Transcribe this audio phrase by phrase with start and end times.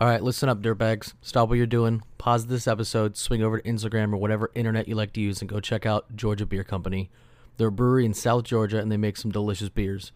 [0.00, 1.14] All right, listen up, dirtbags.
[1.22, 2.02] Stop what you're doing.
[2.18, 3.16] Pause this episode.
[3.16, 6.14] Swing over to Instagram or whatever internet you like to use, and go check out
[6.14, 7.10] Georgia Beer Company.
[7.56, 10.12] They're a brewery in South Georgia, and they make some delicious beers.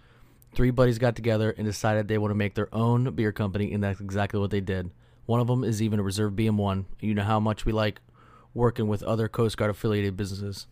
[0.54, 3.82] Three buddies got together and decided they want to make their own beer company, and
[3.82, 4.92] that's exactly what they did.
[5.26, 6.84] One of them is even a reserve BM1.
[7.00, 8.00] You know how much we like
[8.54, 10.68] working with other Coast Guard affiliated businesses.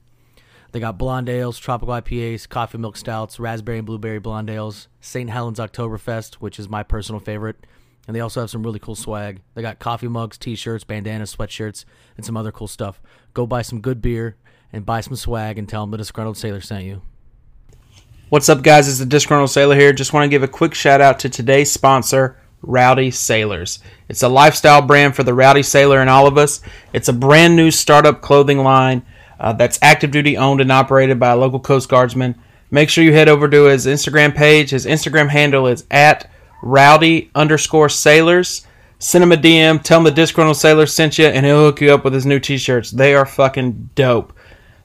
[0.71, 5.31] They got blonde ales, tropical IPAs, coffee milk stouts, raspberry and blueberry blonde ales, St.
[5.31, 7.67] Helens Oktoberfest, which is my personal favorite,
[8.07, 9.41] and they also have some really cool swag.
[9.55, 11.85] They got coffee mugs, t-shirts, bandanas, sweatshirts,
[12.17, 13.01] and some other cool stuff.
[13.35, 14.37] Go buy some good beer
[14.73, 17.03] and buy some swag and tell them the disgruntled sailor sent you.
[18.31, 18.89] What's up, guys?
[18.89, 19.93] It's the Disgruntled Sailor here.
[19.93, 23.81] Just want to give a quick shout out to today's sponsor, Rowdy Sailors.
[24.09, 26.61] It's a lifestyle brand for the Rowdy Sailor and all of us.
[26.93, 29.05] It's a brand new startup clothing line
[29.41, 32.41] uh, that's active duty owned and operated by a local Coast Guardsman.
[32.71, 34.71] Make sure you head over to his Instagram page.
[34.71, 36.31] His Instagram handle is at
[36.63, 38.67] rowdy underscore sailors.
[38.99, 41.93] Send him a DM, tell him the Disgruntled Sailor sent you, and he'll hook you
[41.95, 42.91] up with his new t shirts.
[42.91, 44.35] They are fucking dope.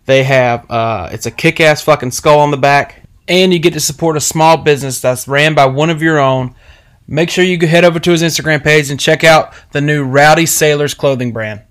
[0.06, 3.74] They have, uh, it's a kick ass fucking skull on the back, and you get
[3.74, 6.56] to support a small business that's ran by one of your own.
[7.08, 10.46] Make sure you head over to his Instagram page and check out the new Rowdy
[10.46, 11.64] Sailors clothing brand.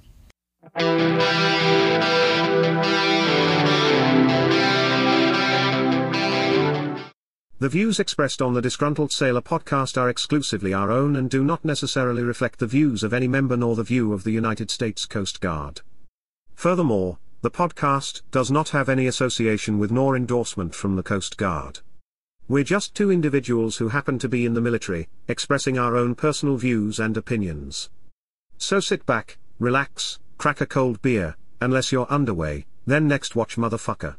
[7.65, 11.65] The views expressed on the Disgruntled Sailor podcast are exclusively our own and do not
[11.65, 15.41] necessarily reflect the views of any member nor the view of the United States Coast
[15.41, 15.81] Guard.
[16.55, 21.81] Furthermore, the podcast does not have any association with nor endorsement from the Coast Guard.
[22.49, 26.59] We're just two individuals who happen to be in the military, expressing our own personal
[26.59, 27.89] views and opinions.
[28.59, 34.17] So sit back, relax, crack a cold beer, unless you're underway, then next watch motherfucker.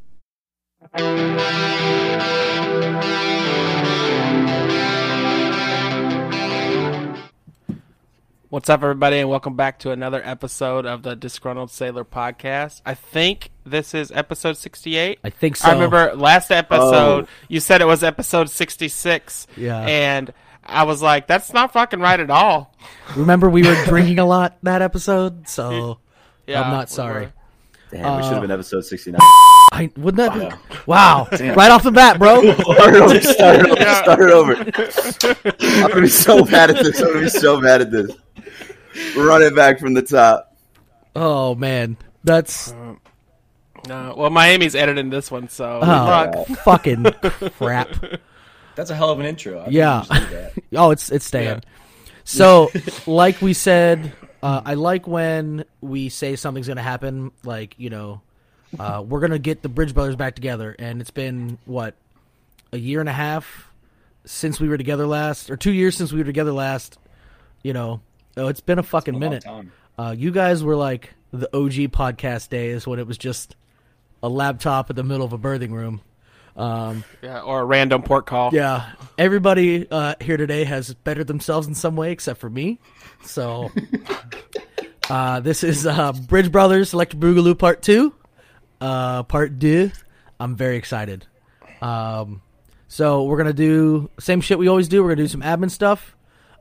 [8.49, 12.81] What's up, everybody, and welcome back to another episode of the Disgruntled Sailor podcast.
[12.85, 15.17] I think this is episode 68.
[15.23, 15.67] I think so.
[15.67, 17.27] I remember last episode, oh.
[17.49, 19.47] you said it was episode 66.
[19.57, 19.81] Yeah.
[19.81, 20.31] And
[20.63, 22.75] I was like, that's not fucking right at all.
[23.15, 25.99] Remember, we were drinking a lot that episode, so
[26.47, 27.31] Yeah, I'm not we sorry.
[27.97, 28.03] Were.
[28.03, 29.19] Damn, we should have been uh, episode 69.
[29.71, 30.33] I wouldn't that
[30.69, 30.79] be?
[30.85, 31.27] Wow!
[31.31, 32.41] Right off the bat, bro.
[32.53, 34.53] start over, start over, start over.
[35.59, 36.99] I'm gonna be so mad at this.
[37.01, 38.11] I'm gonna be so mad at this.
[39.17, 40.55] Run it back from the top.
[41.15, 42.95] Oh man, that's uh,
[43.87, 46.57] No, well, Miami's editing this one, so oh, fuck.
[46.59, 47.03] fucking
[47.57, 47.89] crap.
[48.75, 49.59] That's a hell of an intro.
[49.59, 50.03] I Yeah.
[50.07, 50.63] didn't usually do that.
[50.79, 51.63] Oh, it's it's staying.
[52.23, 52.71] So,
[53.05, 54.13] like we said,
[54.45, 57.31] uh, I like when we say something's gonna happen.
[57.43, 58.21] Like you know,
[58.77, 61.95] uh, we're gonna get the Bridge Brothers back together, and it's been what
[62.71, 63.71] a year and a half
[64.23, 66.99] since we were together last, or two years since we were together last.
[67.63, 68.01] You know,
[68.37, 69.45] oh, it's been a fucking A minute.
[69.97, 73.55] Uh, you guys were like the OG podcast days when it was just
[74.21, 76.01] a laptop in the middle of a birthing room.
[76.55, 78.51] Um, Yeah, or a random port call.
[78.53, 82.79] yeah, everybody uh, here today has bettered themselves in some way, except for me.
[83.25, 83.71] So,
[85.09, 88.13] uh, this is uh, Bridge Brothers Electric Boogaloo Part Two,
[88.81, 89.91] uh, Part Deux.
[90.39, 91.25] I'm very excited.
[91.81, 92.41] Um,
[92.87, 95.03] so we're gonna do same shit we always do.
[95.03, 96.15] We're gonna do some admin stuff.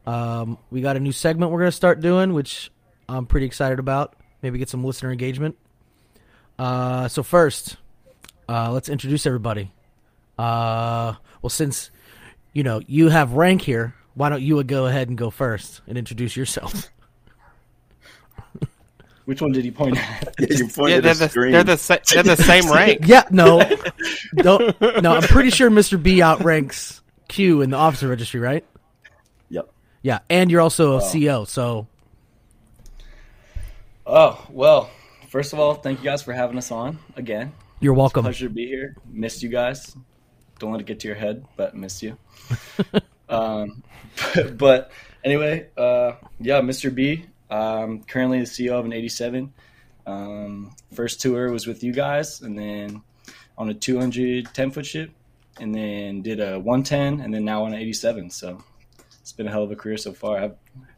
[0.06, 2.70] Um, we got a new segment we're gonna start doing, which
[3.08, 4.16] I'm pretty excited about.
[4.42, 5.56] Maybe get some listener engagement.
[6.58, 7.76] Uh, so first,
[8.48, 9.70] uh, let's introduce everybody.
[10.38, 11.90] Uh, well, since
[12.52, 15.96] you know you have rank here, why don't you go ahead and go first and
[15.98, 16.90] introduce yourself?
[19.24, 20.34] Which one did he point at?
[20.40, 21.52] Yeah, you Yeah, they're the, the screen.
[21.52, 23.00] they're the sa- they're the same rank.
[23.04, 23.62] yeah, no,
[24.36, 25.14] don't, no.
[25.16, 26.00] I'm pretty sure Mr.
[26.02, 28.66] B outranks Q in the officer registry, right?
[29.48, 29.70] Yep.
[30.02, 31.86] Yeah, and you're also a CO, so
[34.06, 34.90] Oh, well,
[35.30, 37.52] first of all, thank you guys for having us on again.
[37.80, 38.24] you're welcome.
[38.24, 38.94] Pleasure to be here.
[39.10, 39.96] Missed you guys.
[40.58, 42.16] Don't let it get to your head, but miss you.
[43.28, 43.82] um,
[44.34, 44.90] but, but
[45.22, 46.94] anyway, uh, yeah, Mr.
[46.94, 47.26] B.
[47.50, 49.52] Um, currently the CEO of an 87.
[50.06, 53.02] Um, first tour was with you guys, and then
[53.56, 55.10] on a 210 foot ship,
[55.60, 58.30] and then did a 110, and then now on an 87.
[58.30, 58.62] So
[59.20, 60.38] it's been a hell of a career so far.
[60.38, 60.54] I'm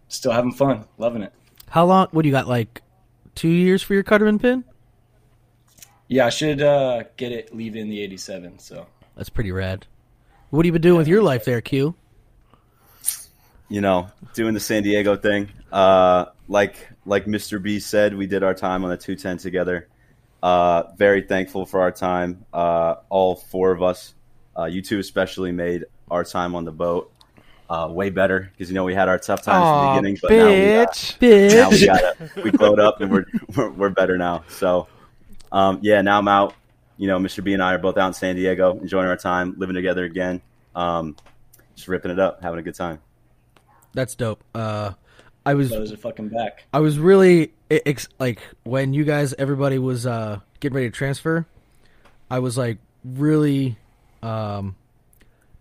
[0.09, 1.33] still having fun, loving it.
[1.69, 2.09] How long?
[2.11, 2.49] What do you got?
[2.49, 2.83] Like
[3.35, 4.65] two years for your Cutterman pin?
[6.09, 8.59] Yeah, I should uh, get it leaving the 87.
[8.59, 8.87] So
[9.17, 9.87] That's pretty rad.
[10.51, 11.95] What have you been doing with your life there, Q?
[13.69, 15.49] You know, doing the San Diego thing.
[15.73, 17.61] Uh, like like Mr.
[17.61, 19.89] B said, we did our time on the 210 together.
[20.43, 22.45] Uh, very thankful for our time.
[22.53, 24.15] Uh, all four of us,
[24.57, 27.11] uh, you two especially, made our time on the boat
[27.69, 30.19] uh, way better because you know we had our tough times Aw, in the beginning,
[30.23, 31.57] but now we, uh, bitch.
[31.57, 31.87] now we Bitch.
[31.87, 32.45] got it.
[32.45, 33.25] We glowed up and we're,
[33.57, 34.45] we're we're better now.
[34.49, 34.87] So,
[35.51, 36.55] um, yeah, now I'm out.
[36.99, 37.45] You know, Mr.
[37.45, 40.41] B and I are both out in San Diego, enjoying our time, living together again,
[40.75, 41.17] um,
[41.75, 43.01] just ripping it up, having a good time.
[43.93, 44.43] That's dope.
[44.55, 44.93] Uh,
[45.47, 46.65] I was Those are fucking back.
[46.75, 51.47] I was really ex- like when you guys everybody was uh getting ready to transfer.
[52.29, 53.79] I was like really
[54.25, 54.75] um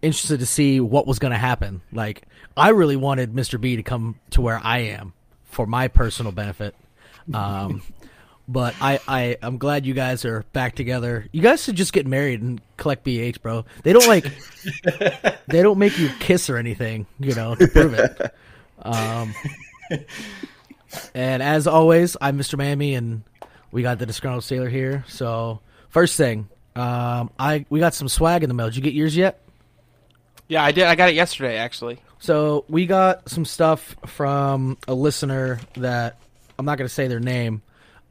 [0.02, 1.82] interested to see what was going to happen.
[1.92, 2.24] Like
[2.58, 3.62] I really wanted Mr.
[3.62, 5.14] B to come to where I am
[5.46, 6.76] for my personal benefit.
[7.32, 7.84] Um
[8.48, 11.28] but I I I'm glad you guys are back together.
[11.32, 13.66] You guys should just get married and collect BH, bro.
[13.84, 14.26] They don't like
[15.48, 18.34] they don't make you kiss or anything, you know, to prove it.
[18.82, 19.34] Um
[21.14, 22.58] and as always, I'm Mr.
[22.58, 23.24] Mammy, and
[23.72, 25.04] we got the disgruntled sailor here.
[25.08, 25.60] So
[25.90, 28.68] first thing, um, I we got some swag in the mail.
[28.68, 29.42] Did you get yours yet?
[30.48, 30.86] Yeah, I did.
[30.86, 32.00] I got it yesterday, actually.
[32.20, 36.18] So we got some stuff from a listener that
[36.58, 37.62] I'm not going to say their name.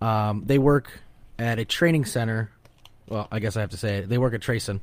[0.04, 1.00] Um, they work
[1.38, 2.50] at a training center.
[3.08, 4.08] Well, I guess I have to say it.
[4.08, 4.80] They work at TRACEN.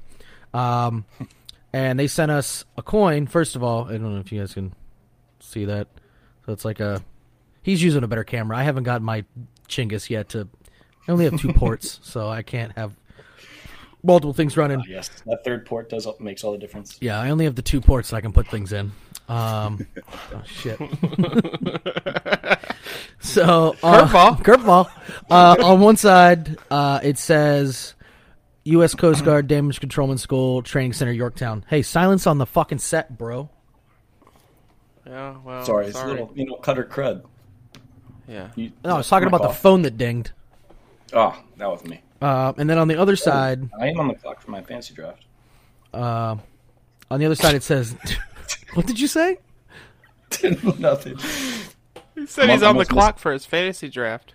[0.53, 1.06] Um,
[1.73, 3.27] and they sent us a coin.
[3.27, 4.73] First of all, I don't know if you guys can
[5.39, 5.88] see that.
[6.45, 7.03] So it's like a.
[7.62, 8.57] He's using a better camera.
[8.57, 9.23] I haven't got my
[9.69, 10.47] Chingus yet to.
[11.07, 12.94] I only have two ports, so I can't have
[14.03, 14.83] multiple things running.
[14.89, 16.97] Yes, that third port does makes all the difference.
[17.00, 18.91] Yeah, I only have the two ports that I can put things in.
[19.31, 19.87] Um,
[20.33, 20.77] oh shit.
[23.21, 24.43] so uh, Curveball.
[24.43, 24.89] curveball.
[25.29, 27.95] Uh, on one side, uh, it says
[28.65, 28.93] U.S.
[28.93, 31.63] Coast Guard Damage Controlman School Training Center, Yorktown.
[31.69, 33.49] Hey, silence on the fucking set, bro.
[35.07, 37.23] Yeah, well, Sorry, it's a little you know cutter crud.
[38.27, 38.49] Yeah.
[38.55, 40.31] You, No, I was talking my about the phone that dinged.
[41.13, 42.01] Oh, that was me.
[42.21, 44.93] Uh, and then on the other side, I am on the clock for my fancy
[44.93, 45.23] draft.
[45.93, 46.35] uh,
[47.09, 47.95] on the other side, it says,
[48.74, 49.38] "What did you say?"
[50.80, 51.18] Nothing.
[52.15, 54.33] He said he's I'm on the almost clock for his fantasy draft.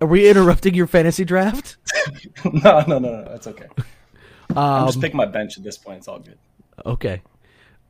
[0.00, 1.76] Are we interrupting your fantasy draft?
[2.44, 3.24] no, no, no, no.
[3.24, 3.66] That's okay.
[4.50, 5.98] I'm Um, just picking my bench at this point.
[5.98, 6.38] It's all good.
[6.84, 7.22] Okay.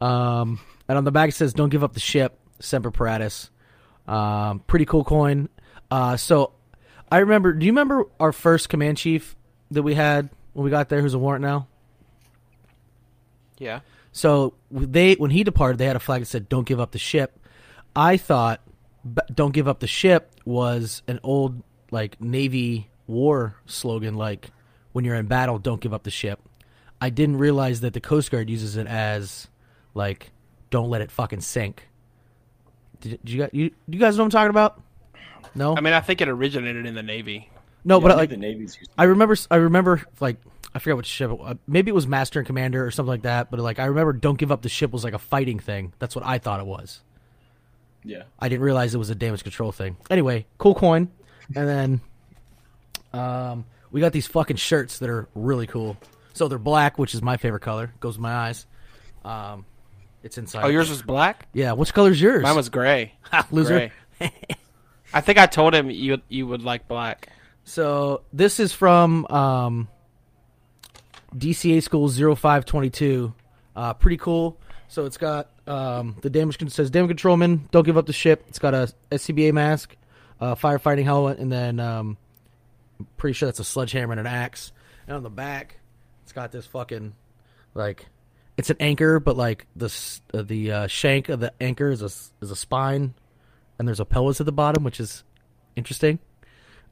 [0.01, 3.51] Um, and on the back it says, "Don't give up the ship." Semper Paratus.
[4.07, 5.49] Um, pretty cool coin.
[5.91, 6.53] Uh, so
[7.11, 7.53] I remember.
[7.53, 9.37] Do you remember our first command chief
[9.71, 11.01] that we had when we got there?
[11.03, 11.67] Who's a warrant now?
[13.59, 13.81] Yeah.
[14.17, 16.99] So they when he departed, they had a flag that said "Don't give up the
[17.01, 17.37] ship."
[17.97, 18.61] I thought
[19.03, 24.51] b- "Don't give up the ship" was an old like Navy war slogan, like
[24.93, 26.39] when you're in battle, don't give up the ship.
[27.01, 29.49] I didn't realize that the Coast Guard uses it as
[29.95, 30.31] like
[30.71, 31.89] don't let it fucking sink.
[33.01, 34.81] Did, did you guys you, you guys know what I'm talking about?
[35.57, 37.51] No, I mean, I think it originated in the Navy.
[37.85, 38.91] no, Yeah, but I like the Navy's used.
[38.97, 40.37] I remember, I remember, like
[40.75, 41.31] I forget what ship.
[41.31, 41.59] It.
[41.67, 43.51] Maybe it was Master and Commander or something like that.
[43.51, 45.93] But like I remember, "Don't give up the ship" was like a fighting thing.
[45.99, 47.01] That's what I thought it was.
[48.05, 48.25] Yeah.
[48.39, 49.97] I didn't realize it was a damage control thing.
[50.11, 51.11] Anyway, cool coin,
[51.55, 52.01] and then
[53.13, 55.97] um, we got these fucking shirts that are really cool.
[56.35, 57.93] So they're black, which is my favorite color.
[58.01, 58.67] Goes with my eyes.
[59.25, 59.65] Um,
[60.23, 60.65] it's inside.
[60.65, 61.49] Oh, yours was black.
[61.53, 61.73] Yeah.
[61.73, 62.43] Which color's yours?
[62.43, 63.15] Mine was gray.
[63.51, 63.91] loser.
[64.19, 64.33] Gray.
[65.13, 67.29] I think I told him you you would like black.
[67.65, 69.89] So this is from um,
[71.37, 73.35] DCA School 0522.
[73.77, 74.59] Uh, pretty cool.
[74.89, 77.69] So it's got um, the damage says damage controlman.
[77.71, 78.45] Don't give up the ship.
[78.49, 79.97] It's got a SCBA mask,
[80.41, 82.17] uh, firefighting helmet, and then um,
[83.17, 84.73] pretty sure that's a sledgehammer and an axe.
[85.07, 85.81] And on the back,
[86.23, 87.15] it's got this fucking
[87.75, 88.07] like
[88.57, 89.93] it's an anchor, but like the
[90.33, 92.11] uh, the uh, shank of the anchor is a
[92.45, 93.15] is a spine,
[93.79, 95.25] and there's a pelvis at the bottom, which is
[95.77, 96.19] interesting.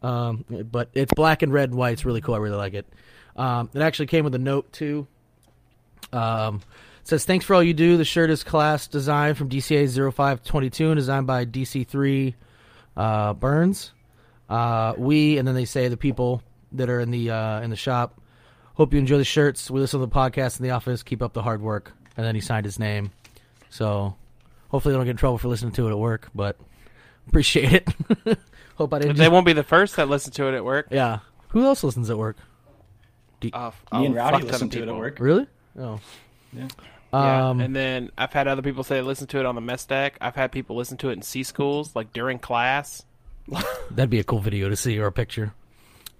[0.02, 1.92] Um, but it's black and red and white.
[1.92, 2.34] It's really cool.
[2.34, 2.86] I really like it.
[3.36, 5.06] Um, it actually came with a note too.
[6.12, 6.62] Um,
[7.00, 7.96] it says thanks for all you do.
[7.96, 12.34] The shirt is class design from DCA 0522 and designed by DC3
[12.96, 13.92] uh, Burns.
[14.48, 17.76] Uh, we and then they say the people that are in the uh, in the
[17.76, 18.20] shop.
[18.74, 19.70] Hope you enjoy the shirts.
[19.70, 21.02] We listen to the podcast in the office.
[21.02, 21.92] Keep up the hard work.
[22.16, 23.10] And then he signed his name.
[23.70, 24.14] So
[24.68, 26.28] hopefully, they don't get in trouble for listening to it at work.
[26.34, 26.58] But
[27.28, 27.88] appreciate it.
[28.76, 29.16] Hope I didn't.
[29.16, 30.88] They won't be the first that listen to it at work.
[30.90, 31.20] Yeah.
[31.48, 32.36] Who else listens at work?
[33.52, 34.98] Oh, Me oh, and Rowdy fuck listen of to it at people.
[34.98, 35.18] work.
[35.20, 35.46] Really?
[35.78, 36.00] Oh.
[36.52, 36.68] Yeah.
[37.12, 39.60] Yeah, Um, and then I've had other people say they listen to it on the
[39.60, 40.16] mess deck.
[40.20, 43.04] I've had people listen to it in C schools, like during class.
[43.90, 45.52] that'd be a cool video to see or a picture.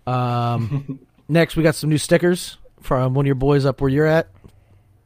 [0.06, 0.98] Um,
[1.28, 4.28] next, we got some new stickers from one of your boys up where you're at,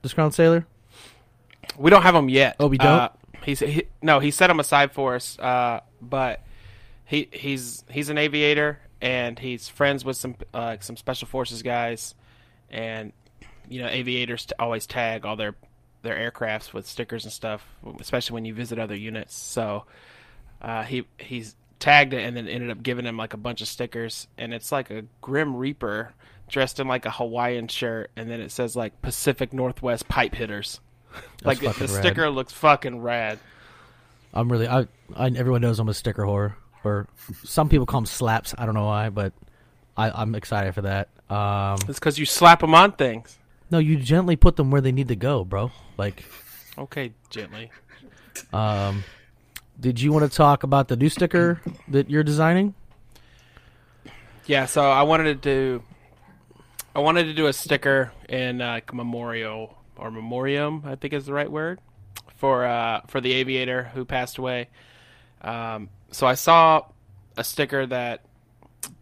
[0.02, 0.66] Discount Sailor.
[1.78, 2.56] We don't have them yet.
[2.58, 2.88] Oh, we don't?
[2.88, 3.08] Uh,
[3.44, 5.38] he's he, no, he set them aside for us.
[5.38, 6.42] Uh, but
[7.04, 12.16] he he's he's an aviator and he's friends with some uh, some special forces guys,
[12.70, 13.12] and
[13.68, 15.54] you know aviators t- always tag all their
[16.02, 17.64] their aircrafts with stickers and stuff,
[18.00, 19.36] especially when you visit other units.
[19.36, 19.84] So
[20.60, 23.68] uh, he he's tagged it and then ended up giving him like a bunch of
[23.68, 26.12] stickers, and it's like a Grim Reaper
[26.48, 30.80] dressed in like a Hawaiian shirt, and then it says like Pacific Northwest Pipe Hitters.
[31.44, 31.90] like the, the rad.
[31.90, 33.38] sticker looks fucking rad.
[34.34, 36.54] I'm really I, I everyone knows I'm a sticker whore,
[36.86, 37.08] or
[37.44, 38.54] some people call them slaps.
[38.56, 39.32] I don't know why, but
[39.96, 41.08] I, I'm excited for that.
[41.28, 43.38] Um, It's because you slap them on things.
[43.70, 45.72] no, you gently put them where they need to go, bro.
[45.98, 46.24] Like,
[46.78, 47.70] Okay, gently.
[48.52, 49.02] um,
[49.80, 52.74] did you want to talk about the new sticker that you're designing?
[54.46, 55.34] Yeah, so I wanted to
[55.78, 55.82] do,
[56.94, 61.26] I wanted to do a sticker in uh, like memorial or memoriam, I think is
[61.26, 61.80] the right word,
[62.36, 64.68] for uh, for the aviator who passed away.
[65.42, 66.84] Um, so I saw
[67.36, 68.24] a sticker that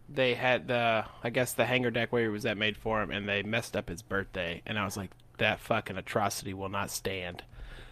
[0.09, 3.11] they had the, I guess the hangar deck where he was at made for him,
[3.11, 6.89] and they messed up his birthday, and I was like, that fucking atrocity will not
[6.91, 7.43] stand.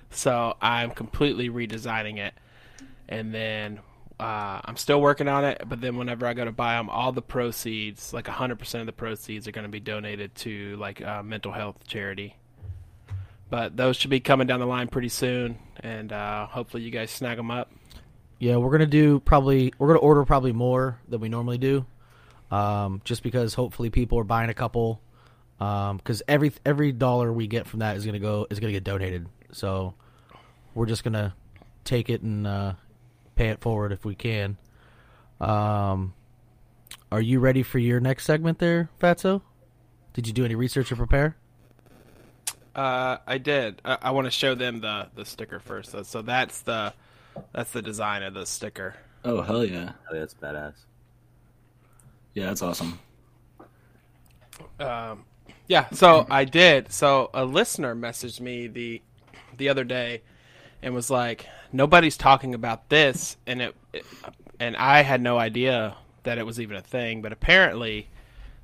[0.10, 2.34] So I'm completely redesigning it,
[3.10, 3.80] and then
[4.20, 5.64] uh, I'm still working on it.
[5.68, 8.94] But then whenever I go to buy them, all the proceeds, like 100% of the
[8.94, 12.38] proceeds, are going to be donated to like uh, mental health charity.
[13.50, 17.12] But those should be coming down the line pretty soon, and uh, hopefully you guys
[17.12, 17.72] snag them up.
[18.44, 21.86] Yeah, we're gonna do probably we're gonna order probably more than we normally do,
[22.52, 25.00] um, just because hopefully people are buying a couple.
[25.58, 29.30] Because every every dollar we get from that is gonna go is gonna get donated.
[29.54, 29.94] So
[30.76, 31.34] we're just gonna
[31.86, 32.74] take it and uh,
[33.38, 34.58] pay it forward if we can.
[35.40, 36.14] Um,
[37.14, 39.42] are you ready for your next segment there, Fatso?
[40.12, 41.38] Did you do any research or prepare?
[42.76, 43.82] Uh, I did.
[43.86, 45.92] I, I want to show them the the sticker first.
[45.92, 46.94] So, so that's the
[47.54, 48.96] that's the design of the sticker.
[49.26, 50.74] Oh hell yeah, Oh, that's badass.
[52.34, 53.00] yeah, that's awesome.
[54.80, 55.26] Um,
[55.68, 56.92] yeah, so I did.
[56.92, 59.02] So a listener messaged me the
[59.58, 60.22] the other day
[60.82, 64.06] and was like, "Nobody's talking about this," and it, it
[64.60, 67.22] and I had no idea that it was even a thing.
[67.22, 68.10] But apparently,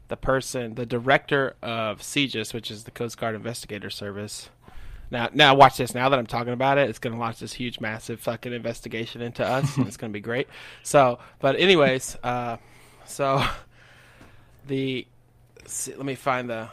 [0.10, 4.50] the person, the director of CGIS, which is the Coast Guard Investigator Service.
[5.12, 5.96] Now, now watch this.
[5.96, 9.22] Now that I'm talking about it, it's going to launch this huge, massive fucking investigation
[9.22, 10.48] into us, and it's going to be great.
[10.84, 12.58] So, but anyways, uh,
[13.06, 13.44] so
[14.68, 15.06] the
[15.66, 16.70] see, let me find the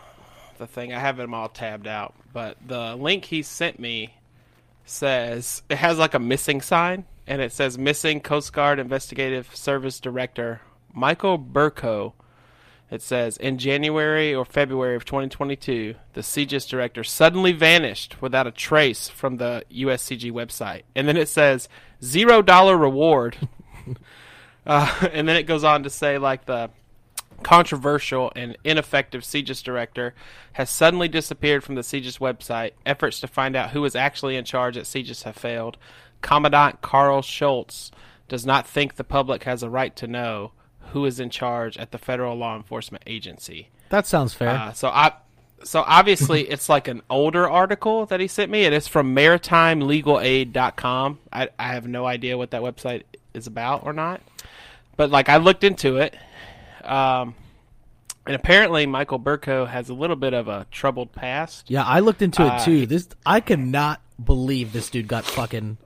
[0.59, 0.93] the thing.
[0.93, 4.15] I have them all tabbed out, but the link he sent me
[4.85, 10.01] says it has like a missing sign, and it says missing Coast Guard Investigative Service
[10.01, 10.61] Director
[10.95, 12.13] Michael Berkow.
[12.91, 18.53] It says in January or February of 2022, the CGIS director suddenly vanished without a
[18.53, 21.69] trace from the USCG website, and then it says
[22.03, 23.49] zero dollar reward.
[24.67, 26.71] uh, and then it goes on to say like the
[27.43, 30.15] controversial and ineffective CGIS director
[30.53, 32.73] has suddenly disappeared from the CGIS website.
[32.85, 35.77] Efforts to find out who is actually in charge at CGIS have failed.
[36.23, 37.91] Commandant Karl Schultz
[38.29, 40.53] does not think the public has a right to know
[40.93, 43.69] who is in charge at the federal law enforcement agency.
[43.91, 44.51] That sounds fair.
[44.51, 45.13] Uh, so I,
[45.65, 48.65] so obviously it's like an older article that he sent me.
[48.65, 51.19] and It is from MaritimeLegalAid.com.
[51.33, 53.03] I I have no idea what that website
[53.35, 54.21] is about or not,
[54.97, 56.17] but like I looked into it,
[56.85, 57.35] um,
[58.27, 61.71] and apparently Michael Berkow has a little bit of a troubled past.
[61.71, 62.87] Yeah, I looked into it Uh, too.
[62.87, 65.79] This I cannot believe this dude got fucking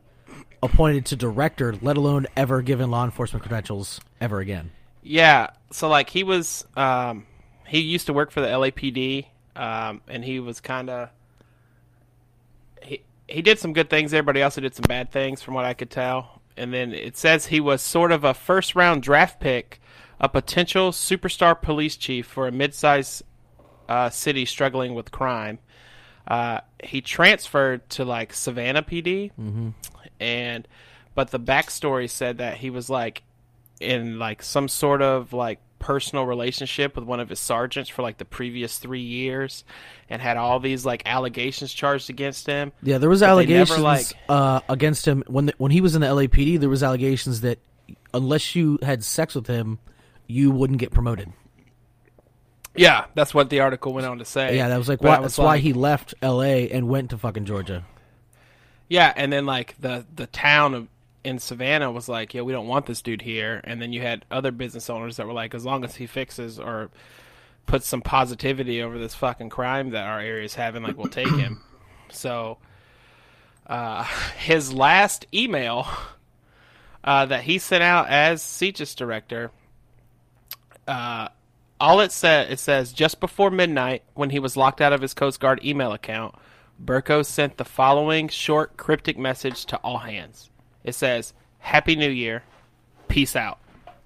[0.62, 4.70] appointed to director, let alone ever given law enforcement credentials ever again.
[5.02, 7.26] Yeah, so like he was, um,
[7.66, 9.26] he used to work for the LAPD,
[9.56, 11.08] um, and he was kind of
[12.82, 15.54] he he did some good things there, but he also did some bad things, from
[15.54, 16.40] what I could tell.
[16.56, 19.80] And then it says he was sort of a first round draft pick,
[20.20, 23.22] a potential superstar police chief for a mid-sized
[23.88, 25.58] uh, city struggling with crime.
[26.28, 29.30] Uh, he transferred to like Savannah PD,
[30.20, 30.68] and
[31.14, 33.22] but the backstory said that he was like
[33.80, 38.18] in like some sort of like personal relationship with one of his sergeants for like
[38.18, 39.64] the previous three years,
[40.08, 42.72] and had all these like allegations charged against him.
[42.82, 45.94] Yeah, there was they never, allegations like- uh, against him when the, when he was
[45.94, 46.60] in the LAPD.
[46.60, 47.58] There was allegations that
[48.14, 49.78] unless you had sex with him,
[50.26, 51.32] you wouldn't get promoted.
[52.76, 54.56] Yeah, that's what the article went on to say.
[54.56, 56.70] Yeah, that was like why, was that's why he left L.A.
[56.70, 57.84] and went to fucking Georgia.
[58.88, 60.88] Yeah, and then like the the town of
[61.24, 63.60] in Savannah was like, yeah, we don't want this dude here.
[63.64, 66.58] And then you had other business owners that were like, as long as he fixes
[66.58, 66.90] or
[67.66, 71.30] puts some positivity over this fucking crime that our area is having, like we'll take
[71.30, 71.62] him.
[72.12, 72.58] So
[73.68, 74.02] uh,
[74.36, 75.86] his last email
[77.04, 79.52] uh, that he sent out as CGIS director,
[80.88, 81.28] uh,
[81.80, 85.14] all it said it says just before midnight when he was locked out of his
[85.14, 86.34] Coast Guard email account,
[86.84, 90.50] Berkow sent the following short cryptic message to all hands.
[90.84, 92.42] It says, "Happy New Year,
[93.08, 93.58] peace out."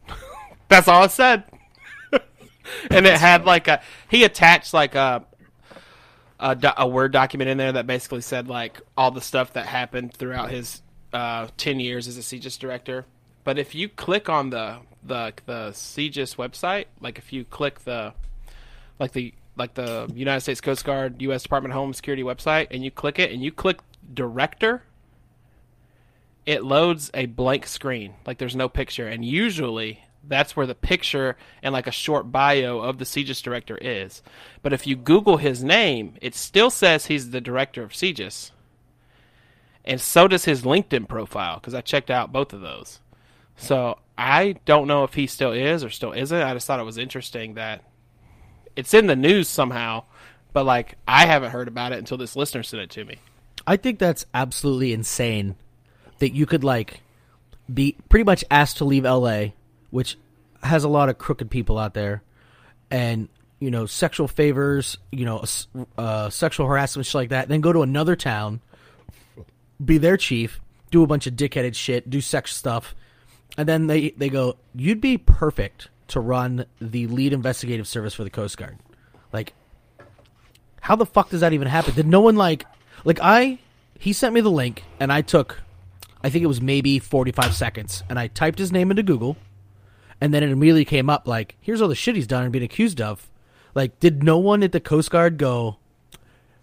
[0.69, 1.45] That's all it said.
[2.91, 5.25] and it had like a he attached like a
[6.41, 9.67] a, do- a word document in there that basically said like all the stuff that
[9.67, 13.07] happened throughout his uh, ten years as a CGIS director.
[13.45, 18.15] But if you click on the the the CGIS website, like if you click the
[18.99, 21.43] like the like the United States Coast Guard, U.S.
[21.43, 23.79] Department of Homeland Security website, and you click it, and you click
[24.13, 24.83] director,
[26.47, 28.15] it loads a blank screen.
[28.27, 32.79] Like there's no picture, and usually that's where the picture and like a short bio
[32.79, 34.23] of the CGIS director is.
[34.63, 38.51] But if you Google his name, it still says he's the director of CGIS,
[39.85, 43.01] and so does his LinkedIn profile because I checked out both of those.
[43.57, 46.41] So I don't know if he still is or still isn't.
[46.41, 47.85] I just thought it was interesting that
[48.77, 50.05] it's in the news somehow,
[50.53, 53.19] but like I haven't heard about it until this listener sent it to me.
[53.67, 55.57] I think that's absolutely insane
[56.19, 57.01] that you could like
[57.73, 59.47] be pretty much asked to leave LA,
[59.91, 60.17] which
[60.63, 62.23] has a lot of crooked people out there,
[62.91, 63.29] and
[63.61, 65.45] you know sexual favors, you know,
[65.99, 67.49] uh, sexual harassment, shit like that.
[67.49, 68.61] Then go to another town,
[69.85, 72.95] be their chief, do a bunch of dickheaded shit, do sex stuff,
[73.57, 78.25] and then they they go, you'd be perfect to run the lead investigative service for
[78.25, 78.79] the Coast Guard.
[79.33, 79.55] Like,
[80.81, 81.95] how the fuck does that even happen?
[81.95, 82.67] Did no one like,
[83.05, 83.59] like I,
[83.99, 85.63] he sent me the link and I took,
[86.25, 89.37] I think it was maybe forty five seconds, and I typed his name into Google,
[90.23, 92.63] and then it immediately came up like, here's all the shit he's done and been
[92.63, 93.31] accused of.
[93.75, 95.77] Like, did no one at the Coast Guard go?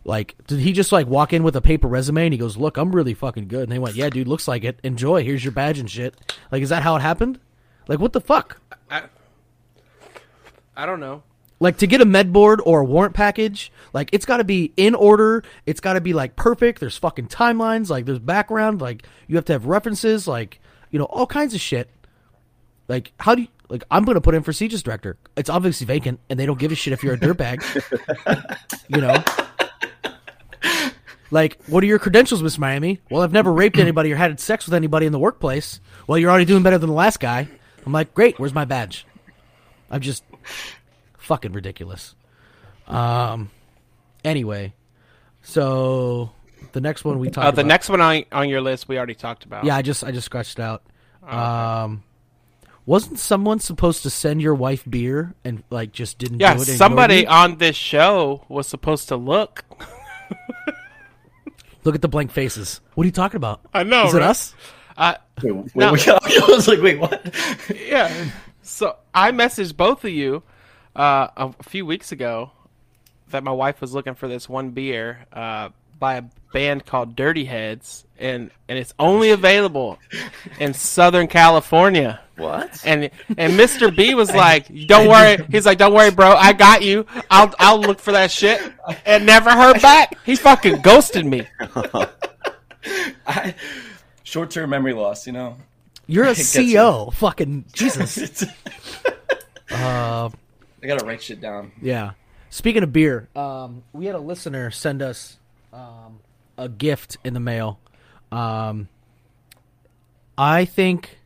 [0.03, 2.77] Like, did he just like walk in with a paper resume and he goes, "Look,
[2.77, 4.80] I'm really fucking good." And they went, "Yeah, dude, looks like it.
[4.82, 5.24] Enjoy.
[5.24, 6.15] Here's your badge and shit."
[6.51, 7.39] Like, is that how it happened?
[7.88, 8.60] Like, what the fuck?
[10.75, 11.22] I don't know.
[11.62, 14.74] Like to get a med board or a warrant package, like it's got to be
[14.77, 15.44] in order.
[15.68, 16.80] It's got to be like perfect.
[16.80, 17.88] There's fucking timelines.
[17.88, 18.82] Like there's background.
[18.82, 20.27] Like you have to have references.
[20.27, 21.88] Like you know all kinds of shit.
[22.88, 23.84] Like how do you like?
[23.91, 25.17] I'm gonna put in for CGIS director.
[25.38, 27.62] It's obviously vacant, and they don't give a shit if you're a dirtbag.
[28.89, 29.24] you know.
[31.30, 33.00] Like, what are your credentials, Miss Miami?
[33.10, 35.80] Well, I've never raped anybody or had sex with anybody in the workplace.
[36.06, 37.47] Well, you're already doing better than the last guy.
[37.86, 38.38] I'm like, great.
[38.38, 39.06] Where's my badge?
[39.89, 40.26] I'm just
[41.21, 42.15] fucking ridiculous.
[42.88, 43.49] Um.
[44.23, 44.73] Anyway,
[45.41, 46.31] so
[46.73, 47.67] the next one we talked Uh, the about.
[47.67, 49.63] next one on on your list we already talked about.
[49.63, 50.84] Yeah, I just I just scratched it out.
[51.27, 52.03] Um,
[52.86, 56.69] wasn't someone supposed to send your wife beer and like just didn't Yeah, do it?
[56.69, 59.63] and somebody ignored on this show was supposed to look.
[61.84, 62.79] Look at the blank faces.
[62.93, 63.62] What are you talking about?
[63.73, 64.29] I know, Is it right?
[64.29, 64.53] us?
[64.95, 65.93] I, Wait, wait, No.
[65.93, 67.34] wait, I was like, wait, what?
[67.75, 68.29] yeah.
[68.62, 70.43] So I messaged both of you
[70.95, 72.51] uh, a few weeks ago
[73.30, 77.45] that my wife was looking for this one beer uh, by a band called Dirty
[77.45, 79.97] Heads, and and it's only available
[80.60, 82.19] in Southern California.
[82.38, 82.82] What?
[82.86, 83.95] And and Mr.
[83.95, 86.32] B was like, "Don't worry." He's like, "Don't worry, bro.
[86.32, 87.06] I got you.
[87.30, 88.60] I'll I'll look for that shit."
[89.06, 90.17] And never heard back.
[90.25, 91.47] He fucking ghosted me.
[93.27, 93.54] I,
[94.23, 95.56] short-term memory loss, you know.
[96.08, 97.13] You're a It gets CEO.
[97.13, 98.17] Fucking Jesus.
[98.17, 98.43] It's-
[99.71, 100.30] uh,
[100.84, 101.72] I gotta write shit down.
[101.82, 102.12] yeah.
[102.50, 105.38] Speaking of beer, um, we had a listener send us
[105.72, 106.20] um,
[106.58, 107.80] a gift in the mail.
[108.32, 108.89] Um,
[110.38, 111.20] I think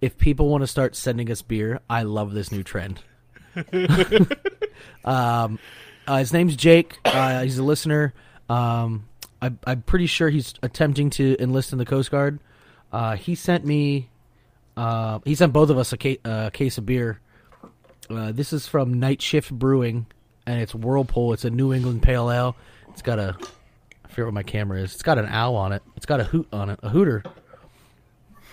[0.00, 3.00] if people want to start sending us beer, I love this new trend.
[5.04, 5.58] um,
[6.06, 6.98] uh, his name's Jake.
[7.04, 8.12] Uh, he's a listener.
[8.48, 9.06] Um,
[9.40, 12.40] I, I'm pretty sure he's attempting to enlist in the Coast Guard.
[12.92, 14.08] Uh, he sent me.
[14.76, 17.20] Uh, he sent both of us a ca- uh, case of beer.
[18.10, 20.06] Uh, this is from Night Shift Brewing,
[20.46, 21.32] and it's Whirlpool.
[21.32, 22.56] It's a New England Pale Ale.
[22.88, 23.36] It's got a.
[24.04, 24.92] I forget what my camera is.
[24.94, 25.82] It's got an owl on it.
[25.96, 27.22] It's got a hoot on it, a hooter.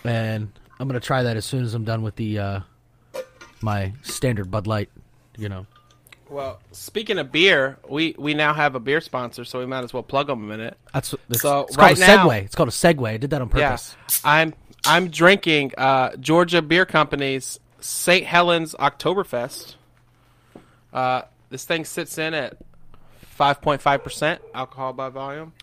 [0.03, 2.59] And I'm gonna try that as soon as I'm done with the uh,
[3.61, 4.89] my standard Bud Light.
[5.37, 5.65] You know.
[6.29, 9.93] Well, speaking of beer, we we now have a beer sponsor, so we might as
[9.93, 10.77] well plug them a minute.
[10.93, 12.43] That's, that's So, it's called right a now- segue.
[12.43, 13.07] It's called a segue.
[13.07, 13.95] I did that on purpose.
[14.09, 14.53] Yeah, I'm
[14.85, 18.25] I'm drinking uh, Georgia Beer Company's St.
[18.25, 19.75] Helens Oktoberfest.
[20.93, 22.57] Uh, this thing sits in at
[23.37, 25.53] 5.5 percent alcohol by volume,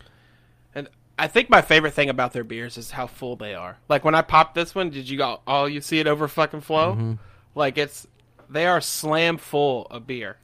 [0.74, 3.79] and I think my favorite thing about their beers is how full they are.
[3.88, 5.40] Like when I popped this one, did you go?
[5.46, 7.18] Oh, you see it over fucking flow?
[7.55, 8.07] Like it's
[8.48, 10.37] they are slam full of beer.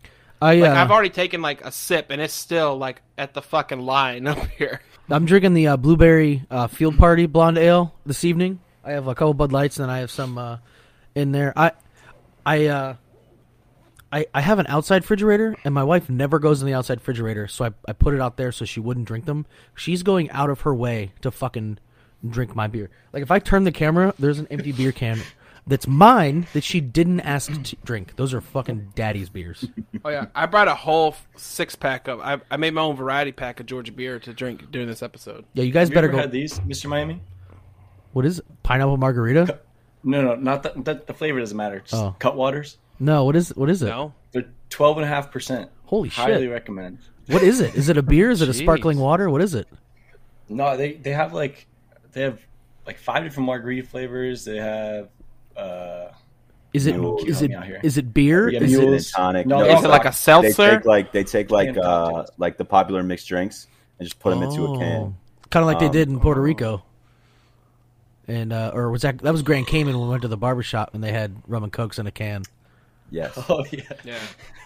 [0.43, 3.43] I uh, Like I've already taken like a sip, and it's still like at the
[3.43, 4.81] fucking line up here.
[5.09, 8.61] I'm drinking the uh, blueberry uh, field party blonde ale this evening.
[8.85, 10.59] I have a couple Bud Lights and I have some uh,
[11.15, 11.53] in there.
[11.57, 11.73] I
[12.45, 12.97] I uh,
[14.13, 17.47] I, I have an outside refrigerator, and my wife never goes in the outside refrigerator,
[17.47, 19.47] so I, I put it out there so she wouldn't drink them.
[19.75, 21.79] She's going out of her way to fucking
[22.29, 22.91] drink my beer.
[23.13, 25.21] Like if I turn the camera, there's an empty beer can
[25.67, 28.17] that's mine that she didn't ask to drink.
[28.17, 29.65] Those are fucking daddy's beers.
[30.05, 32.21] Oh yeah, I brought a whole six pack of.
[32.21, 35.45] I, I made my own variety pack of Georgia beer to drink during this episode.
[35.55, 36.21] Yeah, you guys Have you better ever go.
[36.23, 36.87] had these, Mr.
[36.87, 37.21] Miami?
[38.13, 38.45] What is it?
[38.65, 39.61] pineapple margarita?
[40.03, 41.81] No, no, not the, the, the flavor doesn't matter.
[41.81, 42.15] Just Oh.
[42.19, 42.77] Cutwaters.
[42.99, 43.87] No, what is what is it?
[43.89, 45.71] No, They're twelve and a half percent.
[45.87, 46.51] Holy Highly shit!
[46.51, 46.99] recommend.
[47.29, 47.75] What is it?
[47.75, 48.31] Is it a beer?
[48.31, 49.29] Is it a sparkling water?
[49.31, 49.69] What is it?
[50.49, 51.67] No, they they have like
[52.13, 52.41] they have
[52.87, 54.45] like five different margarita flavors.
[54.45, 55.09] They have
[55.57, 56.09] uh
[56.73, 57.19] Is it Mule.
[57.27, 57.81] is Help it me out here.
[57.83, 58.49] is it beer?
[58.51, 59.47] Yeah, Is Is it, it a tonic?
[59.47, 60.77] No, is it like a They seltzer?
[60.77, 63.67] take like they take like uh like the popular mixed drinks
[63.99, 65.17] and just put them into a can.
[65.51, 66.83] Kind of like they Um, did in Puerto Rico.
[68.31, 70.63] And uh, or was that that was Grand Cayman when we went to the barber
[70.63, 72.45] shop and they had rum and cokes in a can.
[73.11, 73.33] Yes.
[73.49, 73.83] oh yeah.
[74.05, 74.21] yeah.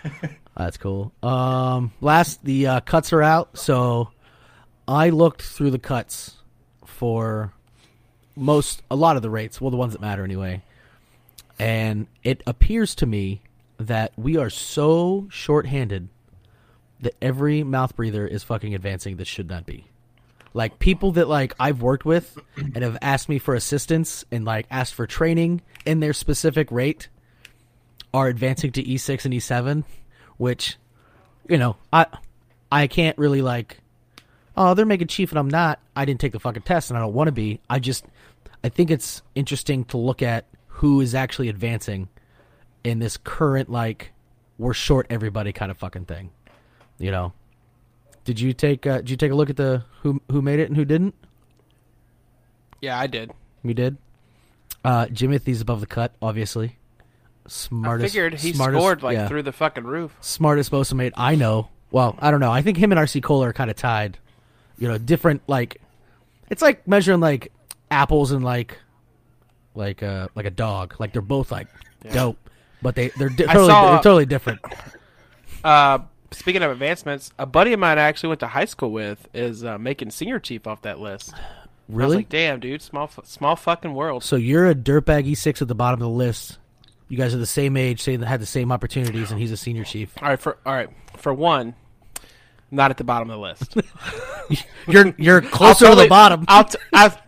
[0.57, 1.13] That's cool.
[1.23, 4.11] Um, last the uh, cuts are out, so
[4.87, 6.37] I looked through the cuts
[6.85, 7.55] for
[8.37, 10.63] most a lot of the rates, well, the ones that matter anyway.
[11.59, 13.41] And it appears to me
[13.79, 16.09] that we are so short-handed
[17.01, 19.87] that every mouth breather is fucking advancing that should not be.
[20.55, 24.67] Like people that like I've worked with and have asked me for assistance and like
[24.71, 27.09] asked for training in their specific rate
[28.15, 29.85] are advancing to E6 and E7,
[30.37, 30.77] which
[31.49, 32.07] you know, I
[32.71, 33.79] I can't really like
[34.57, 35.81] oh, they're making chief and I'm not.
[35.97, 37.61] I didn't take the fucking test and I don't want to be.
[37.69, 38.05] I just
[38.63, 42.09] I think it's interesting to look at who is actually advancing
[42.85, 44.13] in this current like
[44.57, 46.31] we're short everybody kind of fucking thing.
[46.99, 47.33] You know.
[48.25, 50.69] Did you take uh, did you take a look at the who who made it
[50.69, 51.15] and who didn't?
[52.81, 53.31] Yeah, I did.
[53.63, 53.97] You did.
[54.85, 56.77] Uh, Jimothy's above the cut, obviously.
[57.47, 58.05] Smartest.
[58.05, 59.29] I figured he smartest- scored like yeah.
[59.29, 60.17] through the fucking roof.
[60.21, 61.69] smartest Bosa mate I know.
[61.91, 62.51] Well, I don't know.
[62.51, 64.19] I think him and RC Cola are kind of tied.
[64.79, 65.81] You know, different like
[66.51, 67.53] it's like measuring like
[67.91, 68.79] apples and like
[69.75, 70.95] like uh like a dog.
[70.99, 71.69] Like they're both like
[72.13, 72.39] dope,
[72.83, 74.61] but they they're di- totally saw- they're totally different.
[75.63, 76.01] Uh,
[76.35, 79.65] speaking of advancements, a buddy of mine I actually went to high school with is
[79.65, 81.33] uh, making senior chief off that list.
[81.35, 81.43] I was
[81.89, 82.17] Really?
[82.19, 84.23] like, damn, dude, small, small fucking world.
[84.25, 86.59] so you're a dirtbag E6 at the bottom of the list.
[87.09, 89.85] You guys are the same age, that had the same opportunities, and he's a senior
[89.85, 90.11] chief.
[90.23, 91.75] All right, for all right, for one,
[92.71, 93.77] not at the bottom of the list.
[94.89, 96.45] You're you're closer to the bottom.
[96.49, 97.19] I'll, t- I'll,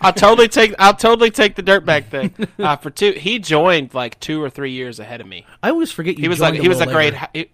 [0.00, 2.32] I'll totally take I'll totally take the dirtbag thing.
[2.60, 5.44] Uh, for two, he joined like two or three years ahead of me.
[5.64, 6.22] I always forget you.
[6.22, 7.14] He was like he was a grade.
[7.14, 7.28] later.
[7.34, 7.50] He,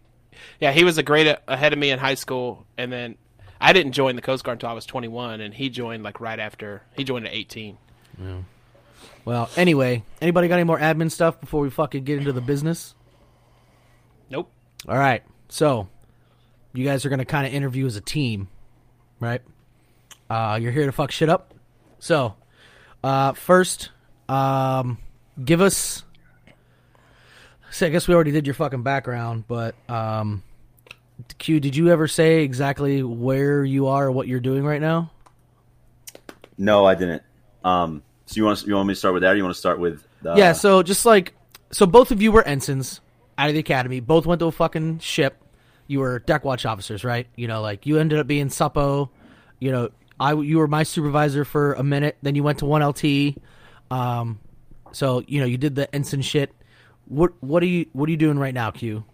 [0.60, 3.16] yeah, he was a grade a- ahead of me in high school, and then
[3.60, 6.38] I didn't join the Coast Guard until I was 21, and he joined like right
[6.38, 7.78] after he joined at 18.
[9.24, 12.94] Well, anyway, anybody got any more admin stuff before we fucking get into the business?
[14.30, 14.50] Nope.
[14.88, 15.22] All right.
[15.48, 15.88] So,
[16.72, 18.48] you guys are going to kind of interview as a team,
[19.20, 19.42] right?
[20.30, 21.54] Uh, you're here to fuck shit up.
[21.98, 22.34] So,
[23.02, 23.90] uh, first,
[24.28, 24.98] um,
[25.44, 26.04] give us.
[27.76, 30.42] So I guess we already did your fucking background, but um,
[31.36, 35.10] Q, did you ever say exactly where you are or what you're doing right now?
[36.56, 37.22] No, I didn't.
[37.62, 39.34] Um, so you want you want me to start with that?
[39.34, 41.34] or You want to start with the, yeah, so just like
[41.70, 43.02] so both of you were ensigns
[43.36, 44.00] out of the academy.
[44.00, 45.36] Both went to a fucking ship.
[45.86, 47.26] You were deck watch officers, right?
[47.36, 49.10] You know, like you ended up being suppo.
[49.60, 52.16] You know, I you were my supervisor for a minute.
[52.22, 53.36] Then you went to one LT.
[53.90, 54.40] Um,
[54.92, 56.54] so you know you did the ensign shit.
[57.06, 59.04] What what are you what are you doing right now, Q?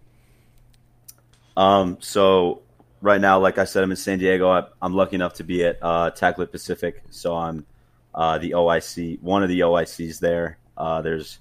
[1.56, 2.62] Um, so
[3.02, 4.48] right now, like I said, I'm in San Diego.
[4.48, 7.66] I, I'm lucky enough to be at uh, TACLET Pacific, so I'm
[8.14, 10.58] uh, the OIC, one of the OICs there.
[10.76, 11.38] Uh, there's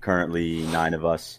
[0.00, 1.38] currently nine of us,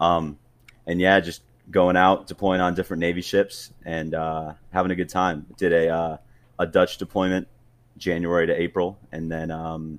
[0.00, 0.38] um,
[0.86, 5.10] and yeah, just going out, deploying on different Navy ships, and uh, having a good
[5.10, 5.46] time.
[5.58, 6.16] Did a uh,
[6.58, 7.46] a Dutch deployment,
[7.98, 9.98] January to April, and then um,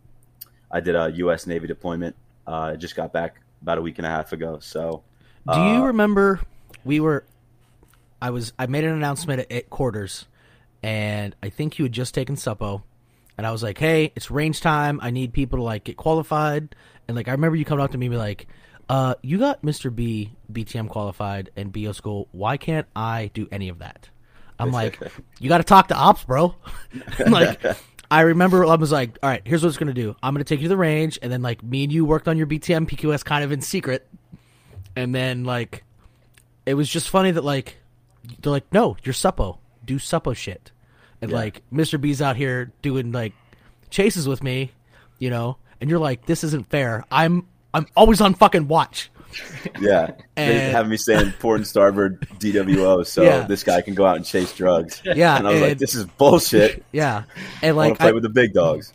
[0.71, 1.45] I did a U.S.
[1.45, 2.15] Navy deployment.
[2.47, 4.59] Uh, just got back about a week and a half ago.
[4.61, 5.03] So,
[5.51, 6.41] Do you uh, remember
[6.85, 7.25] we were
[8.21, 10.27] I was I made an announcement at, at quarters
[10.83, 12.83] and I think you had just taken suppo
[13.37, 14.99] and I was like, "Hey, it's range time.
[15.01, 16.75] I need people to like get qualified."
[17.07, 18.47] And like I remember you coming up to me and be like,
[18.89, 19.95] "Uh, you got Mr.
[19.95, 22.27] B BTM qualified and BO school.
[22.33, 24.09] Why can't I do any of that?"
[24.59, 24.99] I'm like,
[25.39, 26.53] "You got to talk to ops, bro."
[27.27, 27.61] like
[28.11, 30.15] I remember I was like, "All right, here's what it's going to do.
[30.23, 32.27] I'm going to take you to the range and then like me and you worked
[32.27, 34.07] on your BTM PQS kind of in secret."
[34.95, 35.83] And then like
[36.65, 37.77] it was just funny that like
[38.41, 40.71] they're like, no, you're suppo, do suppo shit,
[41.21, 41.37] and Yeah.
[41.37, 41.99] like Mr.
[42.01, 43.33] B's out here doing like
[43.89, 44.71] chases with me,
[45.19, 47.05] you know, and you're like, this isn't fair.
[47.11, 49.11] I'm I'm always on fucking watch,
[49.79, 53.41] Yeah, they And- have me saying port and starboard DWO, so Yeah.
[53.47, 55.01] this guy can go out and chase drugs.
[55.05, 56.83] Yeah, and I was like, this is bullshit.
[56.91, 57.23] Yeah,
[57.61, 58.93] and like to play I, with the big dogs.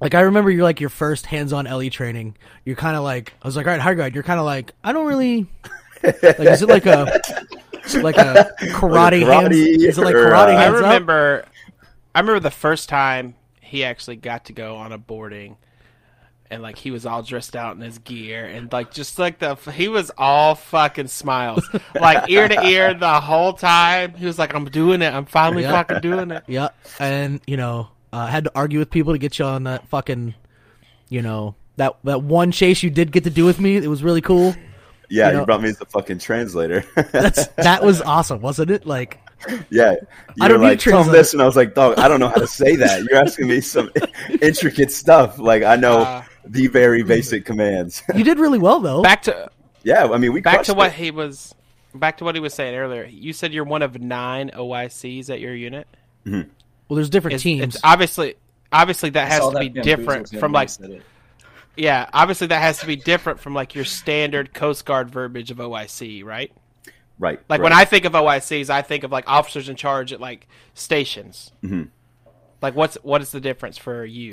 [0.00, 2.36] like I remember you're like your first hands-on LE training.
[2.64, 4.14] You're kind of like I was like, all right, high guard.
[4.14, 5.46] You're kind of like I don't really
[6.02, 6.22] like.
[6.22, 7.20] Is it like a
[8.00, 9.56] like a karate, karate hands?
[9.56, 10.82] Is it like or, karate uh, I hands up?
[10.82, 11.44] remember,
[12.14, 15.56] I remember the first time he actually got to go on a boarding,
[16.52, 19.54] and like he was all dressed out in his gear, and like just like the
[19.72, 21.66] he was all fucking smiles,
[21.98, 24.12] like ear to ear the whole time.
[24.14, 25.12] He was like, "I'm doing it.
[25.12, 25.72] I'm finally Yeah.
[25.72, 29.38] fucking doing it." yep and you know, uh, had to argue with people to get
[29.38, 30.34] you on that fucking,
[31.08, 33.76] you know, that that one chase you did get to do with me.
[33.76, 34.54] It was really cool.
[35.08, 36.84] Yeah, you you, brought me as the fucking translator.
[37.12, 38.86] That's that was awesome, wasn't it?
[38.86, 39.18] Like,
[39.70, 39.96] yeah, you
[40.40, 42.20] I don't were need like, tell him this, and I was like, dog, I don't
[42.20, 43.04] know how to say that.
[43.04, 43.90] You're asking me some
[44.42, 45.38] intricate stuff.
[45.38, 48.02] Like I know Uh, the very basic commands.
[48.14, 49.02] you did really well though.
[49.02, 49.50] Back to
[49.84, 50.94] yeah, I mean, we back to what it.
[50.94, 51.54] he was.
[51.94, 53.04] Back to what he was saying earlier.
[53.04, 55.86] You said you're one of nine OICs at your unit.
[56.24, 56.44] well,
[56.88, 57.62] there's different It's, teams.
[57.74, 58.36] it's obviously
[58.72, 60.70] obviously that I has to that be different from like
[61.76, 65.58] yeah obviously that has to be different from like your standard Coast Guard verbiage of
[65.58, 66.50] OIC right
[67.18, 67.38] right.
[67.48, 67.62] like right.
[67.62, 71.52] when I think of OICs I think of like officers in charge at like stations
[71.62, 71.88] Mhm.
[72.62, 74.32] like what's what is the difference for you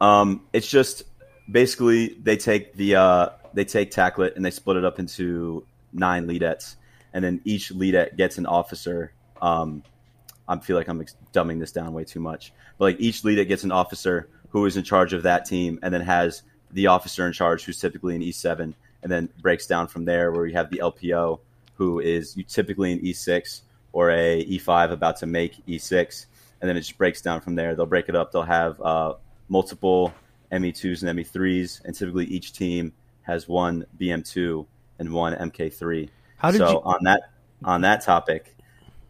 [0.00, 1.02] Um, it's just
[1.50, 6.26] basically they take the uh, they take TACLET and they split it up into nine
[6.26, 6.76] LEDETs,
[7.12, 9.12] and then each LEDET gets an officer.
[9.40, 9.82] Um,
[10.48, 13.48] I feel like I'm ex- dumbing this down way too much, but like each LEDET
[13.48, 17.26] gets an officer who is in charge of that team, and then has the officer
[17.26, 20.70] in charge who's typically an E7, and then breaks down from there where you have
[20.70, 21.40] the LPO
[21.74, 26.26] who is typically an E6 or a E5 about to make E6,
[26.60, 27.74] and then it just breaks down from there.
[27.74, 28.32] They'll break it up.
[28.32, 29.14] They'll have uh,
[29.48, 30.12] multiple
[30.52, 34.66] ME2s and ME3s, and typically each team has one BM2
[34.98, 36.08] and one MK3.
[36.36, 37.22] How did so you- on that
[37.64, 38.56] on that topic,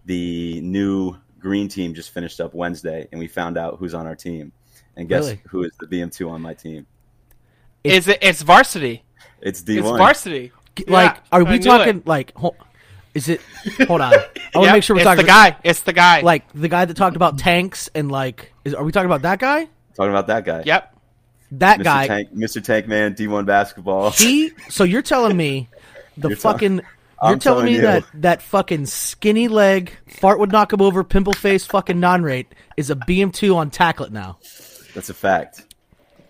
[0.04, 4.14] the new green team just finished up Wednesday, and we found out who's on our
[4.16, 4.52] team.
[4.96, 5.40] And guess Really?
[5.48, 6.86] who is the BM2 on my team?
[7.82, 9.04] It's- is it it's varsity
[9.40, 9.78] It's D1.
[9.78, 10.52] it's varsity
[10.86, 12.06] like, Yeah, are we talking it.
[12.06, 12.32] like?
[12.36, 12.56] Hol-
[13.14, 13.40] is it?
[13.88, 14.12] Hold on.
[14.12, 14.24] I want
[14.54, 16.84] to Yep, make sure we're it's talking the guy it's the guy like the guy
[16.84, 18.52] that talked about tanks and like.
[18.64, 19.66] Is, are we talking about that guy?
[19.96, 20.62] Talking about that guy.
[20.66, 20.94] yep
[21.52, 21.84] That Mr.
[21.84, 22.06] guy.
[22.06, 22.62] Tank, Mr.
[22.64, 24.10] Tank Man, D1 basketball.
[24.10, 24.52] He.
[24.68, 25.68] So you're telling me
[26.16, 26.80] the You're fucking.
[27.20, 28.00] I'm You're telling me telling you.
[28.10, 32.52] that that fucking skinny leg fart would knock him over, pimple face, fucking non rate
[32.76, 34.38] is a BM2 on TACLET now.
[34.94, 35.66] That's a fact.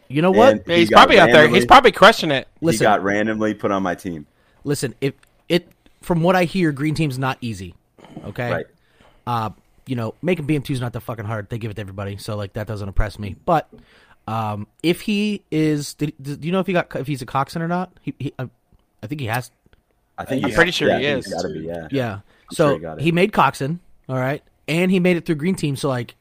[0.09, 0.53] You know what?
[0.53, 3.03] And Yeah, he he's got probably out there he's probably crushing it Listen, he got
[3.03, 4.27] randomly put on my team.
[4.65, 4.95] listen.
[5.01, 5.15] If
[5.49, 5.67] it,
[6.03, 7.75] from what I hear, green team's not easy.
[8.27, 8.53] Okay.
[8.53, 8.67] Right.
[9.27, 9.51] Uh,
[9.87, 11.49] you know, making BM2 is not that fucking hard.
[11.49, 13.37] They give it to everybody, so like that doesn't impress me.
[13.47, 13.71] But
[14.27, 17.63] um, if he is, did, do you know if he got if he's a coxswain
[17.63, 17.93] or not?
[18.03, 18.49] He, he I,
[19.03, 19.51] I think he has.
[20.19, 21.35] I think I'm he's- pretty sure yeah, he I think he's is.
[21.43, 21.89] Gotta be, yeah.
[21.91, 22.13] Yeah.
[22.15, 22.23] I'm
[22.55, 25.75] so sure he he made coxswain, all right, and he made it through green team.
[25.77, 26.15] So like,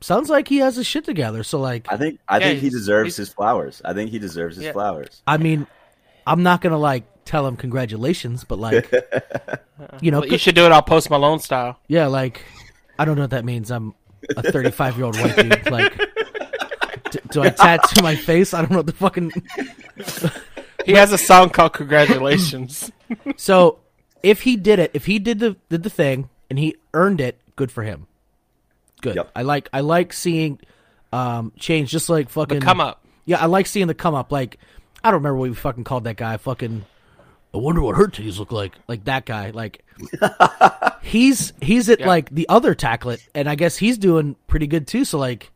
[0.00, 1.42] sounds like he has his shit together.
[1.42, 3.80] So like, I think I Yeah, think he deserves his flowers.
[3.84, 4.72] I think he deserves his Yeah.
[4.72, 5.22] flowers.
[5.26, 5.66] I mean,
[6.26, 8.90] I'm not gonna like tell him congratulations, but like,
[10.00, 12.42] you know, Well, you should do it all Post Malone style yeah, like,
[12.98, 13.70] I don't know what that means.
[13.70, 13.94] I'm
[14.36, 15.70] a 35 year old white dude.
[15.70, 16.04] Like, d-
[17.30, 18.54] do I tattoo my face?
[18.54, 19.32] I don't know what the fucking.
[20.84, 22.90] he has a song called Congratulations
[23.36, 23.80] So
[24.22, 27.40] if he did it, if he did the did the thing and he earned it,
[27.56, 28.06] good for him.
[29.00, 29.16] Good.
[29.16, 29.30] Yep.
[29.36, 30.58] I like I like seeing
[31.12, 34.32] um change just like fucking come up Yeah, I like seeing the come up.
[34.32, 34.58] Like
[35.04, 36.36] I don't remember what we fucking called that guy.
[36.36, 36.84] Fucking
[37.54, 38.74] I wonder what her titties look like.
[38.88, 39.50] Like that guy.
[39.50, 39.84] Like
[41.02, 42.06] he's he's at Yeah.
[42.06, 45.04] like the other TACLET, and I guess he's doing pretty good too.
[45.04, 45.50] So like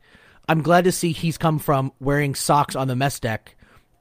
[0.52, 3.56] I'm glad to see he's come from wearing socks on the mess deck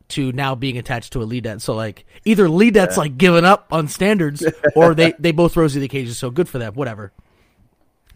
[0.10, 1.62] to now being attached to a LEDET.
[1.62, 5.74] So like either lead LEDET's like giving up on standards, or they they both rose
[5.74, 6.14] to the occasion.
[6.14, 6.74] So good for them.
[6.74, 7.14] Whatever.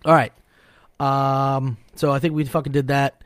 [0.03, 0.33] All right.
[0.99, 1.77] Um.
[1.95, 3.23] So I think we fucking did that.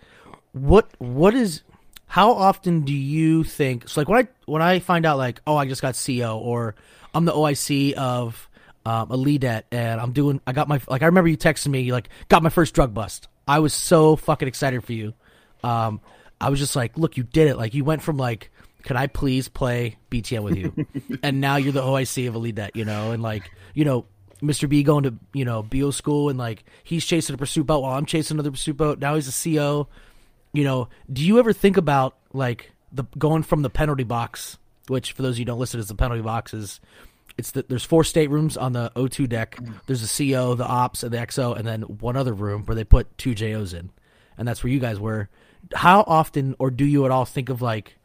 [0.52, 1.64] What What is?
[2.06, 3.90] How often do you think?
[3.90, 6.76] So like when I when I find out like oh I just got CO or
[7.16, 8.48] I'm the OIC of
[8.86, 11.92] um, a LEDET and I'm doing I got my like I remember you texting me
[11.92, 13.28] like got my first drug bust.
[13.50, 15.14] I was so fucking excited for you.
[15.64, 16.02] Um.
[16.42, 17.58] I was just like, look, you did it.
[17.58, 18.52] Like you went from like,
[18.84, 20.74] can I please play BTM with you,
[21.24, 24.06] and now you're the OIC of a LEDET, you know, and like you know
[24.42, 24.70] Mr.
[24.70, 27.98] B going to you know BO school and like he's chasing a pursuit boat while
[27.98, 29.00] I'm chasing another pursuit boat.
[29.00, 29.88] Now he's a CO.
[30.54, 34.58] You know, do you ever think about like the going from the penalty box,
[34.88, 36.80] which for those of you who don't listen is the penalty box is
[37.40, 39.56] it's the, there's four staterooms on the O2 deck.
[39.56, 39.74] Mm.
[39.88, 42.84] There's a CO, the ops, and the XO, and then one other room where they
[42.84, 43.90] put two JOs in,
[44.38, 45.30] and that's where you guys were.
[45.74, 47.96] How often, or do you at all think of like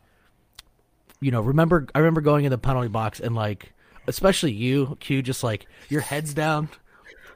[1.21, 3.73] you know, remember I remember going in the penalty box and like,
[4.07, 6.69] especially you, Q, just like your head's down,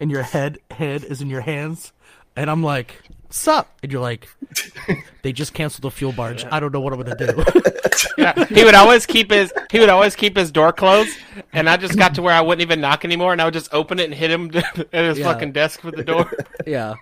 [0.01, 1.93] and your head head is in your hands,
[2.39, 2.95] and I'm like,
[3.31, 4.29] "Sup?" And you're like,
[5.23, 6.45] "They just canceled the fuel barge.
[6.51, 7.45] I don't know what I'm gonna do."
[8.17, 11.17] Yeah, he would always keep his he would always keep his door closed,
[11.53, 13.75] and I just got to where I wouldn't even knock anymore, and I would just
[13.75, 14.51] open it and hit him
[14.93, 15.25] at his Yeah.
[15.33, 16.33] fucking desk with the door.
[16.67, 16.95] yeah,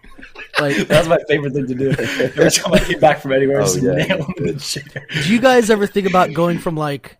[0.58, 1.90] like, That was my favorite thing to do.
[1.90, 3.92] Every time I came back from anywhere, Oh, yeah.
[3.92, 5.06] nail him in the chair.
[5.22, 7.18] do you guys ever think about going from like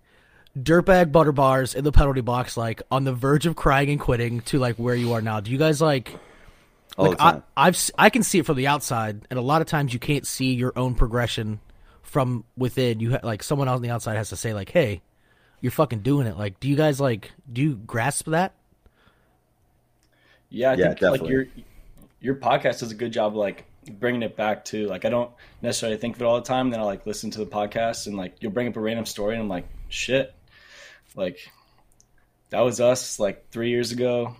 [0.58, 4.40] dirtbag butter bars in the penalty box, like on the verge of crying and quitting,
[4.42, 5.40] to like where you are now?
[5.40, 6.14] Do you guys like?
[6.96, 7.42] All like the time.
[7.56, 9.92] I, I've s- I can see it from the outside, and a lot of times
[9.92, 11.60] you can't see your own progression
[12.02, 13.00] from within.
[13.00, 15.02] You ha- like someone on the outside has to say like, "Hey,
[15.60, 18.54] you're fucking doing it." Like, do you guys like do you grasp that?
[20.48, 21.46] Yeah, I Yeah, think like your
[22.20, 25.30] your podcast does a good job like bringing it back to like I don't
[25.62, 26.70] necessarily think of it all the time.
[26.70, 29.34] Then I like listen to the podcast and like you'll bring up a random story
[29.34, 30.34] and I'm like, shit,
[31.14, 31.38] like
[32.50, 34.36] that was us like three years ago,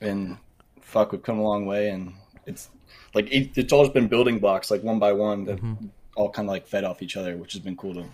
[0.00, 0.38] and
[0.86, 1.90] fuck, we've come a long way.
[1.90, 2.14] And
[2.46, 2.70] it's
[3.14, 5.86] like it, it's always been building blocks like one by one that mm-hmm.
[6.14, 8.04] all kind of like fed off each other, which has been cool to.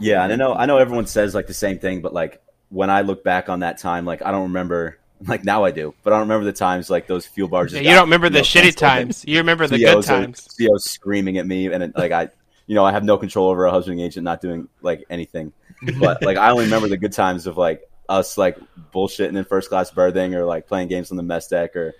[0.00, 2.90] Yeah, and I know I know everyone says like the same thing, but like when
[2.90, 4.98] I look back on that time, like I don't remember.
[5.24, 7.74] Like now I do, but I don't remember the times like those fuel barges.
[7.74, 9.24] Yeah, got, you don't remember the know, shitty times.
[9.24, 10.48] You remember and the good CEOs are- times.
[10.52, 12.30] CEOs screaming at me, and it, like I,
[12.66, 15.52] you know, I have no control over a husband agent not doing like anything.
[16.00, 18.58] But like I only remember the good times of like us like
[18.94, 21.94] bullshitting in first class berthing or like playing games on the mess deck or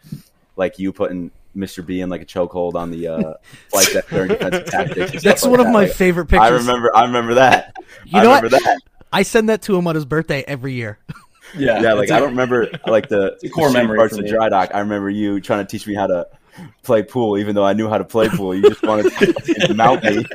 [0.57, 1.85] like you putting Mr.
[1.85, 3.35] B in like a chokehold on the uh,
[3.71, 4.99] flight deck during defensive tactics.
[4.99, 5.73] and stuff That's like one of that.
[5.73, 6.51] my Like, favorite pictures.
[6.51, 6.95] I remember.
[6.97, 7.75] I remember that.
[8.07, 8.43] You I know what?
[8.43, 8.79] remember that.
[9.13, 10.99] I send that to him on his birthday every year.
[11.57, 14.17] Yeah, Yeah, like I I a- don't remember like the, a core the memory parts
[14.17, 14.71] of dry dock.
[14.75, 16.27] I remember you trying to teach me how to
[16.83, 18.55] play pool, even though I knew how to play pool.
[18.55, 20.25] You just wanted to mount me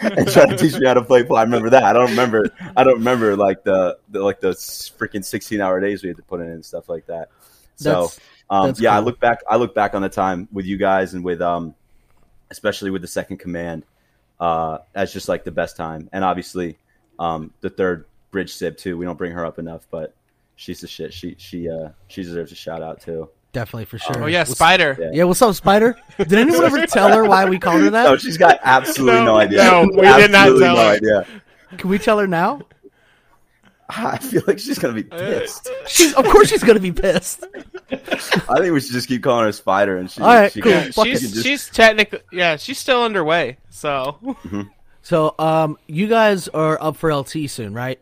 [0.00, 1.36] and try to teach me how to play pool.
[1.36, 1.84] I remember that.
[1.84, 2.50] I don't remember.
[2.76, 6.22] I don't remember like the, the like the freaking sixteen hour days we had to
[6.22, 7.28] put in and stuff like that.
[7.76, 9.40] So That's um, that's yeah, I look back.
[9.48, 11.74] I look back on the time with you guys and with um,
[12.50, 13.84] especially with the second command,
[14.40, 16.08] uh, as just like the best time.
[16.12, 16.78] And obviously,
[17.18, 18.98] um, the third bridge sib too.
[18.98, 20.14] We don't bring her up enough, but
[20.56, 21.12] she's the shit.
[21.12, 23.30] She she uh she deserves a shout out too.
[23.54, 24.22] Definitely for sure.
[24.24, 24.96] Oh yeah, What's- Spider.
[25.00, 25.10] Yeah.
[25.14, 25.96] Yeah, what's up, Spider?
[26.18, 28.04] Did anyone ever tell her why we called her that?
[28.04, 29.64] No, she's got absolutely no, No, idea.
[29.64, 30.94] no, we did not tell no her.
[30.96, 31.26] idea.
[31.78, 32.60] Can we tell her now?
[33.88, 35.68] I feel like she's gonna be pissed.
[35.86, 37.44] She's of course she's gonna be pissed.
[37.90, 37.96] I
[38.60, 40.20] think we should just keep calling her Spider, and she.
[40.22, 40.72] All right, she cool.
[40.72, 41.12] can- Fuck she.
[41.16, 43.58] She's just- she's technically yeah she's still underway.
[43.70, 44.36] So
[45.02, 48.00] So, um, you guys are up for LT soon, right?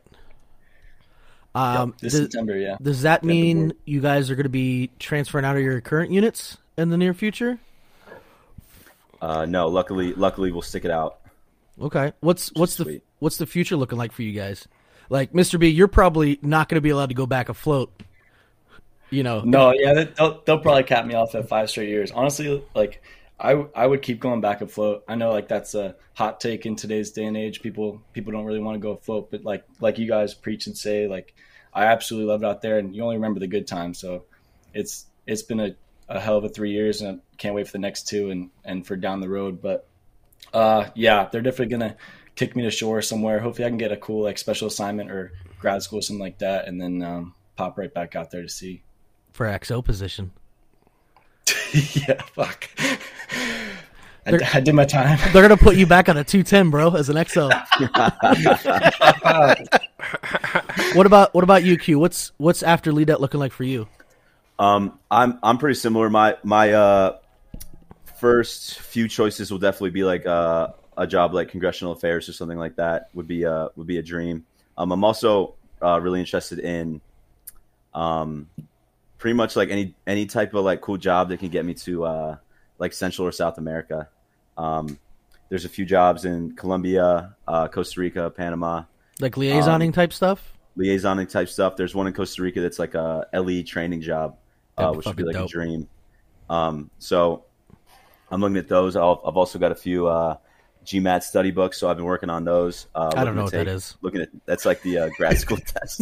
[1.55, 2.77] Um, this does, September, yeah.
[2.81, 3.77] does that the mean board.
[3.85, 7.12] you guys are going to be transferring out of your current units in the near
[7.12, 7.59] future?
[9.21, 11.19] Uh, no, luckily, luckily we'll stick it out.
[11.81, 12.12] Okay.
[12.21, 13.03] What's what's the Sweet.
[13.19, 14.67] what's the future looking like for you guys?
[15.09, 15.59] Like, Mr.
[15.59, 17.93] B, you're probably not going to be allowed to go back afloat.
[19.11, 22.11] You know, No, yeah, they'll, they'll probably cap me off at five straight years.
[22.11, 23.03] Honestly, like
[23.42, 25.05] I I would keep going back afloat.
[25.09, 27.61] I know like that's a hot take in today's day and age.
[27.61, 30.78] People people don't really want to go afloat, but like like you guys preach and
[30.78, 31.35] say, like
[31.74, 33.98] I absolutely love it out there, and you only remember the good times.
[33.98, 34.24] So
[34.72, 35.74] it's it's been a,
[36.09, 38.50] a hell of a three years, and I can't wait for the next two and
[38.64, 39.61] and for down the road.
[39.61, 39.88] But
[40.55, 41.96] uh, yeah, they're definitely gonna
[42.37, 43.40] kick me to shore somewhere.
[43.40, 46.68] Hopefully, I can get a cool like special assignment or grad school, something like that,
[46.68, 48.85] and then um, pop right back out there to see.
[49.33, 50.31] for XO position.
[51.72, 52.68] yeah, fuck.
[54.24, 55.18] I, I did my time.
[55.33, 57.50] They're going to put you back on a 210, bro, as an XO.
[60.94, 61.98] what about what about you, Q?
[61.98, 63.88] What's what's after LEDET looking like for you?
[64.59, 66.09] Um, I'm I'm pretty similar.
[66.09, 67.18] My my uh,
[68.16, 72.59] first few choices will definitely be like uh, a job like congressional affairs or something
[72.59, 73.09] like that.
[73.14, 74.46] Would be uh would be a dream.
[74.78, 77.00] Um, I'm also uh, really interested in
[77.92, 78.48] um,
[79.23, 82.05] pretty much like any any type of like cool job that can get me to
[82.05, 82.37] uh,
[82.81, 84.09] like Central or South America.
[84.59, 84.99] Um,
[85.49, 88.83] there's a few jobs in Colombia, uh, Costa Rica, Panama,
[89.21, 90.59] Like liaisoning type stuff?
[90.77, 91.77] liaisoning type stuff.
[91.77, 94.39] There's one in Costa Rica that's like a LE training job,
[94.77, 95.49] uh, which would be like dope.
[95.49, 95.89] a dream.
[96.51, 97.45] Um, so
[98.29, 98.97] I'm looking at those.
[98.97, 100.37] I'll, I've also got a few uh,
[100.85, 102.87] GMAT study books, so I've been working on those.
[102.95, 103.97] Uh, I don't know what that take- is.
[104.03, 106.01] Looking at that's like the uh, grad school test.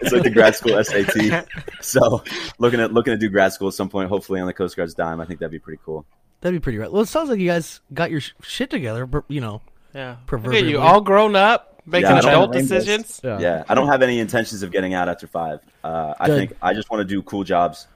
[0.00, 1.46] It's like the grad school SAT.
[1.80, 2.22] So
[2.58, 4.94] looking at looking to do grad school at some point, hopefully on the Coast Guard's
[4.94, 5.20] dime.
[5.20, 6.04] I think that'd be pretty cool.
[6.40, 6.90] That'd be pretty right.
[6.92, 9.62] Well, it sounds like you guys got your sh- shit together, but you know.
[9.94, 10.70] yeah, Look at Proverbially.
[10.70, 13.20] you all grown up making Yeah, adult decisions.
[13.24, 15.60] Yeah, I don't have any intentions of getting out after five.
[15.84, 17.86] Uh, I think I just want to do cool jobs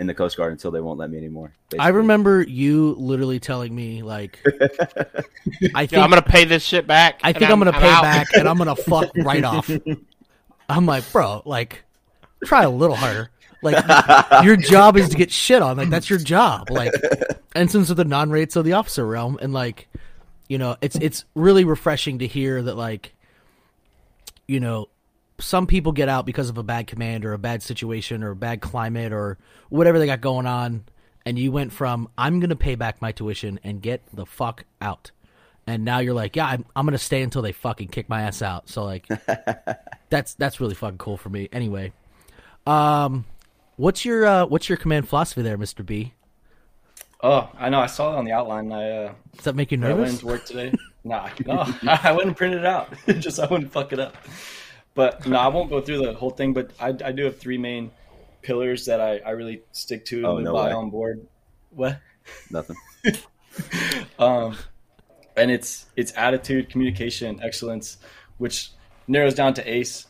[0.00, 1.52] in the Coast Guard until they won't let me anymore.
[1.78, 6.86] I remember you literally telling me like, I think Yeah, I'm gonna pay this shit
[6.86, 7.20] back.
[7.22, 8.02] I think I'm, gonna pay out.
[8.02, 9.70] back and I'm gonna fuck right off.
[10.70, 11.84] I'm like, bro, like,
[12.44, 13.30] try a little harder.
[13.62, 13.84] Like,
[14.42, 15.76] your job is to get shit on.
[15.76, 16.70] Like, that's your job.
[16.70, 16.94] Like,
[17.54, 19.86] ensigns are the non-rates of the officer realm, and like,
[20.48, 23.14] you know, it's it's really refreshing to hear that like,
[24.48, 24.88] you know,
[25.40, 28.36] some people get out because of a bad command or a bad situation or a
[28.36, 29.38] bad climate or
[29.68, 30.84] whatever they got going on,
[31.26, 35.10] and you went from I'm gonna pay back my tuition and get the fuck out,
[35.66, 38.42] and now you're like, yeah, I'm, I'm gonna stay until they fucking kick my ass
[38.42, 38.68] out.
[38.68, 39.06] So like,
[40.10, 41.48] that's that's really fucking cool for me.
[41.52, 41.92] Anyway,
[42.66, 43.24] um,
[43.76, 46.14] what's your uh, what's your command philosophy there, Mister B?
[47.22, 47.80] Oh, I know.
[47.80, 48.72] I saw it on the outline.
[48.72, 50.22] I uh, Does that make you I went nervous?
[50.22, 50.72] work today.
[51.02, 52.92] Nah, no, I wouldn't print it out.
[53.06, 54.14] Just I wouldn't fuck it up.
[54.94, 56.52] But no, I won't go through the whole thing.
[56.52, 57.90] But I, I do have three main
[58.42, 60.72] pillars that I, I really stick to Oh, and no buy way.
[60.72, 61.26] on board.
[61.70, 62.00] What?
[62.50, 62.76] nothing.
[64.18, 64.56] Um,
[65.36, 67.98] and it's it's attitude, communication, excellence,
[68.38, 68.70] which
[69.08, 70.06] narrows down to ace.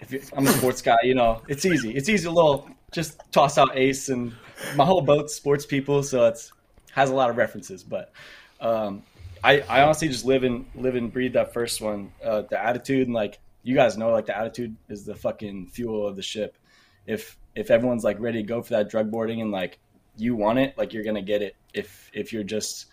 [0.00, 1.94] If you, I'm a sports guy, you know it's easy.
[1.94, 4.32] It's easy to little just toss out ace, and
[4.76, 6.52] my whole boat's sports people, so it's
[6.92, 7.82] has a lot of references.
[7.82, 8.12] But
[8.60, 9.02] um,
[9.44, 13.06] I I honestly just live and live and breathe that first one, uh, the attitude,
[13.06, 16.56] and like you guys know, like the attitude is the fucking fuel of the ship.
[17.06, 19.78] If if everyone's like ready to go for that drug boarding and like
[20.16, 21.56] you want it, like you're gonna get it.
[21.72, 22.86] If if you're just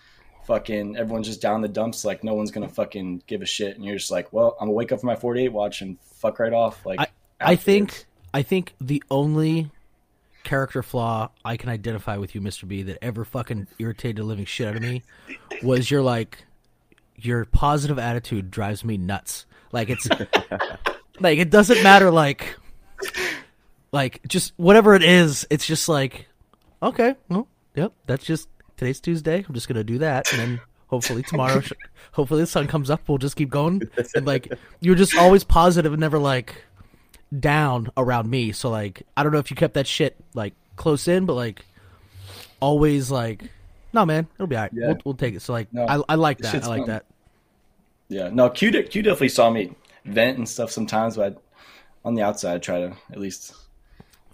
[0.45, 3.85] fucking everyone's just down the dumps, like no one's gonna fucking give a shit, and
[3.85, 6.53] you're just like, well, I'm gonna wake up for my 48 watch and fuck right
[6.53, 6.85] off.
[6.85, 7.07] Like I
[7.39, 9.71] I think I think the only
[10.43, 14.45] character flaw I can identify with you, Mister B, that ever fucking irritated the living
[14.45, 15.03] shit out of me
[15.63, 16.45] was your like
[17.15, 19.45] your positive attitude drives me nuts.
[19.71, 20.07] Like it's
[21.19, 22.55] like it doesn't matter like
[23.91, 26.27] like just whatever it is, it's just like
[26.81, 29.45] okay, well, yep, that's just today's Tuesday.
[29.47, 31.61] I'm just gonna do that, and then hopefully tomorrow,
[32.11, 33.07] hopefully the sun comes up.
[33.07, 33.81] We'll just keep going.
[34.15, 36.63] And like you're just always positive and never like
[37.37, 38.51] down around me.
[38.51, 41.65] So like I don't know if you kept that shit like close in, but like
[42.59, 43.43] always like
[43.93, 44.71] no man, it'll be alright.
[44.73, 44.87] Yeah.
[44.87, 45.41] We'll, we'll take it.
[45.41, 46.63] So like No, I I like that.
[46.63, 46.87] I like fun.
[46.89, 47.05] that.
[48.09, 49.71] Yeah, no, Q, de- Q definitely saw me
[50.03, 51.41] vent and stuff sometimes, but
[52.03, 53.53] on the outside, I try to at least.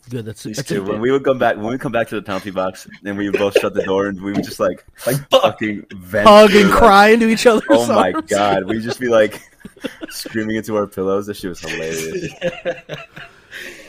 [0.09, 0.25] Good.
[0.25, 2.21] That's These that's two when we would come back, when we come back to the
[2.21, 5.17] penalty box, and we would both shut the door, and we would just like like
[5.29, 7.63] fucking vent hug through, and like, cry into each other.
[7.69, 8.29] Oh my arms.
[8.29, 9.41] god, we'd just be like
[10.09, 11.25] screaming into our pillows.
[11.25, 12.31] That shit was hilarious.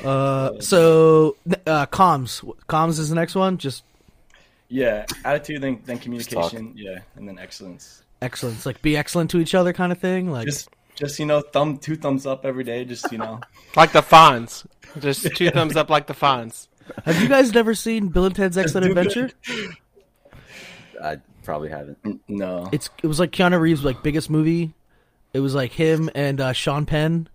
[0.04, 3.58] Uh, so uh, comms, comms is the next one.
[3.58, 3.82] Just
[4.68, 8.02] Yeah, attitude, then, then communication, yeah, and then excellence.
[8.22, 10.30] Excellence, like be excellent to each other, kind of thing.
[10.30, 12.84] Like Just, just you know, thumb two thumbs up every day.
[12.84, 13.40] Just you know,
[13.74, 14.66] Like the Fonz.
[14.98, 16.68] Just two thumbs up like the Fonz.
[17.04, 18.86] Have you guys never seen Bill and Ted's Excellent.
[18.86, 19.30] Adventure?
[21.02, 22.20] I probably haven't.
[22.28, 22.68] no.
[22.72, 24.74] It's it was like Keanu Reeves' like biggest movie.
[25.32, 27.28] It was like him and uh, Sean Penn,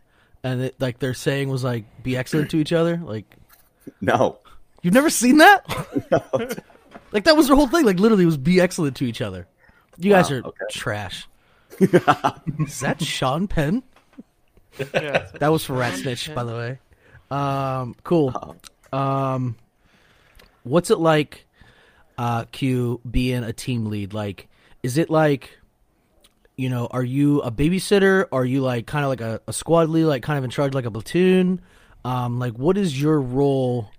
[0.44, 2.98] and it, like their saying was like be excellent to each other.
[2.98, 3.26] Like
[4.00, 4.40] No,
[4.82, 5.66] you've never seen that?
[6.12, 6.24] No.
[7.12, 7.86] like that was their whole thing.
[7.86, 9.48] Like literally, it was be excellent to each other.
[10.04, 10.66] You guys Wow, are okay.
[10.72, 11.28] trash.
[11.80, 13.84] Is that Sean Penn?
[14.94, 15.28] Yeah.
[15.40, 16.80] That was for Rat Snitch, by the way.
[17.30, 18.58] Um, cool.
[18.92, 19.56] Um,
[20.64, 21.46] what's it like,
[22.18, 24.14] uh, Q being a team lead?
[24.14, 24.48] Like,
[24.84, 25.58] is it like,
[26.58, 28.26] you know, are you a babysitter?
[28.32, 30.74] Are you like kind of like a, a squad lead, like kind of in charge,
[30.74, 31.62] like a platoon?
[32.04, 33.92] Um, like, what is your role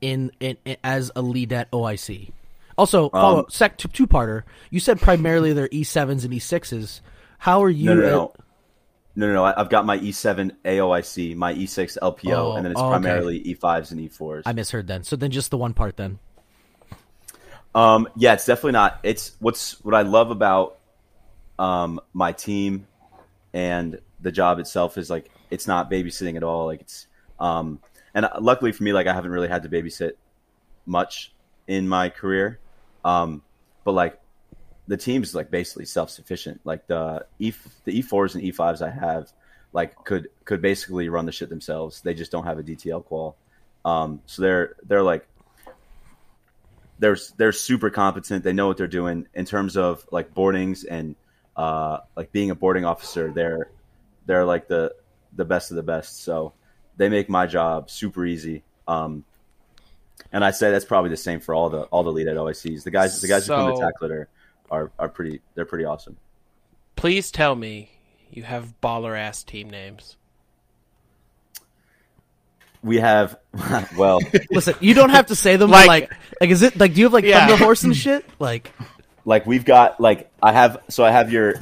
[0.00, 2.30] in, in, in as a LEDET OIC?
[2.80, 4.44] Also, follow Um, sec two parter.
[4.70, 7.02] You said primarily they're E sevens and E sixes.
[7.38, 7.86] How are you?
[7.86, 8.32] no, no, at- no.
[9.16, 9.44] No, no, no.
[9.44, 13.00] I- I've got my E7 AOIC, my E6 LPO, Oh, and then it's oh, okay.
[13.00, 14.42] primarily E5s and E4s.
[14.46, 15.02] I misheard then.
[15.02, 16.20] So then just the one part then.
[17.74, 19.00] Um, yeah, it's definitely not.
[19.02, 20.78] It's what's what I love about
[21.58, 22.86] um, my team
[23.52, 26.66] and the job itself is like it's not babysitting at all.
[26.66, 27.06] Like it's
[27.38, 27.80] um,
[28.14, 30.12] and luckily for me, like I haven't really had to babysit
[30.86, 31.32] much
[31.66, 32.58] in my career.
[33.04, 33.42] Um,
[33.84, 34.20] but like
[34.86, 36.60] the team's like basically self sufficient.
[36.64, 37.52] Like the E
[37.84, 39.32] the E4s and E5s I have
[39.72, 42.00] like could could basically run the shit themselves.
[42.00, 43.36] They just don't have a DTL qual.
[43.84, 45.26] Um, so they're they're like
[46.98, 48.44] they're they're super competent.
[48.44, 51.16] They know what they're doing in terms of like boardings and
[51.56, 53.32] uh, like being a boarding officer.
[53.32, 53.70] They're
[54.26, 54.94] they're like the
[55.34, 56.22] the best of the best.
[56.22, 56.52] So
[56.96, 58.62] they make my job super easy.
[58.86, 59.24] Um,
[60.32, 62.84] and I say that's probably the same for all the all the LEDET OICs.
[62.84, 64.28] The guys the guys who come to So- TACLET are,
[64.70, 66.16] are are pretty they're pretty awesome.
[66.96, 67.90] Please tell me
[68.30, 70.16] you have baller ass team names.
[72.82, 73.36] we have
[73.96, 75.70] well, Listen, you don't have to say them.
[75.70, 76.94] Like- Like, like, like, is it like?
[76.94, 77.46] Do you have like Yeah.
[77.46, 78.24] Thunder Horse and shit?
[78.38, 78.72] Like,
[79.26, 81.54] like we've got like I have so I have your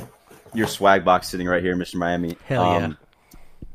[0.54, 1.96] your swag box sitting right here, Mr.
[1.96, 2.36] Miami.
[2.44, 2.92] Hell yeah.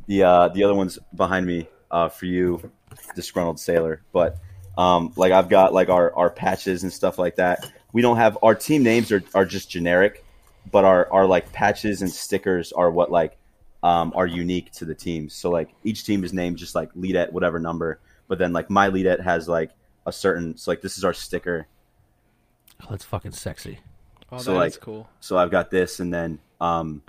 [0.07, 2.71] The uh, the other one's behind me uh, for you,
[3.15, 4.01] disgruntled sailor.
[4.13, 4.37] But
[4.77, 7.69] um, like I've got like our our patches and stuff like that.
[7.91, 10.23] We don't have our team names are are just generic,
[10.71, 13.37] but our our like patches and stickers are what like
[13.83, 15.33] um, are unique to the teams.
[15.35, 18.87] So like each team is named just like LEDET whatever number, but then like my
[18.87, 19.71] LEDET has like
[20.05, 20.57] a certain.
[20.57, 21.67] So like this is our sticker.
[22.81, 23.79] oh, that's fucking sexy.
[24.31, 25.07] Oh, So, that like- cool.
[25.19, 27.03] So I've got this, and then um,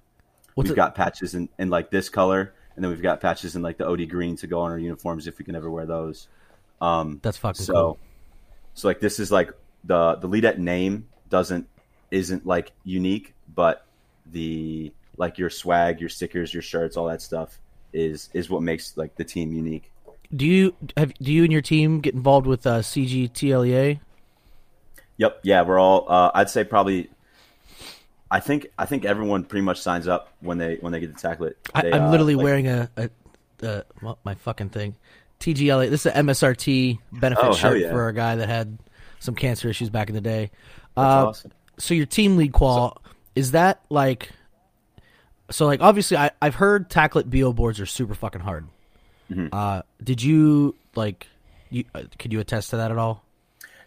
[0.54, 0.76] What's we've it?
[0.76, 3.86] got patches in, in like this color, and then we've got patches in like the
[3.88, 6.28] OD green to go on our uniforms if we can ever wear those.
[6.84, 7.98] Um, That's fucking so, cool.
[8.74, 9.50] so like this is like
[9.84, 11.66] the the LEDET name doesn't
[12.10, 13.86] isn't like unique, but
[14.30, 17.58] the like your swag, your stickers, your shirts, all that stuff
[17.92, 19.90] is is what makes like the team unique.
[20.34, 21.14] Do you have?
[21.14, 24.00] Do you and your team get involved with uh, CGTLEA?
[25.16, 26.06] Yep, yeah, we're all.
[26.10, 27.10] Uh, I'd say probably.
[28.30, 31.26] I think I think everyone pretty much signs up when they when they get to
[31.28, 31.54] TACLET.
[31.74, 33.10] I, They, I'm uh, literally like- wearing a, a,
[33.62, 34.96] a well, my fucking thing.
[35.44, 35.90] TGLA.
[35.90, 37.90] This is an MSRT benefit Oh, shirt yeah.
[37.90, 38.78] for a guy that had
[39.20, 40.50] some cancer issues back in the day.
[40.96, 41.52] Uh, awesome.
[41.78, 43.02] So your team lead qual
[43.34, 44.30] is that like?
[45.50, 48.66] So like obviously I I've heard TACLET bo boards are super fucking hard.
[49.30, 49.48] Mm-hmm.
[49.52, 51.26] Uh, did you like?
[51.70, 53.24] You uh, could you attest to that at all?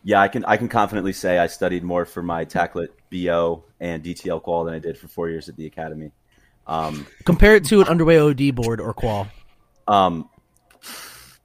[0.03, 4.03] Yeah, I can I can confidently say I studied more for my TACLET BO and
[4.03, 6.12] DTL qual than I did for four years at the academy.
[6.68, 9.28] Um, Compare it to an underway OD board or qual.
[9.88, 10.30] um,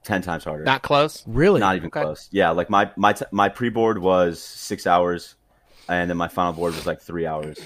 [0.03, 0.63] ten times harder.
[0.63, 1.23] Not close.
[1.27, 1.59] Really?
[1.59, 2.01] Not even Okay.
[2.01, 2.27] close.
[2.31, 5.35] Yeah, like my my t- my pre board was six hours,
[5.87, 7.59] and then my final board was like three hours.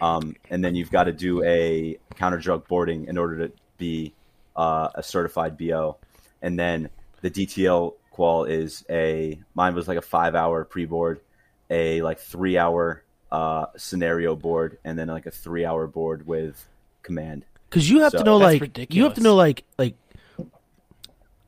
[0.00, 4.14] Um, and then you've got to do a counter drug boarding in order to be
[4.56, 5.96] uh, a certified BO.
[6.40, 11.20] And then the DTL qual is a mine was like a five hour pre board,
[11.70, 16.68] a like three hour uh, scenario board, and then like a three hour board with
[17.02, 17.44] command.
[17.70, 19.94] Because you have So- to know, That's like, you have to know, like, like,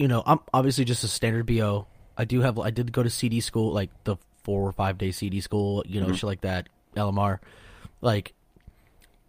[0.04, 1.86] you know, I'm obviously just a standard bo.
[2.14, 5.12] I do have, I did go to CD school, like the four or five day
[5.12, 6.14] CD school, you know, Mm-hmm.
[6.16, 7.38] shit like that, LMR.
[8.02, 8.34] Like,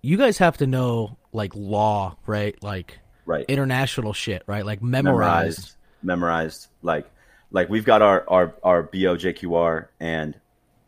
[0.01, 2.61] you guys have to know, like, law, right?
[2.61, 3.45] Like, Right.
[3.47, 4.65] international shit, right?
[4.65, 5.59] Like, memorized.
[5.59, 5.71] memorized
[6.03, 7.09] memorized like
[7.51, 10.37] like we've got our our our BOJQR and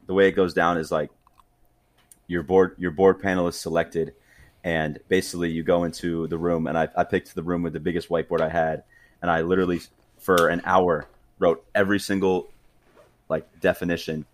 [0.05, 1.11] the way it goes down is like
[2.27, 4.13] your board your board panel is selected
[4.65, 7.79] and basically you go into the room and I, I picked the room with the
[7.79, 8.83] biggest whiteboard I had
[9.21, 9.81] and I literally
[10.17, 11.07] for an hour
[11.39, 12.47] wrote every single
[13.29, 14.25] like definition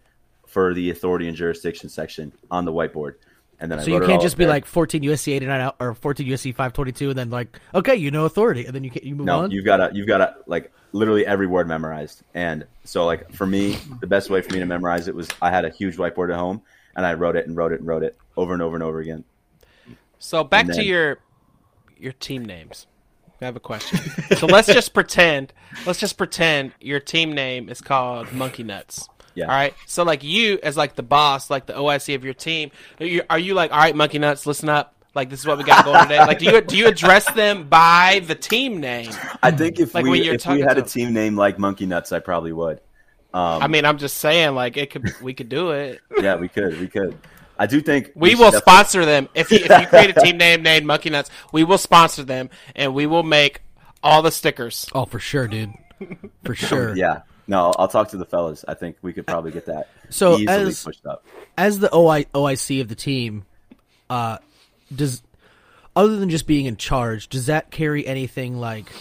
[0.47, 3.15] for the authority and jurisdiction section on the whiteboard
[3.59, 4.53] and then I So you can't just be there.
[4.53, 8.25] like 14 USC 89 out or 14 USC 522 and then like, okay, you know
[8.25, 9.51] authority, and then you can you move No, on.
[9.51, 12.23] you've got to you've got to like literally every word memorized.
[12.33, 15.49] And so like for me, the best way for me to memorize it was I
[15.49, 16.61] had a huge whiteboard at home
[16.95, 18.99] and I wrote it and wrote it and wrote it over and over and over
[18.99, 19.23] again.
[20.19, 21.19] So back And to your
[21.97, 22.87] your team names.
[23.43, 23.99] I have a question.
[24.37, 25.53] so let's just pretend.
[25.85, 29.07] Let's just pretend your team name is called Monkey Nuts.
[29.35, 29.45] Yeah.
[29.45, 29.73] All right.
[29.87, 33.23] So like you as like the boss, like the OIC of your team, are you,
[33.29, 34.95] are you like, all right, Monkey Nuts, listen up.
[35.15, 36.19] Like this is what we got going today.
[36.19, 39.11] Like do you do you address them by the team name?
[39.43, 42.19] I think if Like we if we had a team name like Monkey Nuts, I
[42.19, 42.81] probably would.
[43.33, 46.01] Um, I mean, I'm just saying, like it could we could do it.
[46.19, 47.17] yeah, we could, we could.
[47.57, 50.19] I do think We should will definitely- sponsor them if you, if you create a
[50.19, 51.29] team name named Monkey Nuts.
[51.51, 53.61] We will sponsor them and we will make
[54.01, 54.87] all the stickers.
[54.93, 55.73] oh, for sure, dude.
[56.43, 56.95] For sure.
[56.95, 58.65] Yeah, no, I'll, I'll talk to the fellas.
[58.67, 61.25] I think we could probably get that So easily as- pushed up.
[61.57, 63.45] as the OI, OIC of the team,
[64.09, 64.39] uh,
[64.93, 65.21] does
[65.95, 68.91] other than just being in charge, does that carry anything like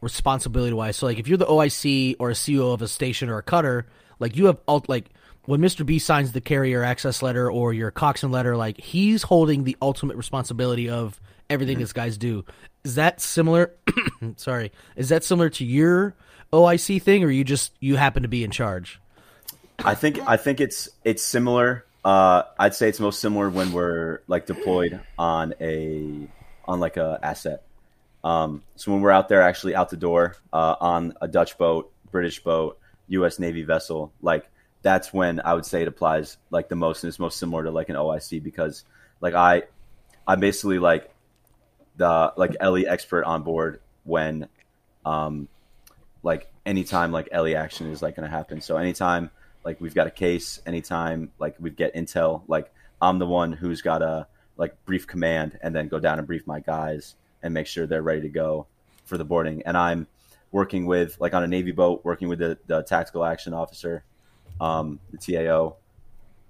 [0.00, 0.96] responsibility wise?
[0.96, 3.86] So like if you're the OIC or a CO of a station or a cutter,
[4.18, 5.10] like you have ult- like
[5.44, 5.84] when Mr.
[5.84, 10.16] B signs the carrier access letter or your coxswain letter, like he's holding the ultimate
[10.16, 11.80] responsibility of everything Mm-hmm.
[11.80, 12.44] his guys do.
[12.84, 13.74] Is that similar?
[14.36, 16.14] sorry, is that similar to your
[16.52, 19.00] OIC thing, or you just you happen to be in charge?
[19.84, 21.84] I think I think it's it's similar.
[22.04, 26.28] Uh, I'd say it's most similar when we're like deployed on a
[26.66, 27.62] on like a asset.
[28.22, 31.92] Um, so when we're out there, actually out the door uh, on a Dutch boat,
[32.10, 32.78] British boat,
[33.08, 33.38] U.S.
[33.38, 34.46] Navy vessel, like
[34.82, 37.70] that's when I would say it applies like the most and it's most similar to
[37.70, 38.84] like an OIC because
[39.20, 39.64] like I
[40.26, 41.12] I'm basically like
[41.96, 44.48] the like LE expert on board when
[45.04, 45.48] um
[46.22, 48.60] like anytime like LE action is like to happen.
[48.60, 49.30] So anytime
[49.64, 53.82] like we've got a case, anytime like we get intel, like I'm the one who's
[53.82, 54.26] got to
[54.56, 58.02] like brief command and then go down and brief my guys and make sure they're
[58.02, 58.66] ready to go
[59.04, 59.62] for the boarding.
[59.62, 60.06] And I'm
[60.52, 64.04] working with like on a Navy boat, working with the, the tactical action officer,
[64.60, 65.76] um, the TAO,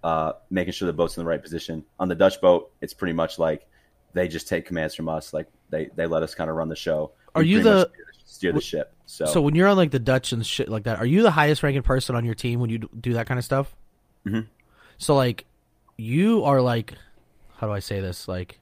[0.02, 1.84] uh, making sure the boat's in the right position.
[1.98, 3.66] On the Dutch boat, it's pretty much like
[4.12, 5.32] they just take commands from us.
[5.32, 7.12] Like they, they let us kind of run the show.
[7.34, 8.92] Are We you the- steer the, steer the ship?
[9.06, 11.30] So, So when you're on like the Dutch and shit like that, are you the
[11.30, 13.74] highest ranking person on your team when you do that kind of stuff?
[14.26, 14.46] Mhm.
[14.98, 15.46] So like,
[15.96, 16.94] you are like,
[17.56, 18.26] how do I say this?
[18.28, 18.58] Like,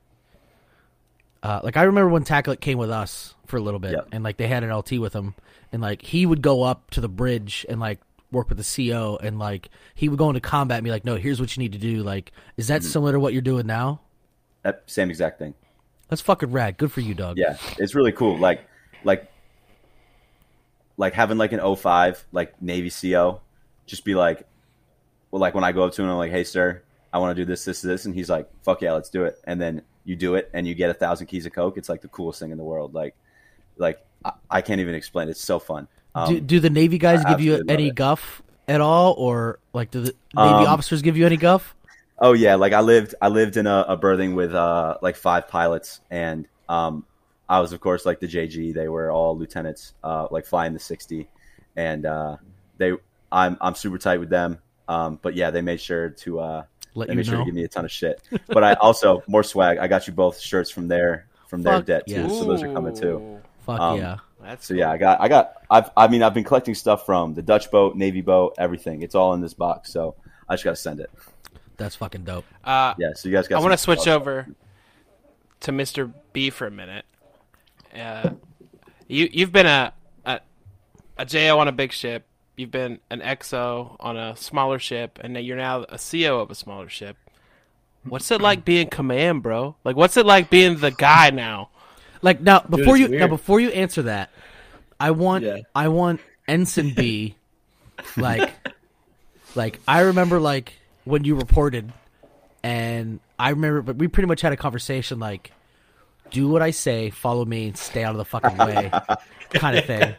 [1.42, 4.08] uh, like I remember when TACLET came with us for a little bit, Yep.
[4.12, 5.34] and like they had an LT with him,
[5.72, 9.18] and like he would go up to the bridge and like work with the CO,
[9.22, 11.72] and like he would go into combat and be like, no, here's what you need
[11.72, 12.02] to do.
[12.02, 12.90] Like, is that Mm-hmm.
[12.90, 14.00] similar to what you're doing now?
[14.62, 15.54] that same exact thing.
[16.08, 16.76] That's fucking rad.
[16.78, 17.38] Good for you, dog.
[17.38, 18.36] Yeah, it's really cool.
[18.38, 18.66] Like,
[19.04, 19.30] like,
[20.96, 23.40] like having like an 05, like Navy CO,
[23.86, 24.46] just be like,
[25.30, 27.40] well, like when I go up to him, I'm like, hey, sir, I want to
[27.42, 29.38] do this, this, this, and he's like, fuck yeah, let's do it.
[29.44, 31.76] And then you do it, and you get a thousand keys of coke.
[31.78, 32.94] It's like the coolest thing in the world.
[32.94, 33.14] Like,
[33.76, 35.28] like I, I can't even explain.
[35.28, 35.86] It's so fun.
[36.24, 39.90] Um, do, do the Navy guys I give you any guff at all, or like
[39.90, 41.74] do the Navy Um, officers give you any guff?
[42.18, 45.48] Oh yeah, like I lived I lived in a, a berthing with uh like five
[45.48, 47.04] pilots and um
[47.48, 48.74] I was of course like the JG.
[48.74, 51.28] They were all lieutenants, uh like flying the sixty.
[51.76, 52.36] And uh
[52.76, 52.92] they
[53.30, 54.58] I'm I'm super tight with them.
[54.88, 56.62] Um but yeah, they made sure to uh
[56.94, 58.20] Let they you made sure to give me a ton of shit.
[58.48, 59.78] But I also more swag.
[59.78, 62.28] I got you both shirts from their from their Fuck debt too.
[62.28, 63.38] So those are coming too.
[63.60, 64.16] Fuck um, yeah.
[64.48, 67.34] That's So yeah, I got I got I've I mean I've been collecting stuff from
[67.34, 69.02] the Dutch boat, Navy boat, everything.
[69.02, 69.92] It's all in this box.
[69.92, 70.14] So
[70.48, 71.10] I just gotta send it.
[71.76, 72.46] That's fucking dope.
[72.64, 74.48] Uh, Yeah, so you guys got I want to switch over
[75.60, 76.10] to Mr.
[76.32, 77.04] B for a minute.
[77.94, 78.30] Uh,
[79.06, 79.92] you you've been a,
[80.24, 80.40] a
[81.18, 82.24] a JO on a big ship.
[82.56, 86.54] You've been an XO on a smaller ship, and you're now a CO of a
[86.54, 87.18] smaller ship.
[88.02, 89.76] What's it like being command, bro?
[89.84, 91.68] Like, what's it like being the guy now?
[92.22, 94.30] Like now, before it's you now before you answer that,
[95.00, 95.58] I want Yeah.
[95.74, 97.36] I want Ensign B,
[98.16, 98.50] like,
[99.54, 100.72] like I remember like
[101.04, 101.92] when you reported,
[102.62, 105.52] and I remember, but we pretty much had a conversation like,
[106.30, 108.90] do what I say, follow me, stay out of the fucking way,
[109.50, 110.14] kind of thing.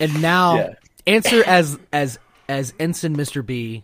[0.00, 0.74] And now, Yeah.
[1.06, 2.18] answer as as
[2.48, 3.82] as Ensign Mister B,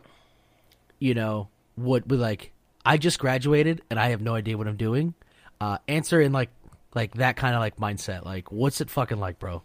[0.99, 2.53] you know, would be like,
[2.85, 5.15] I just graduated and I have no idea what I'm doing.
[5.61, 6.51] Uh, answer in like
[6.95, 8.25] like that kind of like mindset.
[8.25, 9.63] Like, what's it fucking like, bro?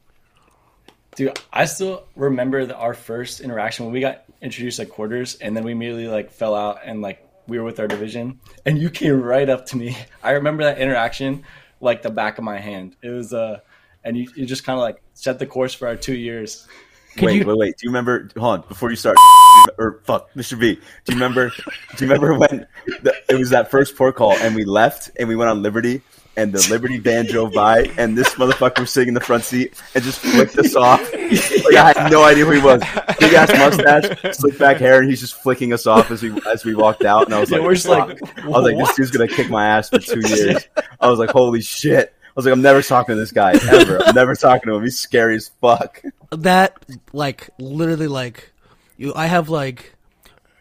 [1.15, 5.55] Dude, I still remember the, our first interaction when we got introduced at quarters, and
[5.55, 8.89] then we immediately like fell out, and like we were with our division, and you
[8.89, 9.97] came right up to me.
[10.23, 11.43] I remember that interaction
[11.81, 12.95] like the back of my hand.
[13.01, 13.59] It was uh,
[14.03, 16.67] and you, you just kind of like set the course for our two years.
[17.15, 17.77] Could wait, you- wait, wait.
[17.77, 18.29] Do you remember?
[18.37, 19.17] Hold on, before you start.
[19.77, 20.59] Or fuck, Mr.
[20.59, 20.75] B.
[20.75, 21.49] Do you remember?
[21.95, 22.65] do you remember when
[23.01, 26.01] the, it was that first port call and we left and we went on Liberty
[26.39, 29.73] and the Liberty van drove by and this motherfucker was sitting in the front seat
[29.93, 31.01] and just flicked us off.
[31.13, 32.81] Like I had no idea who he was.
[33.19, 36.63] Big ass mustache, slick back hair, and he's just flicking us off as we as
[36.63, 37.25] we walked out.
[37.25, 39.49] And I was Yeah, like, we're just like, I was like, this dude's gonna kick
[39.49, 40.65] my ass for two years.
[40.99, 42.13] I was like, holy shit.
[42.25, 44.01] I was like, I'm never talking to this guy ever.
[44.01, 44.83] I'm never talking to him.
[44.83, 46.01] He's scary as fuck.
[46.31, 46.77] That
[47.11, 48.53] like literally like
[48.97, 49.13] you.
[49.13, 49.93] I have like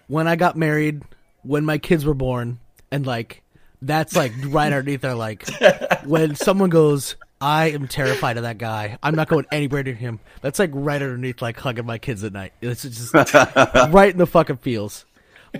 [0.08, 1.02] when I got married,
[1.42, 2.58] when my kids were born,
[2.90, 3.42] and like
[3.82, 5.14] that's like right underneath there.
[5.14, 5.46] Like
[6.04, 8.98] when someone goes, I am terrified of that guy.
[9.02, 10.20] I'm not going anywhere near him.
[10.40, 12.52] That's like right underneath like hugging my kids at night.
[12.60, 15.04] It's just right in the fucking feels.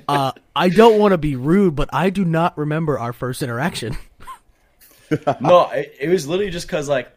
[0.07, 3.97] Uh, I don't want to be rude, but I do not remember our first interaction.
[5.41, 7.11] no, it, it was literally just because like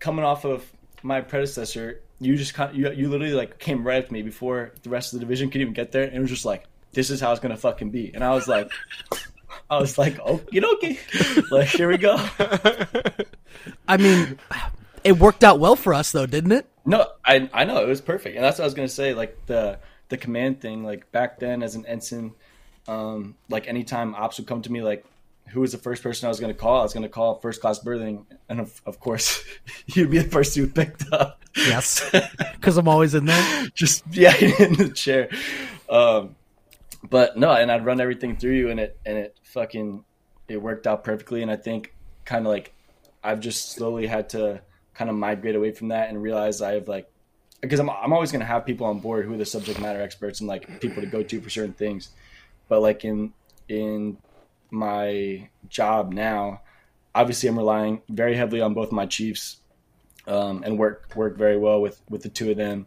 [0.00, 0.68] coming off of
[1.02, 4.22] my predecessor, you just kind of, you, you literally like came right up to me
[4.22, 6.64] before the rest of the division could even get there, and it was just like,
[6.92, 8.70] this is how it's gonna fucking be, and I was like,
[9.68, 10.98] I was like, okay, okay,
[11.50, 12.16] like here we go.
[13.88, 14.38] I mean,
[15.04, 16.66] it worked out well for us though, didn't it?
[16.84, 19.14] No, I I know it was perfect, and that's what I was gonna say.
[19.14, 19.78] Like the
[20.08, 22.32] the command thing, like back then as an ensign,
[22.88, 25.04] um, like anytime ops would come to me, like
[25.50, 26.80] who was the first person I was gonna call?
[26.80, 29.44] I was gonna call first class berthing, and of, of course,
[29.86, 31.42] you'd be the first who picked up.
[31.56, 32.08] Yes,
[32.54, 33.68] because I'm always in there.
[33.74, 35.28] just yeah in the chair
[35.88, 36.36] um
[37.08, 40.04] but no and i'd run everything through you and it and it fucking
[40.48, 41.94] it worked out perfectly and i think
[42.24, 42.74] kind of like
[43.24, 44.60] i've just slowly had to
[44.94, 47.10] kind of migrate away from that and realize i've like
[47.60, 50.00] because I'm, I'm always going to have people on board who are the subject matter
[50.00, 52.10] experts and like people to go to for certain things.
[52.68, 53.32] But like in
[53.68, 54.18] in
[54.72, 56.60] my job now
[57.12, 59.56] obviously i'm relying very heavily on both my chiefs
[60.28, 62.86] um, and work work very well with with the two of them.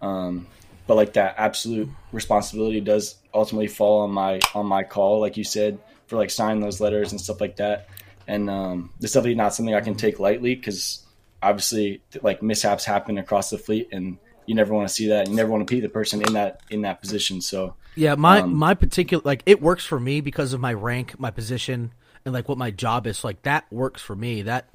[0.00, 0.46] Um,
[0.88, 5.44] but like that absolute responsibility does ultimately fall on my on my call like you
[5.44, 5.78] said
[6.08, 7.88] for like signing those letters and stuff like that
[8.26, 11.04] and um, it's definitely not something i can take lightly because
[11.42, 15.28] obviously like mishaps happen across the fleet, and you never want to see that.
[15.28, 17.40] You never want to be the person in that in that position.
[17.40, 21.18] So Yeah, my Um, my particular like it works for me because of my rank,
[21.18, 21.92] my position,
[22.24, 23.24] and like what my job is.
[23.24, 24.42] Like that works for me.
[24.42, 24.68] That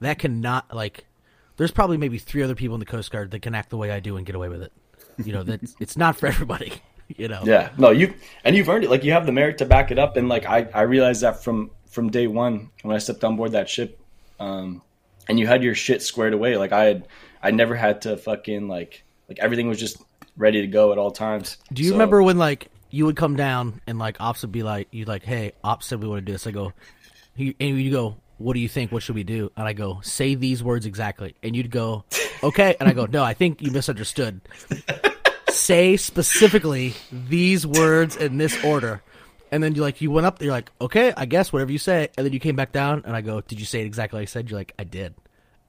[0.00, 1.06] that cannot like.
[1.56, 3.90] There's probably maybe three other people in the Coast Guard that can act the way
[3.90, 4.72] I do and get away with it.
[5.24, 6.72] You know that it's not for everybody.
[7.16, 7.40] You know.
[7.42, 8.12] Yeah, no, you
[8.44, 8.90] and you've earned it.
[8.90, 11.42] Like you have the merit to back it up, and like I, I realized that
[11.42, 13.98] from from day one when I stepped on board that ship,
[14.38, 14.82] um,
[15.26, 16.58] and you had your shit squared away.
[16.58, 17.08] Like I had,
[17.42, 19.96] I never had to fucking like like everything was just
[20.36, 21.56] ready to go at all times.
[21.72, 24.62] Do you So- remember when like you would come down and like ops would be
[24.62, 26.46] like you like, hey, ops said we want to do this.
[26.46, 26.74] I go,
[27.36, 28.92] he- and you go, what do you think?
[28.92, 29.50] What should we do?
[29.56, 31.34] And I go, say these words exactly.
[31.42, 32.04] And you'd go,
[32.42, 32.76] okay.
[32.78, 34.42] And I go, no, I think you misunderstood.
[35.50, 39.02] say specifically these words in this order.
[39.50, 41.78] And then you like you went up there, you're like, okay, I guess whatever you
[41.78, 42.08] say.
[42.16, 44.28] And then you came back down, and I go, did you say it exactly like
[44.28, 44.50] I said?
[44.50, 45.14] You're like, I did.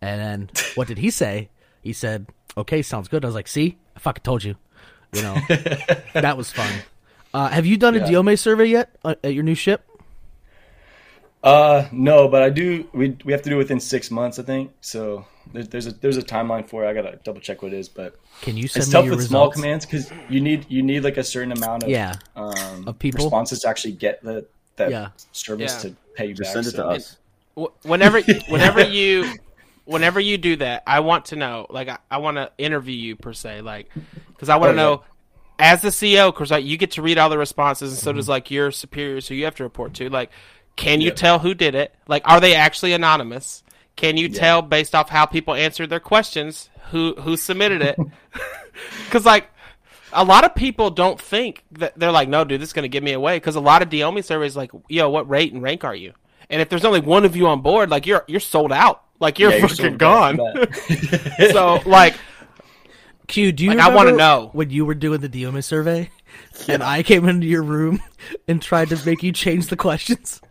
[0.02, 1.50] And then what did he say?
[1.82, 2.28] He said,
[2.58, 3.24] okay, sounds good.
[3.24, 4.56] I was like, see, I fucking told you.
[5.14, 5.34] You know,
[6.14, 6.70] that was fun.
[7.34, 8.08] Uh, have you done a Yeah.
[8.08, 9.86] DEOMI survey yet uh, at your new ship?
[11.44, 12.86] Uh, no, but I do.
[12.92, 14.72] We we have to do it within six months, I think.
[14.82, 16.90] So there's there's a there's a timeline for it.
[16.90, 19.16] I gotta double check what it is, but Can you send it's me tough your
[19.16, 22.88] with small commands because you need you need like a certain amount of Yeah, um,
[22.88, 23.26] Of people?
[23.26, 24.46] responses to actually get the
[24.76, 25.10] that Yeah.
[25.32, 25.90] service Yeah.
[25.90, 26.64] to pay you Just back.
[26.64, 27.18] send it to us.
[27.58, 29.34] Wh- whenever whenever you
[29.86, 33.16] whenever you do that i want to know like i, I want to interview you
[33.16, 33.90] per se like
[34.28, 35.04] because i want Oh, to know
[35.58, 38.30] as the ceo because like you get to read all the responses and so does
[38.30, 40.30] like your superiors who you have to report to like
[40.76, 41.14] can you Yeah.
[41.16, 43.64] tell who did it like are they actually anonymous
[44.00, 47.98] can you tell based off how people answered their questions who who submitted it
[49.06, 49.50] because like
[50.14, 52.90] a lot of people don't think that they're like, no, dude, this is going to
[52.90, 53.36] give me away.
[53.36, 56.14] Because a lot of DEOMI surveys like, yo, what rate and rank are you?
[56.50, 59.04] And if there's only one of you on board, like you're you're sold out.
[59.20, 60.40] Like you're Yeah, you're fucking gone.
[61.52, 62.16] so like,
[63.28, 64.50] Q, do you Like, I wanna know.
[64.54, 66.10] when you were doing the DEOMI survey
[66.70, 68.02] and I came into your room
[68.48, 70.42] and tried to make you change the questions?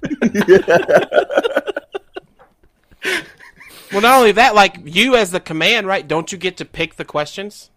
[3.93, 6.07] Well, not only that, like you as the command, right?
[6.07, 7.71] Don't you get to pick the questions?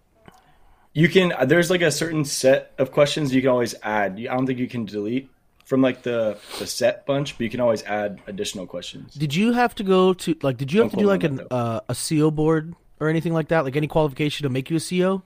[0.93, 1.33] You can.
[1.45, 4.13] There's like a certain set of questions you can always add.
[4.19, 5.29] I don't think you can delete
[5.65, 9.13] from like the the set bunch, but you can always add additional questions.
[9.13, 10.57] Did you have to go to like?
[10.57, 13.33] Did you have to Don't do like me an uh, a CO board or anything
[13.33, 13.63] like that?
[13.63, 15.23] Like any qualification to make you a CO?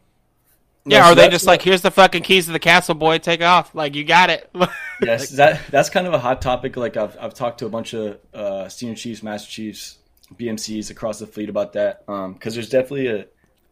[0.88, 3.42] Yeah, so are they just like, here's the fucking keys to the castle, boy, take
[3.42, 3.74] off?
[3.74, 4.50] Like you got it.
[5.02, 6.78] Yes, that that's kind of a hot topic.
[6.78, 9.98] Like I've I've talked to a bunch of uh, senior chiefs, master chiefs,
[10.34, 13.28] BMCs across the fleet about that because there's definitely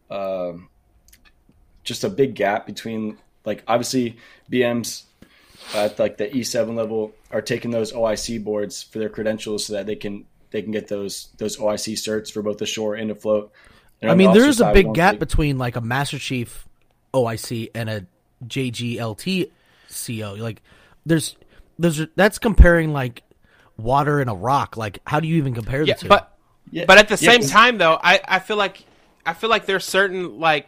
[0.09, 0.69] a um,
[1.83, 4.17] just a big gap between like obviously
[4.51, 5.03] BMs
[5.73, 9.85] at like the E7 level are taking those OIC boards for their credentials so that
[9.85, 13.15] they can they can get those those OIC certs for both the shore and the
[13.15, 13.51] float.
[14.01, 15.81] And I on the mean, there officer is a big gap big- between like a
[15.81, 16.67] Master Chief
[17.13, 18.05] OIC and a
[18.45, 19.49] JGLT
[19.89, 20.35] CO.
[20.35, 20.61] Like,
[21.05, 21.35] there's
[21.79, 23.23] there's that's comparing like
[23.77, 24.77] water and a rock.
[24.77, 26.07] Like, how do you even compare yeah, the two?
[26.07, 26.32] but
[26.73, 28.83] Yeah, But at the yeah, same time, though, I, I feel like
[29.25, 30.67] I feel like there's certain like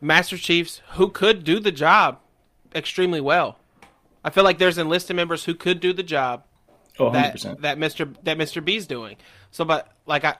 [0.00, 2.18] master chiefs who could do the job
[2.74, 3.56] extremely well.
[4.24, 6.42] I feel like there's enlisted members who could do the job
[6.98, 7.42] oh, 100%.
[7.42, 9.16] that that Mister that Mister B's doing.
[9.52, 10.34] So, but like I.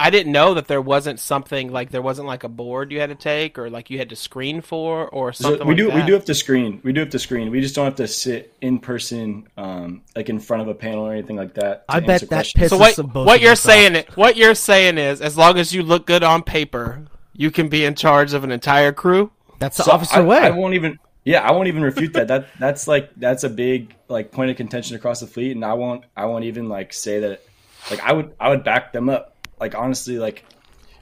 [0.00, 3.10] I didn't know that there wasn't something like there wasn't like a board you had
[3.10, 5.90] to take or like you had to screen for or So something we like do
[5.90, 5.94] that.
[5.94, 6.80] we do have to screen.
[6.84, 7.50] We do have to screen.
[7.50, 11.06] We just don't have to sit in person, um, like in front of a panel
[11.06, 11.84] or anything like that.
[11.88, 12.54] I bet that questions.
[12.54, 13.90] pisses So what, some both what you're us off.
[13.94, 17.68] saying what you're saying is as long as you look good on paper, you can
[17.68, 19.32] be in charge of an entire crew.
[19.58, 20.38] That's the So officer I, way.
[20.38, 20.98] I won't even.
[21.24, 22.28] Yeah, I won't even refute that.
[22.28, 25.74] That that's like that's a big like point of contention across the fleet, and I
[25.74, 27.42] won't I won't even like say that.
[27.90, 29.29] Like I would I would back them up.
[29.60, 30.44] Like honestly, like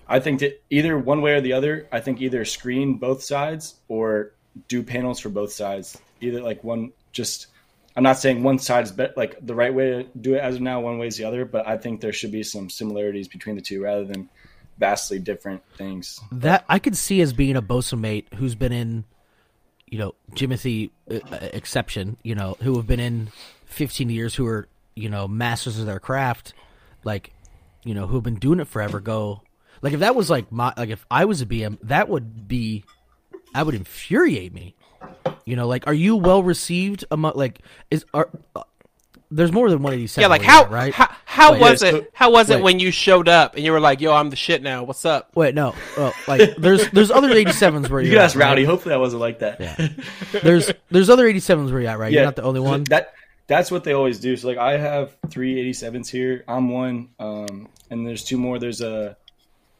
[0.08, 1.86] I think that either one way or the other.
[1.92, 4.32] I think either screen both sides or
[4.66, 5.98] do panels for both sides.
[6.20, 7.48] Either like one just.
[7.96, 10.56] I'm not saying one side is bet like the right way to do it as
[10.56, 10.80] of now.
[10.80, 13.62] One way is the other, but I think there should be some similarities between the
[13.62, 14.28] two rather than
[14.78, 16.20] vastly different things.
[16.32, 19.04] that I could see as being a bosun mate who's been in,
[19.86, 23.30] you know, Jimothy uh, uh, exception, you know, who have been in
[23.66, 26.54] 15 years, who are, you know, masters of their craft,
[27.04, 27.32] like,
[27.88, 29.00] you know, who have been doing it forever.
[29.00, 29.40] Go,
[29.80, 32.84] like, if that was like my, like, if I was a BM, that would be,
[33.54, 34.74] that would infuriate me.
[35.46, 37.60] You know, like, are you well received among, like,
[37.90, 38.64] is, are, uh,
[39.30, 40.20] there's more than 187.
[40.20, 40.92] Yeah, like how there, right?
[40.92, 42.10] how, how Wait, was it?
[42.12, 44.62] how was it when you showed up and you were like, "Yo, I'm the shit
[44.62, 44.84] now.
[44.84, 48.36] What's up?" Wait, no, well, like, there's, there's other 87s where You you're can ask
[48.36, 48.48] at, right?
[48.48, 48.64] Rowdy.
[48.64, 49.60] Hopefully, I wasn't like that.
[49.60, 49.88] Yeah.
[50.42, 52.12] There's there's other 87s where you're at, right?
[52.12, 52.84] You're not the only one.
[52.84, 53.14] That
[53.48, 54.36] that's what they always do.
[54.36, 56.44] So like I have three 87s here.
[56.46, 58.58] I'm one, um, and there's two more.
[58.60, 59.16] There's a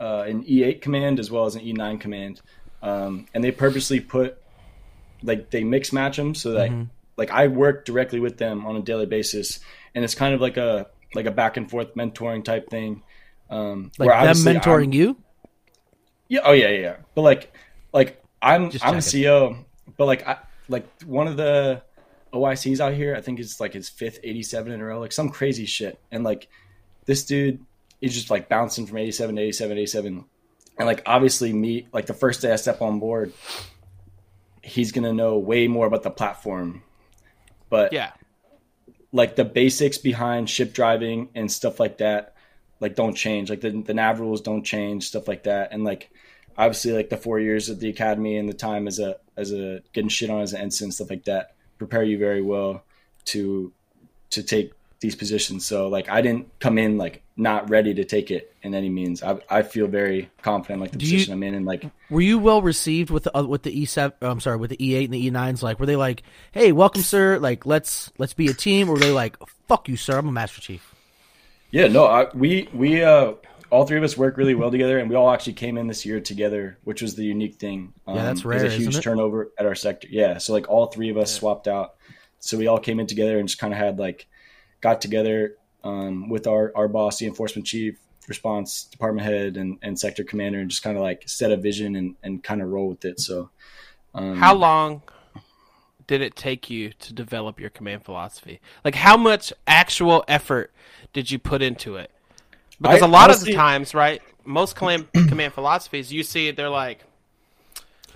[0.00, 2.40] uh, an E8 command as well as an E9 command,
[2.82, 4.38] um, and they purposely put
[5.22, 6.84] like they mix match them so that Mm-hmm.
[7.16, 9.60] like I work directly with them on a daily basis,
[9.94, 13.02] and it's kind of like a like a back and forth mentoring type thing.
[13.50, 15.16] Um, Like where them mentoring I'm- you?
[16.28, 16.40] yeah.
[16.44, 16.96] Oh yeah, yeah.
[17.14, 17.52] But like,
[17.92, 19.00] like I'm Just I'm the.
[19.00, 19.64] CEO,
[19.96, 20.36] but like I
[20.68, 21.82] like one of the
[22.32, 23.14] OICs out here.
[23.16, 26.00] I think it's like his fifth 87 in a row, like some crazy shit.
[26.10, 26.48] And like
[27.06, 27.64] this dude
[28.00, 30.24] is just like bouncing from 87 to 87, 87.
[30.78, 33.32] And like obviously me, like the first day I step on board,
[34.62, 36.82] he's gonna know way more about the platform.
[37.70, 38.12] But Yeah.
[39.12, 42.34] like the basics behind ship driving and stuff like that
[42.80, 46.10] like don't change like the, the nav rules don't change stuff like that and like
[46.56, 49.80] obviously like the four years at the academy and the time as a as a
[49.92, 52.82] getting shit on as an ensign stuff like that prepare you very well
[53.26, 53.72] to
[54.30, 58.32] to take these positions so like i didn't come in like not ready to take
[58.32, 61.42] it in any means i, I feel very confident like the Do you- position i'm
[61.44, 64.16] in and like Were you well received with the uh, with the E seven?
[64.22, 65.62] I'm sorry, with the E eight and the E nines?
[65.62, 66.22] Like, were they like,
[66.52, 67.38] "Hey, welcome, sir.
[67.38, 69.36] Like, let's let's be a team," or were they like,
[69.68, 70.16] "Fuck you, sir.
[70.18, 70.94] I'm a master chief."
[71.70, 73.34] Yeah, no, I, we we uh,
[73.70, 76.06] all three of us work really well together, and we all actually came in this
[76.06, 77.92] year together, which was the unique thing.
[78.06, 79.02] Um, Yeah, that's there's rare, a huge isn't it?
[79.02, 80.08] turnover at our sector.
[80.10, 81.96] Yeah, so like all three of us swapped out,
[82.40, 84.26] so we all came in together and just kind of had like
[84.80, 89.98] got together um, with our our boss, the enforcement chief, response department head, and and
[89.98, 92.88] sector commander, and just kind of like set a vision and and kind of roll
[92.88, 93.20] with it.
[93.20, 93.50] So
[94.14, 95.02] um, How long
[96.06, 98.60] did it take you to develop your command philosophy?
[98.82, 100.72] Like, how much actual effort
[101.12, 102.10] did you put into it?
[102.80, 106.68] Because I- a lot of the times, right, most command, command philosophies, you see they're
[106.68, 107.04] like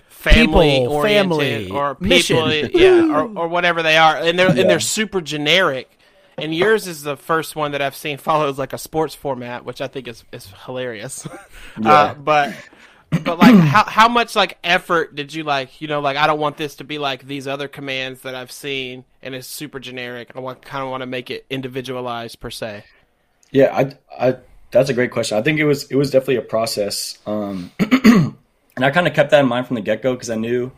[0.07, 2.37] family People, oriented family, or mission.
[2.49, 5.89] people, yeah, or, or whatever they are, and they're and they're super generic.
[6.37, 9.81] And yours is the first one that I've seen follows like a sports format, which
[9.81, 11.27] I think is is hilarious.
[11.83, 12.53] Uh, but
[13.23, 16.39] but like how how much like effort did you like you know like I don't
[16.39, 20.31] want this to be like these other commands that I've seen and it's super generic.
[20.35, 22.83] I want kind of want to make it individualized per se.
[23.51, 24.37] Yeah, I, I,
[24.73, 25.37] that's a great question.
[25.37, 27.17] I think it was, it was definitely a process.
[27.25, 28.35] Um, and
[28.83, 30.71] I kind of kept that in mind from the get go because I knew,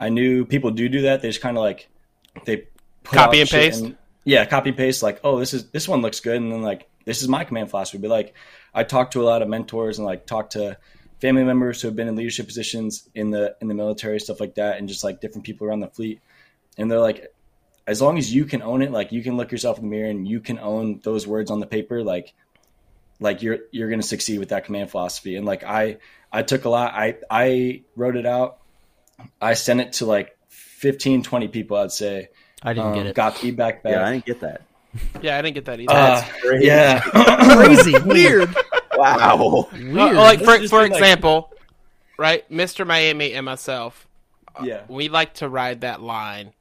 [0.00, 1.22] I knew people do do that.
[1.22, 1.88] They just kind of like,
[2.44, 2.68] they
[3.04, 3.84] put Copy and paste?
[4.24, 5.02] yeah, copy and paste.
[5.02, 7.70] Like, oh, this is this one looks good, and then like this is my command
[7.70, 7.98] philosophy.
[7.98, 8.34] But like,
[8.74, 10.78] I talked to a lot of mentors and like talked to
[11.20, 14.54] family members who have been in leadership positions in the in the military, stuff like
[14.56, 16.20] that, and just like different people around the fleet.
[16.78, 17.34] And they're like,
[17.86, 20.08] as long as you can own it, like you can look yourself in the mirror
[20.08, 22.32] and you can own those words on the paper, like
[23.20, 25.36] like you're you're gonna succeed with that command philosophy.
[25.36, 25.98] And like I
[26.32, 26.92] I took a lot.
[26.94, 28.58] I I wrote it out.
[29.40, 31.76] I sent it to like 15, 20 people.
[31.76, 32.28] I'd say.
[32.62, 33.14] I didn't Um, get it.
[33.14, 33.92] Got feedback back.
[33.92, 34.62] Yeah, I didn't get that.
[35.20, 35.92] Yeah, I didn't get that either.
[35.92, 36.66] Uh, crazy.
[36.66, 37.00] yeah.
[37.56, 38.54] Crazy, weird,
[38.94, 39.68] Wow.
[39.72, 39.96] weird.
[39.96, 41.50] Uh, like for for be like- example,
[42.18, 42.86] right, Mr.
[42.86, 44.06] Miami and myself,
[44.62, 44.82] yeah.
[44.88, 46.52] we like to ride that line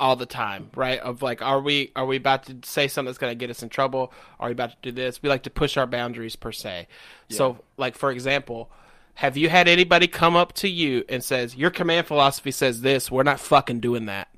[0.00, 0.98] all the time, right?
[0.98, 3.62] Of like, are we are we about to say something that's going to get us
[3.62, 4.12] in trouble?
[4.40, 5.22] Are we about to do this?
[5.22, 6.88] We like to push our boundaries per se.
[7.28, 8.70] So, like for example,
[9.14, 13.10] have you had anybody come up to you and says your command philosophy says this?
[13.10, 14.28] We're not fucking doing that.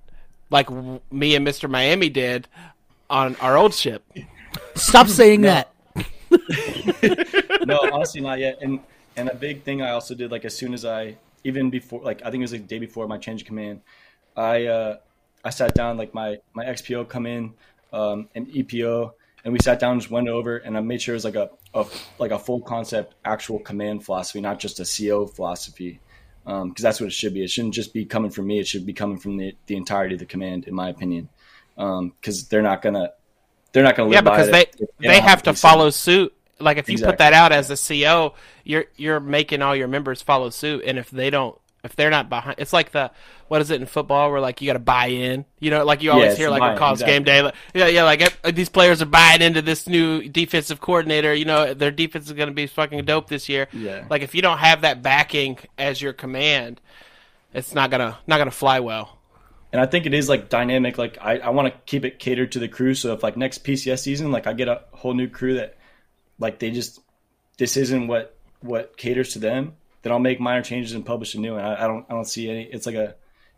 [0.50, 1.70] Like w- me and Mr.
[1.70, 2.48] Miami did
[3.08, 4.04] on our old ship.
[4.74, 5.72] Stop saying that.
[7.66, 8.58] no, honestly, not yet.
[8.60, 8.80] And
[9.16, 12.20] and a big thing I also did, like as soon as I, even before, like
[12.22, 13.82] I think it was the day before my change of command,
[14.36, 14.96] I uh,
[15.44, 17.54] I sat down, like my my XPO come in,
[17.92, 19.12] um, and EPO,
[19.44, 21.50] and we sat down, just went over, and I made sure it was like a,
[21.74, 21.86] a
[22.18, 26.00] like a full concept, actual command philosophy, not just a CO philosophy,
[26.44, 27.42] because that's what it should be.
[27.42, 30.14] It shouldn't just be coming from me; it should be coming from the the entirety
[30.14, 31.28] of the command, in my opinion,
[31.76, 33.10] because they're not gonna.
[33.72, 36.34] They're not to Yeah, because it they if- if they have to follow suit.
[36.60, 40.22] Like if you put that out as a CO, you're you're making all your members
[40.22, 43.10] follow suit, and if they don't, if they're not behind, it's like the
[43.48, 45.44] what is it in football where like you got to buy in.
[45.58, 47.14] You know, like you always it's hear like on college exactly.
[47.14, 51.34] game day, like, yeah, yeah, like these players are buying into this new defensive coordinator.
[51.34, 53.68] You know, their defense is going to be fucking dope this year.
[53.72, 54.04] Yeah.
[54.08, 56.80] Like if you don't have that backing as your command,
[57.52, 59.18] it's not gonna not gonna fly well.
[59.72, 60.98] and I think it is like dynamic.
[60.98, 62.94] Like I, I want to keep it catered to the crew.
[62.94, 65.76] So if like next PCS season, like I get a whole new crew that
[66.38, 67.00] like they just
[67.58, 71.40] this isn't what what caters to them, then I'll make minor changes and publish a
[71.40, 71.64] new one.
[71.64, 72.62] I, I don't I don't see any.
[72.64, 73.14] It's like a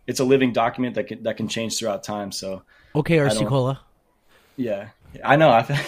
[0.07, 2.31] it's a living document that can that can change throughout time.
[2.33, 2.63] So
[2.95, 3.81] Okay, RC don't- Cola.
[4.57, 4.89] yeah,
[5.25, 5.49] I know.
[5.59, 5.81] I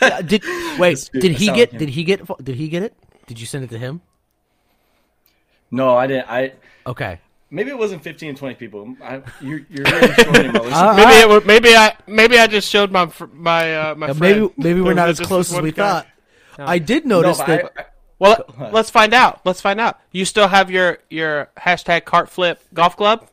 [0.00, 0.42] Uh, Did
[0.78, 0.94] wait?
[0.94, 1.08] That's.
[1.10, 1.70] Did he get?
[1.72, 1.78] like.
[1.78, 2.26] Did he get?
[2.44, 2.94] Did he get it?
[3.26, 4.00] Did you send it to him?
[5.70, 6.28] no, I didn't.
[6.28, 6.52] I
[6.86, 7.20] Okay.
[7.50, 8.96] maybe it wasn't fifteen or twenty people.
[9.02, 10.74] I, you're you're really shorting my list.
[10.74, 14.20] Uh, Maybe it, maybe I maybe I just showed my my uh, my friend.
[14.20, 16.00] maybe maybe we're not as close as we guy.
[16.02, 16.06] thought.
[16.58, 17.64] I did notice but that.
[17.76, 17.86] I- I-
[18.22, 19.40] Well, let's find out.
[19.44, 20.00] Let's find out.
[20.12, 23.26] You still have your your hashtag cart flip golf club?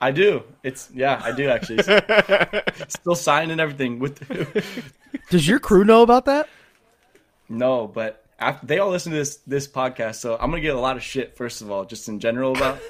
[0.00, 0.44] I do.
[0.62, 1.82] It's yeah, I do actually.
[2.88, 4.16] Still signed and everything with.
[5.30, 6.48] Does your crew know about that?
[7.48, 10.80] no, but after, they all listen to this this podcast, so I'm gonna get a
[10.80, 11.36] lot of shit.
[11.36, 12.80] First of all, just in general about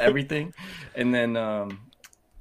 [0.00, 0.52] everything,
[0.96, 1.78] and then um,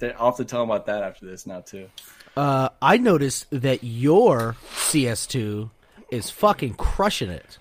[0.02, 1.90] I'll have to tell them about that after this now too.
[2.36, 5.70] Uh, I noticed that your CS2
[6.12, 7.60] is fucking crushing it.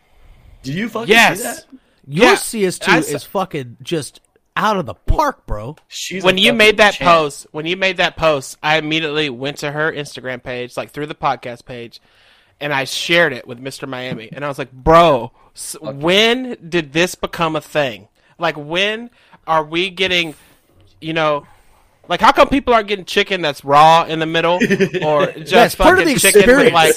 [0.62, 1.38] Did you fucking Yes.
[1.38, 1.64] see that?
[2.06, 4.20] Your Yeah, CS2 saw- is fucking just
[4.56, 5.76] out of the park, bro.
[5.88, 7.08] She's when you made that champ.
[7.10, 11.06] post, when you made that post, I immediately went to her Instagram page, like through
[11.06, 12.00] the podcast page,
[12.60, 13.86] and I shared it with Mr.
[13.88, 18.08] Miami, and I was like, "Bro, s- when did this become a thing?
[18.38, 19.10] Like, when
[19.46, 20.34] are we getting,
[21.00, 21.46] you know?"
[22.08, 24.54] Like, how come people aren't getting chicken that's raw in the middle,
[25.04, 26.94] or just That's part of fucking the chicken with like,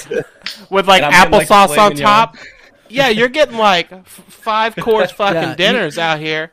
[0.70, 2.36] with like And like, applesauce on top?
[2.92, 6.52] Yeah, you're getting like f- five course fucking Yeah, you- dinners out here.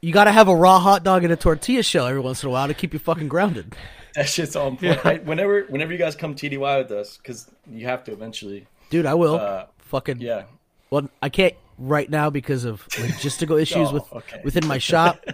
[0.00, 2.48] You got to have a raw hot dog and a tortilla shell every once in
[2.48, 3.74] a while to keep you fucking grounded.
[4.14, 5.04] That shit's on point.
[5.04, 8.66] I, whenever whenever you guys come TDY with us, because you have to eventually.
[8.90, 9.34] Dude, I will.
[9.36, 10.44] Uh, fucking Yeah.
[10.90, 14.40] Well, I can't right now because of logistical issues Oh, with okay.
[14.44, 15.24] within my shop.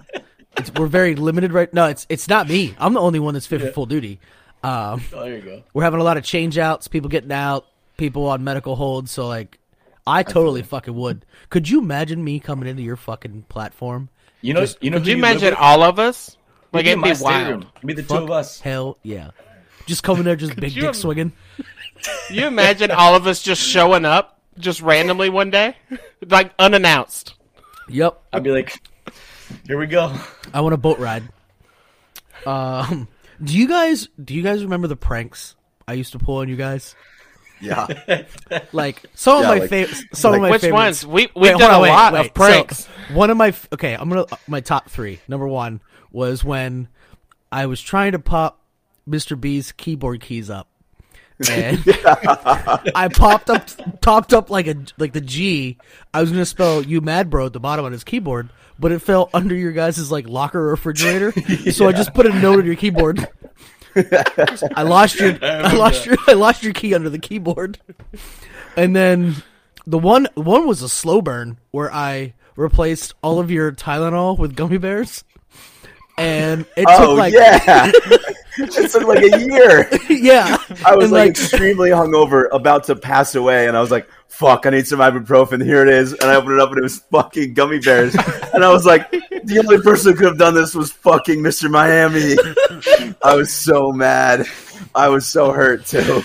[0.57, 1.73] It's, we're very limited right.
[1.75, 2.75] No, it's it's not me.
[2.79, 4.19] I'm the only one that's fit for full duty.
[4.63, 5.63] Um, Oh, there you go.
[5.75, 7.67] we're having a lot of change outs, people getting out,
[7.99, 9.09] people on medical hold.
[9.11, 9.59] So like,
[10.07, 11.25] I totally fucking would.
[11.51, 14.11] Could you imagine me coming into your fucking platform?
[14.43, 14.99] You know, you know.
[14.99, 16.37] Could who you imagine all of us?
[16.73, 17.61] Like, it'd in be my stateroom.
[17.61, 17.73] wild.
[17.77, 18.61] It'd be the two of us.
[18.61, 19.31] Hell yeah!
[19.87, 21.33] Just coming there, just big dick im- swinging.
[22.31, 25.77] you imagine all of us just showing up just randomly one day,
[26.29, 27.35] like unannounced?
[27.89, 28.83] Yep, I'd be like,
[29.67, 30.15] here we go.
[30.53, 31.23] I want a boat ride.
[32.47, 33.09] Um,
[33.43, 35.55] do you guys do you guys remember the pranks
[35.89, 36.95] I used to pull on you guys?
[37.61, 37.87] Yeah.
[38.73, 41.05] Like some Yeah, of my like- favorite, some of my Which favorites.
[41.05, 41.07] ones?
[41.07, 42.27] We we've Wait, done on, a wait, lot wait.
[42.27, 42.85] of pranks.
[42.85, 45.21] So, one of my okay, I'm gonna my top three.
[45.29, 45.81] Number one
[46.13, 46.89] was when
[47.53, 48.61] I was trying to pop
[49.09, 49.41] Mr.
[49.41, 50.69] B's keyboard keys up,
[51.51, 51.79] and
[52.95, 53.69] I popped up,
[54.01, 55.79] topped up like a like the G.
[56.13, 59.01] I was gonna spell "you mad bro" at the bottom on his keyboard, but it
[59.01, 61.33] fell under your guys' like locker or refrigerator.
[61.73, 63.27] So I just put a note on your keyboard.
[63.97, 67.79] I lost your I lost your I lost your key under the keyboard.
[68.77, 69.37] And then
[69.87, 74.57] the one one was a slow burn where I replaced all of your Tylenol with
[74.57, 75.25] gummy bears.
[76.17, 77.91] And it Oh took like yeah.
[78.59, 79.89] it took like a year.
[80.09, 80.57] yeah.
[80.87, 84.09] I was And, like, extremely hungover, about to pass away, and I was like,
[84.39, 86.83] "Fuck, I need some ibuprofen." Here it is, and I opened it up, and it
[86.83, 88.15] was fucking gummy bears,
[88.55, 91.71] and I was like, "The only person who could have done this was fucking Mr.
[91.71, 92.37] Miami."
[93.25, 94.47] I was so mad.
[94.95, 96.23] I was so hurt too.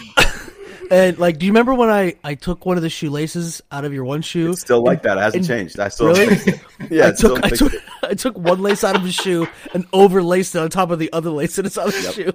[0.91, 3.93] and like do you remember when I I took one of the shoelaces out of
[3.93, 4.51] your one shoe?
[4.51, 5.17] It's still like that.
[5.17, 5.79] It hasn't and- changed.
[5.79, 6.35] I still Really?
[6.89, 7.05] yeah.
[7.05, 9.85] I it's still took I took I took one lace out of his shoe and
[9.91, 12.33] overlaced it on top of the other lace in his other shoe.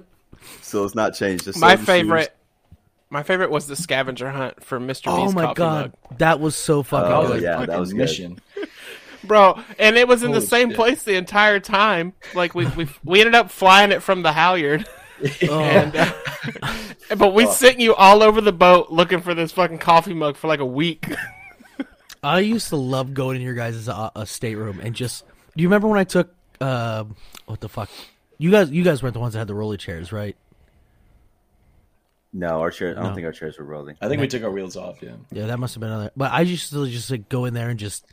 [0.61, 1.47] So it's not changed.
[1.47, 2.35] It's My still the favorite,
[3.09, 5.03] my favorite was the scavenger hunt for Mr.
[5.07, 6.17] Oh B's my coffee god, mug.
[6.19, 7.39] that was so fucking Oh, good.
[7.39, 7.99] a yeah, that was good.
[7.99, 8.39] mission.
[9.23, 9.59] bro.
[9.79, 10.75] And it was in the same shit.
[10.75, 12.13] place the entire time.
[12.33, 14.87] Like we we we ended up flying it from the halyard.
[15.49, 15.61] Oh.
[15.61, 16.11] And, uh,
[17.17, 20.49] but we sent you all over the boat looking for this fucking coffee mug for
[20.49, 21.07] like a week.
[22.21, 25.23] I used to love going in your guys' uh, uh, stateroom and just.
[25.55, 27.05] Do you remember when I took uh,
[27.45, 27.89] what the fuck?
[28.37, 30.35] You guys, you guys weren't the ones that had the rolly chairs, right?
[32.37, 32.97] No, our chairs.
[32.97, 33.15] I don't No.
[33.15, 33.95] think our chairs were rolling.
[34.01, 34.97] I think we took our wheels off.
[35.01, 35.11] Yeah.
[35.31, 36.11] Yeah, that must have been other.
[36.17, 38.05] But I used to just like go in there and just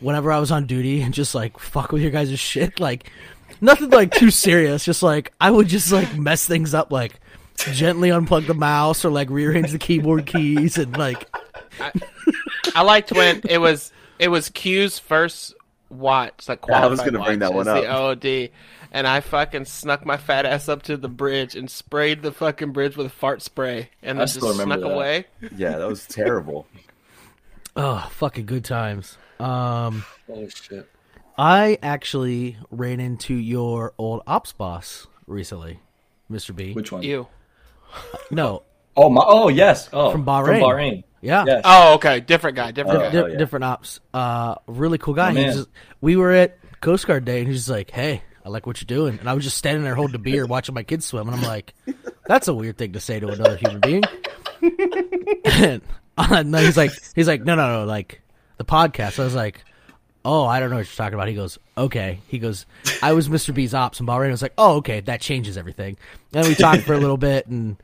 [0.00, 2.78] whenever I was on duty and just like fuck with your guys' shit.
[2.78, 3.10] Like
[3.62, 4.84] nothing like too serious.
[4.84, 7.14] Just like I would just like mess things up, like
[7.56, 11.26] gently unplug the mouse or like rearrange the keyboard keys and like
[12.74, 15.54] I liked when it was it was Q's first
[15.92, 18.24] watch, like Yeah, I was gonna bring that one as the up.
[18.24, 18.50] OOD,
[18.92, 22.72] and I fucking snuck my fat ass up to the bridge and sprayed the fucking
[22.72, 24.94] bridge with fart spray, and I then just still remember snuck that.
[24.94, 25.26] away.
[25.56, 26.66] Yeah, that was terrible.
[27.76, 29.16] oh fucking good times.
[29.38, 30.88] Um, Holy shit.
[31.38, 35.80] I actually ran into your old ops boss recently,
[36.28, 36.72] Mister B.
[36.74, 37.02] Which one?
[37.02, 37.26] You.
[38.30, 38.62] No,
[38.96, 39.22] Oh my.
[39.26, 39.88] Oh yes.
[39.92, 40.44] Oh From Bahrain.
[40.46, 41.04] From Bahrain.
[41.22, 41.62] Yeah, Yes.
[41.64, 43.10] Oh, okay, different guy, different Oh, guy.
[43.10, 43.38] Di- hell yeah.
[43.38, 44.00] different ops.
[44.12, 45.30] Uh, really cool guy.
[45.30, 45.68] Oh, He just,
[46.02, 49.18] we were at Coast Guard Day, and he's like, "Hey, I like what you're doing,"
[49.20, 51.42] and I was just standing there holding a beer, watching my kids swim, and I'm
[51.44, 51.72] like,
[52.26, 54.02] "That's a weird thing to say to another human being."
[55.44, 55.82] and,
[56.18, 58.20] uh, no, he's like, he's like, "No, no, no, like
[58.58, 59.64] the podcast." I was like,
[60.24, 62.66] "Oh, I don't know what you're talking about." He goes, "Okay." He goes,
[63.02, 63.54] "I was Mr.
[63.54, 65.96] B's ops in Bahrain." I was like, "Oh, okay, that changes everything."
[66.34, 67.76] And we talked for a little bit, and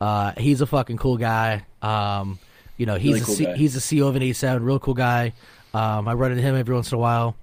[0.00, 1.64] uh, he's a fucking cool guy.
[1.82, 2.38] Um,
[2.76, 3.56] you know, he's Really a cool C- guy.
[3.56, 5.32] he's a CO of an 87, real cool guy.
[5.74, 7.36] Um, I run into him every once in a while.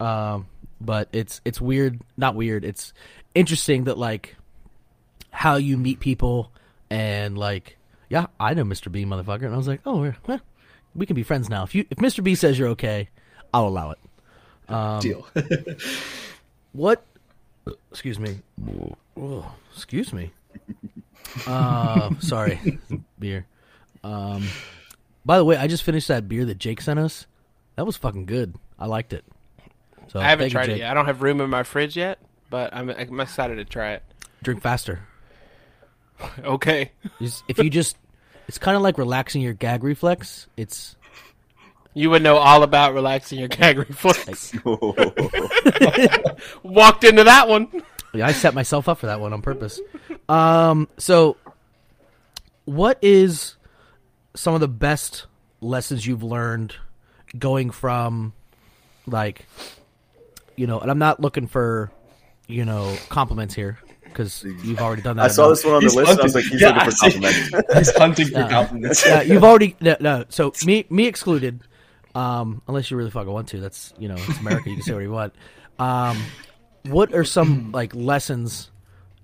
[0.00, 0.46] Um,
[0.80, 2.64] but it's it's weird, not weird.
[2.64, 2.92] It's
[3.34, 4.36] interesting that like
[5.30, 6.50] how you meet people
[6.90, 7.76] and like
[8.10, 8.92] yeah, I know Mr.
[8.92, 10.40] B, motherfucker, and I was like, oh, well,
[10.94, 11.62] we can be friends now.
[11.64, 12.22] If you if Mr.
[12.22, 13.08] B says you're okay,
[13.52, 13.98] I'll allow it.
[14.68, 15.26] Um, Deal.
[16.72, 17.04] What?
[17.92, 18.40] Excuse me.
[19.16, 20.32] Oh, excuse me.
[21.46, 22.78] Uh, sorry,
[23.18, 23.46] beer.
[24.04, 24.46] Um,
[25.24, 27.26] by the way, I just finished that beer that Jake sent us.
[27.76, 28.54] That was fucking good.
[28.78, 29.24] I liked it.
[30.08, 30.90] So I haven't thank you, tried it yet.
[30.90, 32.18] I don't have room in my fridge yet,
[32.50, 34.02] but I'm, I'm excited to try it.
[34.42, 35.00] Drink faster.
[36.44, 36.92] Okay.
[37.20, 37.96] If you just,
[38.46, 40.46] it's kind of like relaxing your gag reflex.
[40.56, 40.94] It's
[41.92, 44.54] You would know all about relaxing your gag reflex.
[46.62, 47.82] Walked into that one.
[48.14, 49.80] Yeah, I set myself up for that one on purpose.
[50.28, 51.36] Um, so
[52.64, 53.56] what is
[54.34, 55.26] some of the best
[55.60, 56.74] lessons you've learned
[57.38, 58.32] going from
[59.06, 59.46] like
[60.56, 61.90] you know, and I'm not looking for
[62.46, 65.24] you know compliments here because you've already done that.
[65.24, 65.56] I saw enough.
[65.58, 66.10] this one on the He's list.
[66.12, 67.74] and I was like, he's Yeah, looking for compliments.
[67.74, 69.06] He's hunting for compliments.
[69.06, 70.24] yeah, you've already no, no.
[70.28, 71.60] So me, me excluded.
[72.14, 73.60] Um, unless you really fucking want to.
[73.60, 74.70] That's you know, it's America.
[74.70, 75.34] You can say what you want.
[75.80, 76.16] Um,
[76.84, 78.70] what are some like lessons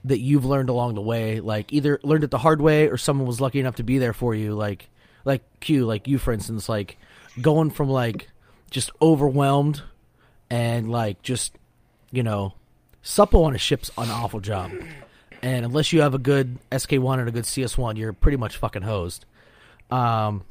[0.06, 1.38] that you've learned along the way?
[1.38, 4.12] Like either learned it the hard way, or someone was lucky enough to be there
[4.12, 4.54] for you.
[4.54, 4.88] Like,
[5.24, 6.98] like Q, like you, for instance, like
[7.40, 8.28] going from like
[8.70, 9.82] just overwhelmed
[10.48, 11.52] and like just
[12.10, 12.54] you know
[13.02, 14.72] Suppo on a ship's an awful job.
[15.42, 18.82] And unless you have a good SK1 and a good CS1, you're pretty much fucking
[18.82, 19.24] hosed.
[19.90, 20.44] Um,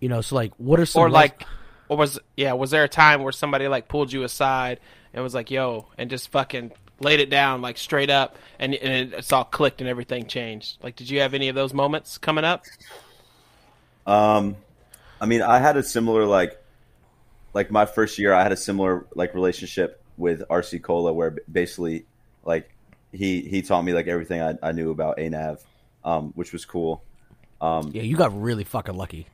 [0.00, 1.44] you know, so like, what are some Or like,
[1.88, 2.54] or was yeah?
[2.54, 4.80] Was there a time where somebody like pulled you aside
[5.12, 9.12] and was like, "Yo," and just fucking laid it down like straight up, and, and
[9.12, 10.82] it's all clicked and everything changed?
[10.82, 12.64] Like, did you have any of those moments coming up?
[14.06, 14.56] Um,
[15.20, 16.60] I mean, I had a similar like,
[17.54, 22.04] like my first year, I had a similar like relationship with RC Cola, where basically,
[22.44, 22.70] like,
[23.12, 25.60] he he taught me like everything I, I knew about ANAV,
[26.04, 27.02] um, which was cool.
[27.60, 29.26] Um, yeah, you got really fucking lucky.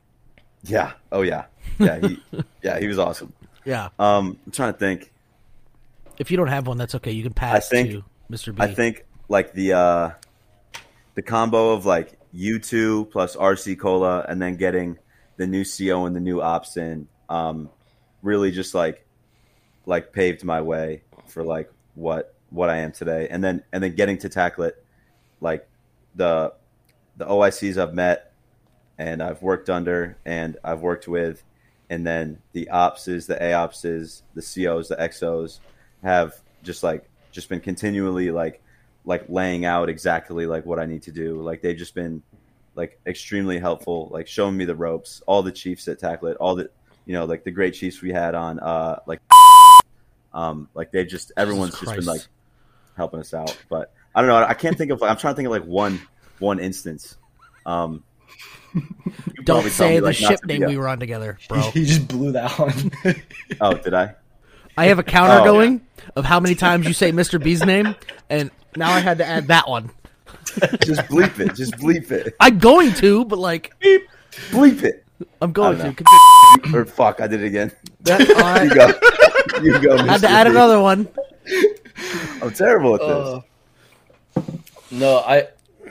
[0.63, 0.91] yeah.
[1.11, 1.45] Oh yeah.
[1.79, 1.99] Yeah.
[2.05, 2.21] He,
[2.61, 2.79] yeah.
[2.79, 3.33] He was awesome.
[3.65, 5.11] Yeah, Um, I'm trying to think.
[6.17, 7.11] if you don't have one, that's okay.
[7.11, 8.53] You can pass think- to Mr.
[8.55, 8.61] B.
[8.61, 10.11] I think like the uh,
[11.15, 14.97] the combo of like U two plus RC Cola and then getting
[15.37, 17.69] the new CO and the new ops in um,
[18.21, 19.05] really just like
[19.85, 23.27] like paved my way for like what what I am today.
[23.29, 24.73] And then and then getting to TACLET
[25.41, 25.67] like
[26.15, 26.53] the
[27.17, 28.33] the OICs I've met
[28.97, 31.43] and I've worked under and I've worked with
[31.89, 35.59] and then the opses, the AOPSs, the COs, the XOs
[36.03, 38.61] have just like just been continually like
[39.05, 41.41] like laying out exactly like what I need to do.
[41.41, 42.21] Like they've just been
[42.75, 45.21] like extremely helpful, like showing me the ropes.
[45.27, 46.69] All the chiefs that TACLET, all the
[47.05, 49.19] you know, like the great chiefs we had on uh like
[50.33, 52.21] um like they've just everyone's just been like
[52.95, 53.57] helping us out.
[53.69, 56.01] But I don't know, I can't think of I'm trying to think of like one
[56.39, 57.17] one instance.
[57.65, 58.03] Um
[59.43, 61.61] don't say me, the like, ship name we were on together, bro.
[61.71, 62.91] he just blew that one.
[63.61, 64.15] Oh, did I?
[64.77, 65.43] I have a counter Oh.
[65.43, 65.81] going
[66.15, 67.43] of how many times you say Mr.
[67.43, 67.95] B's name,
[68.29, 69.91] and now I had to add that one.
[70.81, 71.55] Just bleep it.
[71.55, 72.35] Just bleep it.
[72.39, 73.73] I'm going to, but like,
[74.51, 75.05] Bleep it.
[75.41, 76.03] I'm going to.
[76.63, 77.71] don't or fuck, I did it again.
[78.01, 79.79] That, I You go.
[79.79, 79.97] You go.
[79.97, 80.51] I had to add B.
[80.51, 81.07] another one.
[82.41, 83.43] I'm terrible at this.
[84.37, 84.41] Uh,
[84.91, 85.47] no, I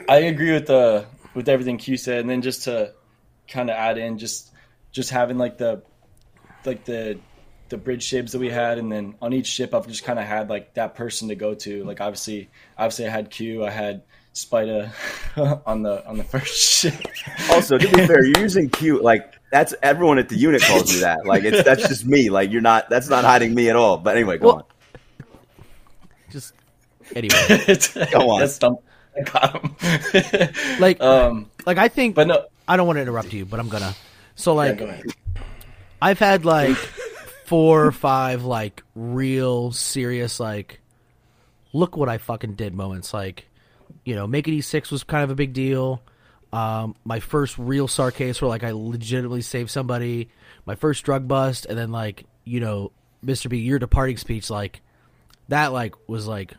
[0.07, 1.05] I agree with the
[1.35, 2.93] with everything Q said, and then just to
[3.47, 4.51] kind of add in, just
[4.91, 5.83] just having like the
[6.65, 7.19] like the
[7.69, 10.25] the bridge shapes that we had, and then on each ship, I've just kind of
[10.25, 11.83] had like that person to go to.
[11.83, 14.01] Like obviously, obviously, I had Q, I had
[14.33, 14.91] Spida
[15.65, 16.93] on the on the first ship.
[17.51, 21.01] Also, to be fair, you're using Q like that's everyone at the unit calls me
[21.01, 21.25] that.
[21.25, 22.29] Like it's that's just me.
[22.29, 22.89] Like you're not.
[22.89, 23.97] That's not hiding me at all.
[23.97, 24.63] But anyway, go Well- on.
[26.31, 26.53] Just
[27.15, 27.35] anyway,
[28.11, 28.39] Go on.
[28.39, 28.77] That's dumb.
[29.17, 30.79] I got him.
[30.79, 33.67] like, um, like I think but no, I don't want to interrupt you, but I'm
[33.69, 33.95] gonna.
[34.35, 35.05] So yeah, like, go ahead.
[36.01, 36.77] I've had like
[37.49, 40.79] four or five like real serious like
[41.73, 43.13] look what I fucking did moments.
[43.13, 43.47] Like,
[44.03, 46.01] you know, Make It E6 was kind of a big deal.
[46.51, 50.29] Um, my first real SAR case where like I legitimately saved somebody.
[50.65, 52.91] My first drug bust, and then like you know,
[53.23, 53.49] Mr.
[53.49, 54.81] B, your departing speech, like
[55.47, 56.53] that, like was like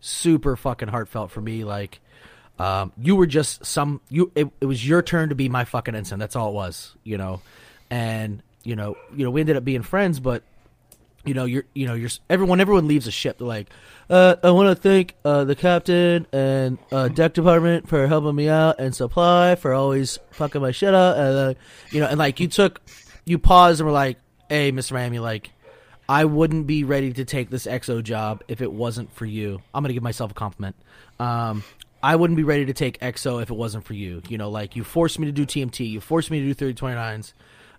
[0.00, 1.64] super fucking heartfelt for me.
[1.64, 2.00] Like,
[2.58, 4.30] um, you were just some you.
[4.34, 6.20] It, it was your turn to be my fucking ensign.
[6.20, 7.40] That's all it was, you know.
[7.90, 10.42] And you know, you know, we ended up being friends, but
[11.24, 12.60] you know, you're, you know, you're everyone.
[12.60, 13.38] Everyone leaves a ship.
[13.38, 13.68] They're like,
[14.08, 18.48] uh, I want to thank uh, the captain and uh, deck department for helping me
[18.48, 21.16] out, and supply for always fucking my shit up.
[21.16, 21.54] And uh,
[21.90, 22.80] you know, and like you took,
[23.24, 24.18] you paused and were like,
[24.48, 24.92] "Hey, Mr.
[24.92, 25.50] Miami, like,
[26.08, 29.60] I wouldn't be ready to take this XO job if it wasn't for you.
[29.74, 30.76] I'm gonna give myself a compliment.
[31.18, 31.64] Um,
[32.02, 34.22] I wouldn't be ready to take XO if it wasn't for you.
[34.28, 37.32] You know, like you forced me to do TMT, you forced me to do 3029s,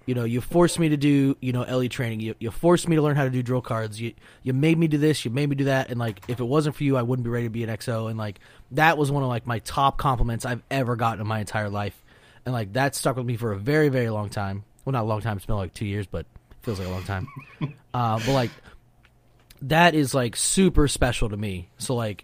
[0.08, 2.96] you know, you forced me to do, you know, LE training, you, you forced me
[2.96, 5.50] to learn how to do drill cards, you you made me do this, you made
[5.50, 7.50] me do that, and like if it wasn't for you, I wouldn't be ready to
[7.50, 8.10] be an XO.
[8.10, 8.40] And like
[8.72, 12.02] that was one of like my top compliments I've ever gotten in my entire life,
[12.46, 14.64] and like that stuck with me for a very very long time.
[14.86, 16.92] Well, not a long time, it's been like two years, but it feels like a
[16.92, 17.28] long time.
[17.94, 18.52] uh, but like
[19.64, 21.70] that is like super special to me.
[21.80, 22.24] So like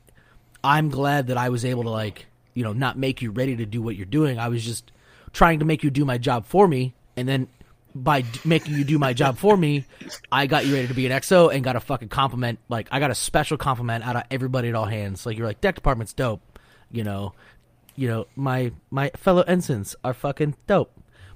[0.63, 3.65] I'm glad that I was able to like, you know, not make you ready to
[3.65, 4.39] do what you're doing.
[4.39, 4.89] I was just
[5.33, 7.47] trying to make you do my job for me and then
[7.95, 9.85] by d- making you do my job for me,
[10.31, 12.59] I got you ready to be an XO and got a fucking compliment.
[12.69, 15.25] Like I got a special compliment out of everybody at all hands.
[15.25, 16.41] Like you're like deck department's dope,
[16.91, 17.33] you know,
[17.95, 20.91] you know my my fellow ensigns are fucking dope.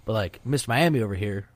[0.06, 1.48] But like Miss Miami over here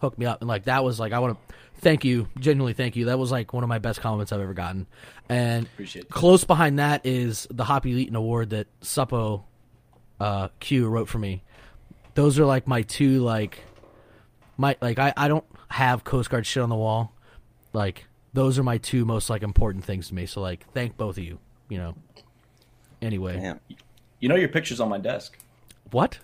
[0.00, 2.96] hooked me up and like that was like I want to thank you genuinely thank
[2.96, 3.06] you.
[3.06, 4.86] That was like one of my best compliments I've ever gotten.
[5.28, 5.68] And
[6.10, 9.44] close behind that is the Hopley Yeaton Award that Suppo
[10.20, 11.42] uh, Q wrote for me.
[12.14, 13.60] Those are like my two like
[14.58, 17.14] my like I, I don't have Coast Guard shit on the wall.
[17.72, 18.04] Like
[18.34, 20.26] those are my two most like important things to me.
[20.26, 21.38] So like thank both of you.
[21.70, 21.94] You know.
[23.00, 23.60] Anyway, Damn.
[24.20, 25.38] You know your picture's on my desk.
[25.92, 26.18] what,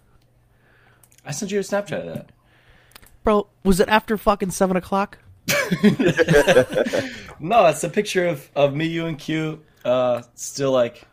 [1.25, 2.31] I sent you a Snapchat of that.
[3.23, 3.47] bro?
[3.63, 5.19] Was it after fucking seven o'clock?
[7.41, 11.05] No, it's a picture of, of me, you, and Q, uh, still like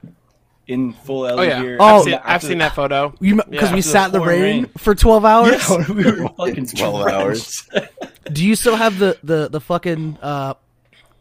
[0.72, 1.78] in full LEDET Oh yeah, gear.
[1.80, 3.10] Oh, I've seen, I've the- that photo.
[3.20, 4.72] Because Yeah, we sat in the pouring rain, rain.
[4.78, 5.70] for twelve hours.
[5.70, 7.70] Yeah, we were fucking 12 hours.
[8.32, 10.54] Do you still have the the the fucking uh,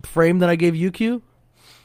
[0.03, 1.23] frame that I gave you, Q?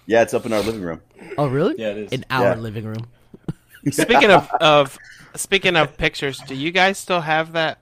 [0.06, 1.02] Yeah, it's up in our living room.
[1.38, 1.76] Oh really?
[1.78, 2.12] Yeah, it is.
[2.12, 2.56] In our Yeah.
[2.56, 3.08] living room.
[3.92, 4.98] Speaking of, of
[5.36, 7.80] speaking of pictures, do you guys still have that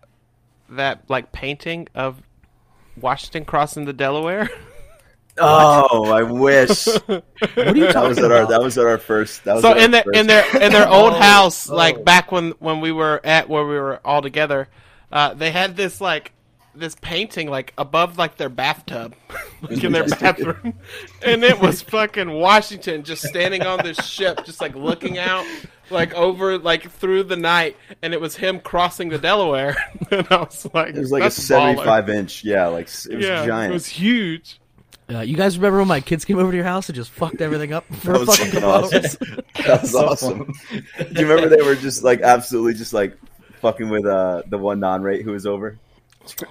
[0.69, 2.21] that like painting of
[2.99, 4.49] Washington crossing the Delaware?
[5.39, 7.23] Oh, I wish What
[7.57, 8.49] are you that talking was at our about?
[8.49, 9.43] that was at our first.
[9.45, 11.69] That was so at our in their first- in their in their old Oh, house,
[11.69, 11.75] oh.
[11.75, 14.67] like back when when we were at where we were all together,
[15.11, 16.33] uh, they had this like
[16.75, 19.15] this painting like above like their bathtub,
[19.61, 20.73] like in their bathroom,
[21.23, 25.45] and it was fucking Washington just standing on this ship, just like looking out
[25.89, 29.75] like over like through the night, and it was him crossing the Delaware,
[30.11, 31.45] and I was like, It was like That's a baller.
[31.45, 32.43] seventy-five inch.
[32.43, 33.71] Yeah, like it was yeah, giant.
[33.71, 34.59] it was huge.
[35.15, 37.41] Uh, you guys remember when my kids came over to your house and just fucked
[37.41, 39.03] everything up for That a was fucking fucking couple awesome.
[39.03, 39.17] hours?
[39.67, 40.53] That was So awesome.
[40.97, 43.17] Do you remember they were just like absolutely just like
[43.61, 45.77] fucking with uh the one non-rate who was over?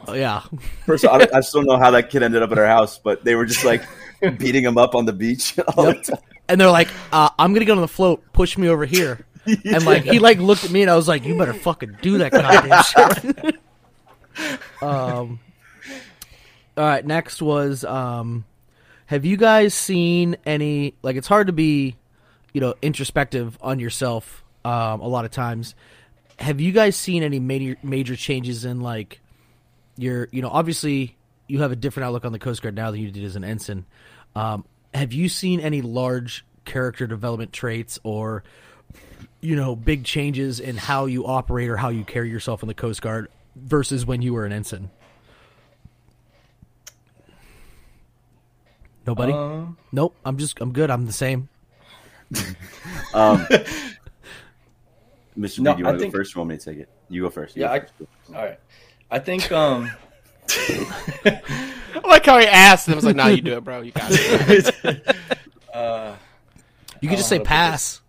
[0.06, 0.42] Oh, yeah.
[0.84, 3.24] First, I, I still don't know how that kid ended up at our house, but
[3.24, 3.82] they were just like
[4.38, 6.04] beating him up on the beach all Yep.
[6.04, 6.22] the time.
[6.48, 8.22] And they're like, uh, "I'm gonna get on the float.
[8.34, 11.24] Push me over here." And like he like looked at me and I was like,
[11.24, 13.56] "You better fucking do that goddamn shit."
[14.82, 15.40] um.
[16.76, 17.04] All right.
[17.04, 18.44] Next was um,
[19.12, 21.16] have you guys seen any like?
[21.16, 21.96] It's hard to be,
[22.54, 24.42] you know, introspective on yourself.
[24.64, 25.74] Um, a lot of times.
[26.38, 29.20] Have you guys seen any major major changes in like
[29.98, 31.14] your you know obviously
[31.46, 33.44] you have a different outlook on the Coast Guard now than you did as an
[33.44, 33.84] ensign.
[34.34, 34.64] Um,
[34.94, 38.44] have you seen any large character development traits or
[39.42, 42.74] you know big changes in how you operate or how you carry yourself in the
[42.74, 44.88] Coast Guard versus when you were an ensign?
[49.06, 49.32] Nobody.
[49.32, 50.14] Um, nope.
[50.24, 50.60] I'm just.
[50.60, 50.90] I'm good.
[50.90, 51.48] I'm the same.
[53.14, 53.46] Um,
[55.38, 55.60] Mr.
[55.60, 56.34] No, B, do you I want to think- go first?
[56.34, 56.88] Or want me to take it?
[57.08, 57.56] You go first.
[57.56, 57.86] You Yeah, go
[58.32, 58.60] I- all right.
[59.10, 59.90] I think um,
[61.24, 61.40] I
[62.04, 63.82] like how he asked, and I was like, "Nah, you do it, bro.
[63.82, 65.16] You got it."
[65.74, 66.14] uh,
[67.02, 68.00] You could just say I don't know how to put pass.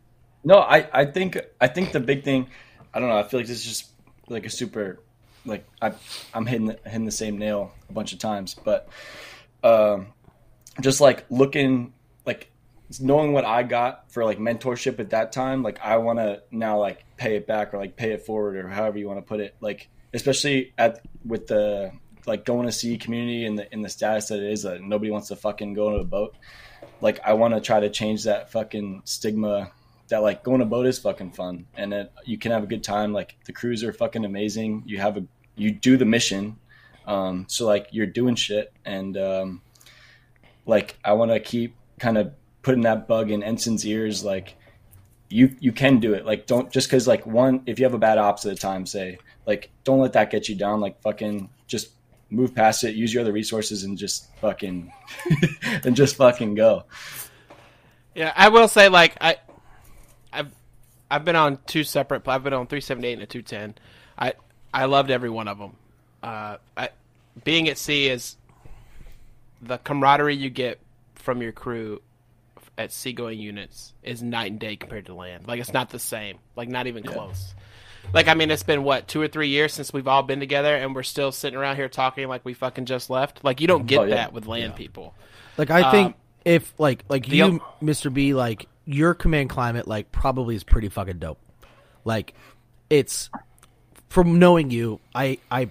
[0.45, 2.48] No, I, I think I think the big thing,
[2.94, 3.18] I don't know.
[3.18, 3.91] I feel like this is just
[4.30, 4.99] like a super,
[5.45, 5.91] like I
[6.34, 8.88] I'm hitting the, hitting the same nail a bunch of times, but
[9.64, 10.07] um,
[10.82, 11.94] just like looking
[12.26, 12.52] like
[13.00, 16.80] knowing what I got for like mentorship at that time, like I want to now
[16.80, 19.40] like pay it back or like pay it forward or however you want to put
[19.40, 19.56] it.
[19.62, 21.91] Like especially at with the
[22.26, 25.12] like going to sea community and the in the status that it is that nobody
[25.12, 26.36] wants to fucking go on a boat.
[27.02, 29.72] Like I want to try to change that fucking stigma
[30.10, 33.14] that like going to boat is fucking fun and you can have a good time.
[33.14, 34.84] Like the crews are fucking amazing.
[34.86, 35.26] You have a
[35.56, 36.58] you do the mission,
[37.06, 39.62] um, so like you're doing shit and um,
[40.65, 44.23] like I want to keep kind of putting that bug in Ensign's ears.
[44.23, 44.56] Like
[45.30, 46.26] you you can do it.
[46.26, 48.85] Like don't just because like one if you have a bad ops at a time,
[48.85, 50.80] say like don't let that get you down.
[50.80, 51.90] Like fucking just
[52.30, 54.91] move past it, use your other resources, and just fucking
[55.84, 56.85] and just fucking go.
[58.15, 59.38] Yeah, I will say like I,
[60.31, 60.52] I've
[61.10, 62.27] I've been on two separate.
[62.27, 63.76] I've been on three seventy eight and a two ten.
[64.18, 64.34] I
[64.73, 65.76] I loved every one of them.
[66.22, 66.90] Uh, I,
[67.44, 68.38] being at sea is
[69.68, 70.80] the camaraderie you get
[71.15, 72.02] from your crew
[72.77, 75.48] at seagoing units is night and day compared to land.
[75.48, 76.38] Like it's not the same.
[76.56, 77.53] Like not even close.
[78.14, 80.76] Like I mean, it's been what two or three years since we've all been together,
[80.76, 83.44] and we're still sitting around here talking like we fucking just left.
[83.44, 84.15] Like you don't get Oh, yeah.
[84.15, 85.14] that with land people.
[85.57, 86.14] Like I think Um,
[86.45, 88.14] if like like you, o- Mr.
[88.14, 91.40] B, like your command climate, like probably is pretty fucking dope.
[92.03, 92.34] Like
[92.90, 93.30] it's
[94.10, 95.69] from knowing you, I I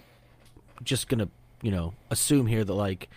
[0.82, 1.28] just gonna
[1.60, 3.10] you know assume here that like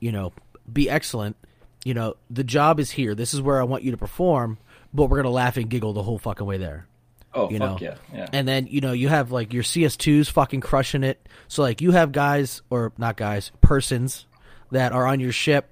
[0.00, 0.32] you know
[0.72, 1.36] be excellent.
[1.84, 3.14] You know the job is here.
[3.14, 4.58] This is where I want you to perform,
[4.92, 6.86] but we're gonna laugh and giggle the whole fucking way there.
[7.32, 7.86] Oh You fuck know.
[7.86, 8.26] yeah, yeah.
[8.32, 11.24] And then you know you have like your CS2s fucking crushing it.
[11.48, 14.26] So like you have guys or not guys, persons
[14.72, 15.68] that are on your ship.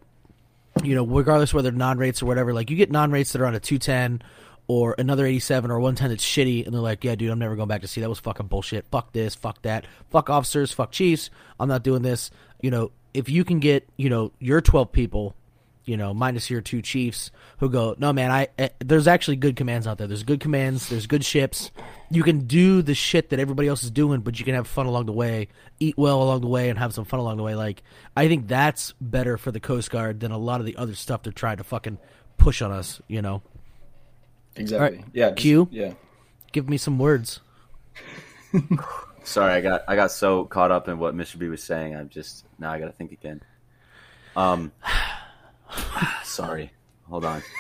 [0.85, 3.47] You know, regardless whether non rates or whatever, like you get non rates that are
[3.47, 4.23] on a 210
[4.69, 7.69] or another 87 or 110 that's shitty, and they're like, yeah, dude, I'm never going
[7.69, 8.87] back to sea That was fucking bullshit.
[8.89, 11.31] Fuck this, fuck that, fuck officers, fuck chiefs.
[11.59, 12.31] I'm not doing this.
[12.61, 15.35] You know, if you can get you know your 12 people
[15.89, 17.31] you know, minus your two chiefs
[17.61, 20.07] who go, no, man, I eh, there's actually good commands out there.
[20.07, 20.91] There's good commands.
[20.91, 21.71] There's good ships.
[22.11, 24.85] You can do the shit that everybody else is doing, but you can have fun
[24.85, 25.49] along the way,
[25.81, 27.55] eat well along the way, and have some fun along the way.
[27.55, 27.83] Like,
[28.15, 31.23] I think that's better for the Coast Guard than a lot of the other stuff
[31.23, 31.97] they're trying to fucking
[32.37, 33.01] push on us.
[33.09, 33.43] You know,
[34.61, 34.99] exactly.
[34.99, 35.31] Alright, Yeah.
[35.31, 35.69] just- Q?
[35.71, 35.93] Yeah.
[36.53, 37.41] give me some words.
[39.25, 41.39] Sorry, I got I got so caught up in what Mr.
[41.39, 41.95] B was saying.
[41.95, 43.43] I'm just now I got to think again.
[44.37, 44.73] Um,
[46.25, 46.73] sorry.
[47.09, 47.43] Hold on.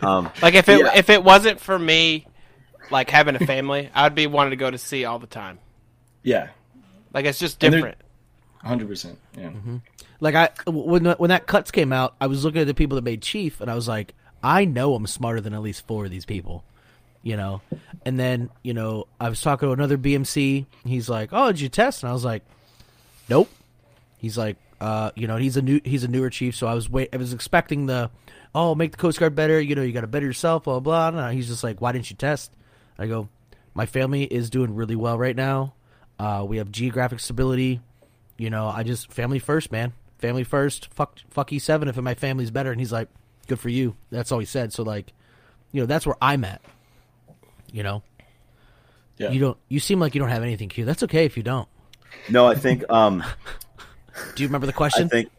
[0.00, 0.92] Um, Like if it Yeah.
[0.94, 2.24] if it wasn't for me,
[2.92, 5.58] like having a family, I'd be wanting to go to sea all the time.
[6.22, 6.50] Yeah.
[7.12, 7.96] Like it's just different.
[8.62, 9.18] Hundred percent.
[9.36, 9.50] Yeah.
[10.20, 13.02] Like I when when that cuts came out, I was looking at the people that
[13.02, 16.10] made Chief, and I was like, I know I'm smarter than at least four of
[16.10, 16.64] these people,
[17.22, 17.60] you know.
[18.04, 20.66] And then you know I was talking to another BMC.
[20.84, 22.02] He's like, Oh, did you test?
[22.02, 22.42] And I was like,
[23.28, 23.50] Nope.
[24.18, 26.88] He's like, uh, you know, he's a new he's a newer chief, so I was
[26.88, 28.10] wait I was expecting the,
[28.54, 29.60] oh, make the Coast Guard better.
[29.60, 31.10] You know, you got to better yourself, blah blah.
[31.10, 31.30] blah.
[31.30, 32.52] He's just like, why didn't you test?
[32.98, 33.28] I go,
[33.74, 35.74] my family is doing really well right now.
[36.18, 37.80] Uh, we have geographic stability.
[38.36, 39.92] You know, I just family first, man.
[40.18, 40.92] Family first.
[40.92, 42.70] Fuck, fuck E seven if my family's better.
[42.70, 43.08] And he's like,
[43.52, 43.94] good for you.
[44.10, 44.72] That's all he said.
[44.72, 45.12] So like,
[45.72, 46.62] you know, that's where I'm at.
[47.70, 48.02] You know,
[49.18, 49.30] Yeah.
[49.30, 49.58] you don't.
[49.68, 50.86] You seem like you don't have anything, Q.
[50.86, 51.68] That's okay if you don't.
[52.30, 53.22] no, I think um,
[54.34, 55.04] Do you remember the question?
[55.06, 55.30] I think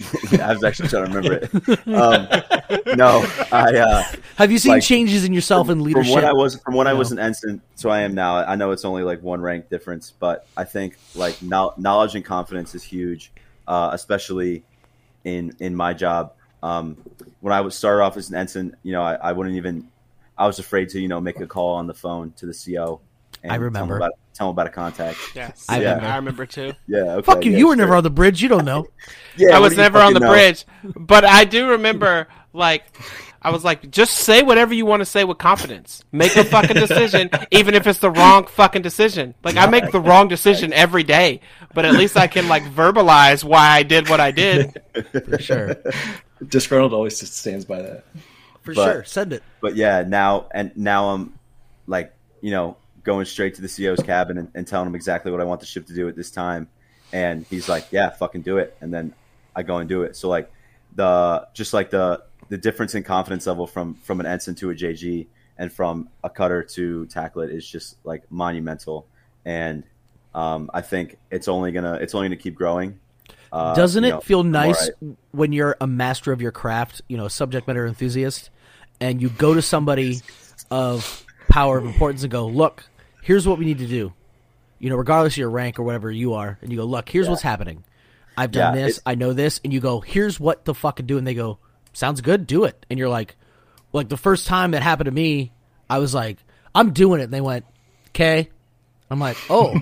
[0.32, 1.86] yeah, I was actually trying to remember it.
[1.86, 4.02] Um, no, I uh,
[4.36, 6.14] have you seen like, changes in yourself in from leadership?
[6.16, 8.36] when I was from when I was an ensign to I am now.
[8.38, 12.24] I know it's only like one rank difference, but I think like know- knowledge and
[12.24, 13.30] confidence is huge,
[13.68, 14.64] uh, especially
[15.24, 16.32] in in my job.
[16.62, 16.96] Um,
[17.40, 19.88] when I would start off as an ensign, you know, I, I wouldn't even.
[20.38, 23.00] I was afraid to you know make a call on the phone to the CO.
[23.42, 23.96] And I tell 'em remember.
[23.96, 25.18] about, tell 'em about a contact.
[25.34, 26.06] Yes, I I, remember.
[26.06, 26.72] I remember too.
[26.86, 27.52] Yeah, okay, Fuck you.
[27.52, 28.40] yeah, you were never on the bridge.
[28.42, 28.86] You don't know.
[29.38, 30.28] Yeah, I was never on the know?
[30.30, 32.84] bridge, but I do remember like
[33.44, 36.04] I was like, just say whatever you want to say with confidence.
[36.12, 39.34] Make a fucking decision, even if it's the wrong fucking decision.
[39.42, 41.40] Like I make the wrong decision every day,
[41.74, 44.80] but at least I can like verbalize why I did what I did.
[45.24, 45.76] For sure.
[46.48, 48.04] Disgruntled always just stands by that.
[48.62, 49.04] For But- sure.
[49.04, 49.42] Send it.
[49.60, 51.38] but yeah, now and now I'm
[51.86, 55.40] like, you know, going straight to the CO's cabin and, and telling him exactly what
[55.40, 56.68] I want the ship to do at this time.
[57.12, 58.76] And he's like, Yeah, fucking do it.
[58.80, 59.14] And then
[59.56, 60.16] I go and do it.
[60.16, 60.50] So like
[60.94, 64.74] the just like the the difference in confidence level from from an ensign to a
[64.74, 65.26] JG
[65.58, 69.06] and from a cutter to TACLET is just like monumental.
[69.44, 69.84] And
[70.34, 72.98] um, I think it's only gonna it's only gonna keep growing.
[73.52, 74.90] Uh, Doesn't you it know, feel nice
[75.32, 78.48] when you're a master of your craft, you know, subject matter enthusiast,
[78.98, 80.20] and you go to somebody
[80.70, 82.84] of power of importance and go, "Look,
[83.22, 84.14] here's what we need to do."
[84.78, 87.28] You know, regardless of your rank or whatever you are, and you go, "Look, here's
[87.28, 87.84] what's happening.
[88.38, 89.00] I've done Yeah, this.
[89.04, 91.58] I know this." And you go, "Here's what the fuck to do," and they go,
[91.92, 92.46] "Sounds good.
[92.46, 93.36] Do it." And you're like,
[93.92, 95.52] like the first time that happened to me,
[95.90, 96.38] I was like,
[96.74, 97.66] "I'm doing it," and they went,
[98.08, 98.48] "Okay."
[99.10, 99.78] I'm like, "Oh."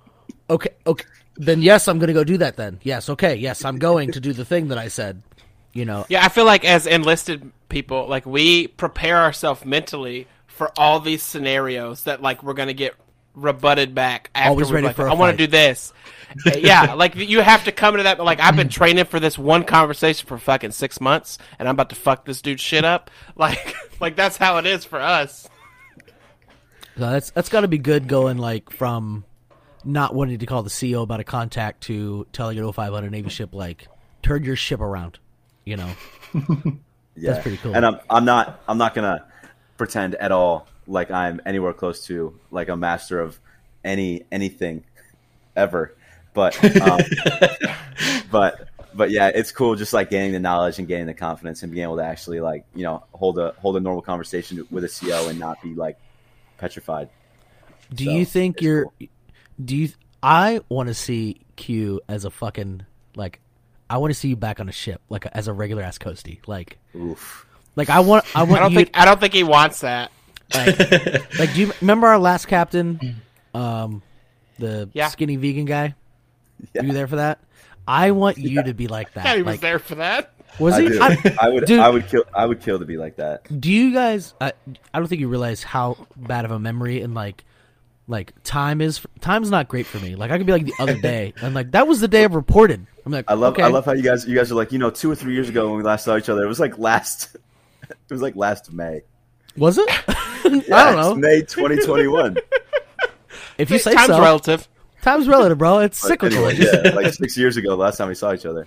[0.50, 1.06] okay, okay.
[1.36, 2.56] Then yes, I'm going to go do that.
[2.56, 5.22] Then yes, okay, yes, I'm going to do the thing that I said.
[5.72, 10.70] You know, Yeah, I feel like as enlisted people, like we prepare ourselves mentally for
[10.78, 12.94] all these scenarios that like we're gonna get
[13.34, 14.30] rebutted back.
[14.34, 15.92] After Always ready like, for I want to do this.
[16.46, 18.22] Uh, yeah, like you have to come into that.
[18.22, 21.90] Like I've been training for this one conversation for fucking six months, and I'm about
[21.90, 23.10] to fuck this dude shit up.
[23.36, 25.48] Like, like that's how it is for us.
[26.96, 29.24] so that's that's got to be good going like from
[29.84, 33.54] not wanting to call the CO about a contact to telling an 0500 Navy ship
[33.54, 33.88] like
[34.22, 35.18] turn your ship around.
[35.64, 35.90] You know,
[36.34, 36.72] Yeah.
[37.32, 37.74] That's pretty cool.
[37.74, 39.24] And I'm I'm not I'm not gonna
[39.76, 43.38] pretend at all like I'm anywhere close to like a master of
[43.84, 44.84] any anything
[45.56, 45.94] ever.
[46.34, 47.00] But um,
[48.30, 51.72] but but yeah, it's cool just like gaining the knowledge and gaining the confidence and
[51.72, 54.88] being able to actually like you know hold a hold a normal conversation with a
[54.88, 55.96] CO and not be like
[56.58, 57.08] petrified.
[57.94, 58.84] do So, you think you're?
[58.84, 58.94] cool.
[59.62, 59.88] Do you?
[60.22, 62.84] I want to see Q as a fucking
[63.16, 63.40] like.
[63.90, 66.38] I want to see you back on a ship, like as a regular ass coastie.
[66.46, 67.46] Like, Oof.
[67.76, 68.24] like I want.
[68.34, 68.78] I want I don't you.
[68.78, 70.10] think I don't think he wants that.
[70.54, 70.78] like,
[71.38, 73.20] like, do you remember our last captain,
[73.54, 74.02] um,
[74.58, 75.08] the Yeah.
[75.08, 75.94] skinny vegan guy?
[76.74, 77.40] Were you there for that?
[77.86, 79.24] I want you to be like that.
[79.24, 80.32] Yeah, he was like, there for that.
[80.58, 80.98] Was I, he?
[81.00, 81.80] I- I would dude.
[81.80, 83.60] I would kill I would kill to be like that.
[83.60, 84.34] do you guys?
[84.40, 84.52] I,
[84.92, 87.44] I don't think you realize how bad of a memory and like,
[88.06, 89.00] like time is.
[89.20, 90.14] Time's not great for me.
[90.16, 92.26] Like I could be like the other day, and like that was the day I
[92.26, 92.86] reported.
[93.06, 93.62] I'm like, I love okay.
[93.62, 95.48] I love how you guys you guys are like you know two or three years
[95.48, 97.36] ago when we last saw each other it was like last
[97.82, 99.02] it was like last May
[99.56, 99.88] Was it?
[99.88, 101.14] Yeah, I don't it's know.
[101.14, 102.36] May 2021
[103.58, 104.20] If you say Time's so.
[104.20, 104.68] relative.
[105.02, 105.80] Time's relative, bro.
[105.80, 106.46] It's But cyclical.
[106.46, 108.66] anyway, yeah like six years ago the last time we saw each other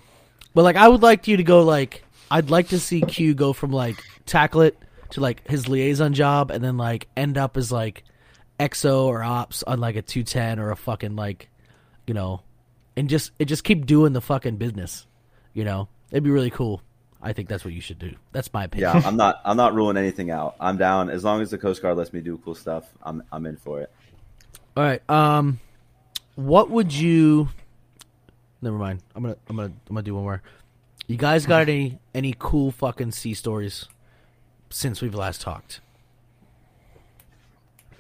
[0.54, 3.54] But like, I would like you to go like, I'd like to see Q go
[3.54, 4.74] from like TACLET
[5.12, 8.04] to like his liaison job, and then like end up as like
[8.60, 11.50] XO or ops on like a two ten or a fucking like,
[12.06, 12.42] you know,
[12.96, 15.06] and just it just keep doing the fucking business.
[15.54, 16.82] You know, it'd be really cool.
[17.22, 18.14] I think that's what you should do.
[18.32, 18.92] That's my opinion.
[18.94, 21.82] yeah I'm not I'm not ruling anything out I'm down as long as the Coast
[21.82, 23.92] Guard lets me do cool stuff I'm I'm in for it
[24.78, 25.02] All right.
[25.10, 25.60] Um,
[26.36, 27.50] what would you?
[28.62, 29.02] Never mind.
[29.16, 30.42] I'm gonna I'm gonna I'm gonna do one more.
[31.08, 33.88] You guys got any any cool fucking sea stories
[34.70, 35.82] since we've last talked?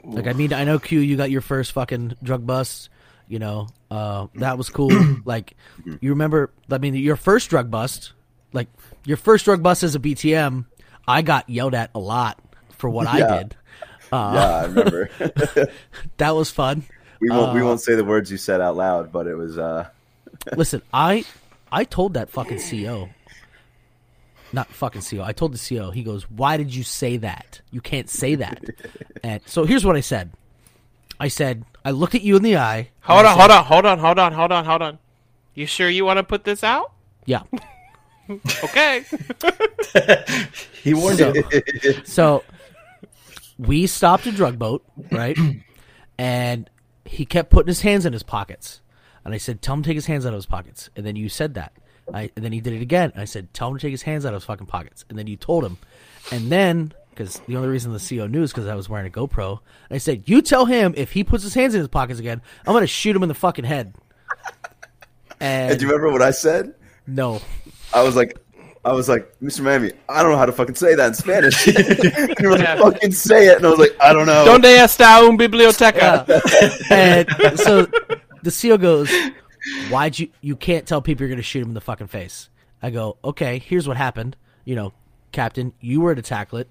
[0.04, 2.90] Like I mean, I know Q, you got your first fucking drug bust.
[3.28, 4.92] You know, uh, that was cool.
[5.26, 5.56] like,
[6.00, 6.52] you remember?
[6.72, 8.14] I mean, your first drug bust,
[8.54, 8.68] like
[9.06, 10.66] your first drug bust as a BTM,
[11.08, 12.40] I got yelled at a lot
[12.72, 13.56] for what I did.
[14.12, 15.10] Uh, yeah I remember
[16.18, 16.84] That was fun.
[17.20, 19.58] we won't we Uh, won't say the words you said out loud but it was
[19.58, 19.90] uh
[20.56, 21.26] Listen, I
[21.70, 23.10] I told that fucking CO.
[24.54, 25.22] Not fucking CO.
[25.24, 25.92] I told the CO.
[25.92, 27.62] He goes, "Why did you say that?
[27.72, 28.64] You can't say that."
[29.24, 30.32] and so here's what I said.
[31.20, 32.90] I said, I looked at you in the eye.
[33.02, 35.00] Hold on, said- hold on, hold on, hold on, hold on, hold on.
[35.56, 36.92] You sure you want to put this out?
[37.26, 37.44] Yeah.
[38.64, 39.06] Okay.
[40.84, 41.94] He warned So, you.
[42.04, 42.44] so
[43.58, 45.38] we stopped a drug boat, right?
[46.18, 46.70] and
[47.06, 48.82] he kept putting his hands in his pockets.
[49.24, 51.16] And I said, "Tell him to take his hands out of his pockets." And then
[51.16, 51.72] you said that.
[52.14, 53.12] I, and then he did it again.
[53.16, 55.28] I said, "Tell him to take his hands out of his fucking pockets." And then
[55.28, 55.78] you told him.
[56.32, 59.10] And then, because the only reason the CO knew is because I was wearing a
[59.10, 59.60] GoPro.
[59.90, 62.42] And I said, "You tell him if he puts his hands in his pockets again,
[62.66, 63.94] I'm gonna shoot him in the fucking head."
[65.40, 66.74] And and do you remember what I said
[67.06, 67.40] no,
[67.94, 68.38] I was like
[68.84, 69.62] I was like, Mr.
[69.62, 71.68] Miami, I don't know how to fucking say that in Spanish.
[71.68, 72.78] and you were like, Yeah.
[72.80, 73.58] fucking say it.
[73.58, 74.46] And I was like, I don't know.
[74.46, 76.26] Donde está un biblioteca?
[76.90, 77.86] and so
[78.44, 79.12] the seal goes,
[79.90, 80.30] "Why'd you?
[80.42, 82.50] You can't tell people you're to shoot him in the fucking face."
[82.82, 84.36] I go, "Okay, here's what happened.
[84.66, 84.94] You know,
[85.32, 86.70] Captain, you were to tackle it.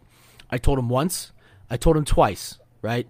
[0.50, 1.32] I told him once.
[1.70, 3.08] I told him twice, right?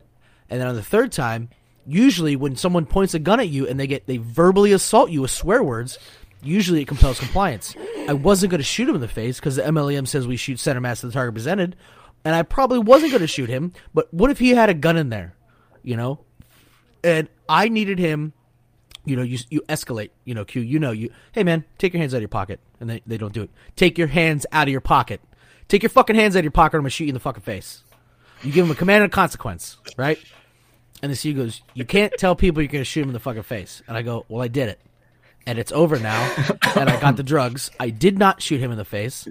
[0.48, 1.50] And then on the third time,
[1.86, 5.22] usually when someone points a gun at you and they get they verbally assault you
[5.22, 5.98] with swear words."
[6.42, 7.74] Usually it compels compliance.
[8.08, 10.60] I wasn't going to shoot him in the face because the MLEM says we shoot
[10.60, 11.74] center mass to the target presented,
[12.24, 13.72] and I probably wasn't going to shoot him.
[13.94, 15.34] But what if he had a gun in there?
[15.82, 16.20] You know,
[17.02, 18.32] and I needed him.
[19.06, 20.10] You know, you you escalate.
[20.24, 20.60] You know, Q.
[20.60, 21.10] You know, you.
[21.32, 23.50] Hey, man, take your hands out of your pocket, and they they don't do it.
[23.76, 25.20] Take your hands out of your pocket.
[25.68, 26.76] Take your fucking hands out of your pocket.
[26.76, 27.84] or I'm gonna shoot you in the fucking face.
[28.42, 30.18] You give him a command and a consequence, right?
[31.02, 33.42] And the C goes, you can't tell people you're gonna shoot him in the fucking
[33.44, 33.82] face.
[33.86, 34.80] And I go, well, I did it,
[35.46, 36.34] and it's over now,
[36.76, 37.70] and I got the drugs.
[37.78, 39.28] I did not shoot him in the face,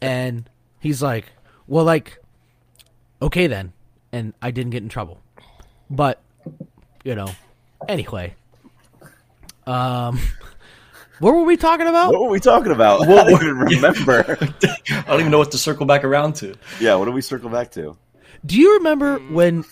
[0.00, 0.48] and
[0.80, 1.26] he's like,
[1.66, 2.18] well, like,
[3.20, 3.72] okay then,
[4.12, 5.20] and I didn't get in trouble,
[5.88, 6.22] but
[7.04, 7.30] you know,
[7.88, 8.34] anyway.
[9.66, 10.18] Um,
[11.18, 12.12] what were we talking about?
[12.12, 13.02] What were we talking about?
[13.08, 14.36] I don't even remember.
[14.40, 16.54] I don't even know what to circle back around to.
[16.80, 17.96] yeah, what do we circle back to?
[18.44, 19.64] Do you remember when?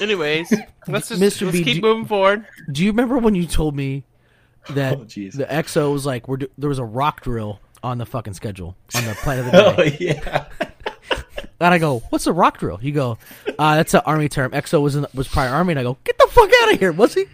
[0.00, 0.52] Anyways,
[0.86, 1.42] let's just Mr.
[1.46, 2.46] let's B, keep do- moving forward.
[2.70, 4.04] Do you remember when you told me
[4.70, 8.06] that Oh, the XO was like, we're do- there was a rock drill on the
[8.06, 9.74] fucking schedule on the plan of the day?
[9.76, 10.44] Oh yeah.
[11.58, 13.18] And I go, "What's a rock drill?" You go,
[13.58, 14.50] uh, "That's an army term.
[14.52, 16.90] XO was in, was prior army." And I go, "Get the fuck out of here!"
[16.92, 17.26] Was he?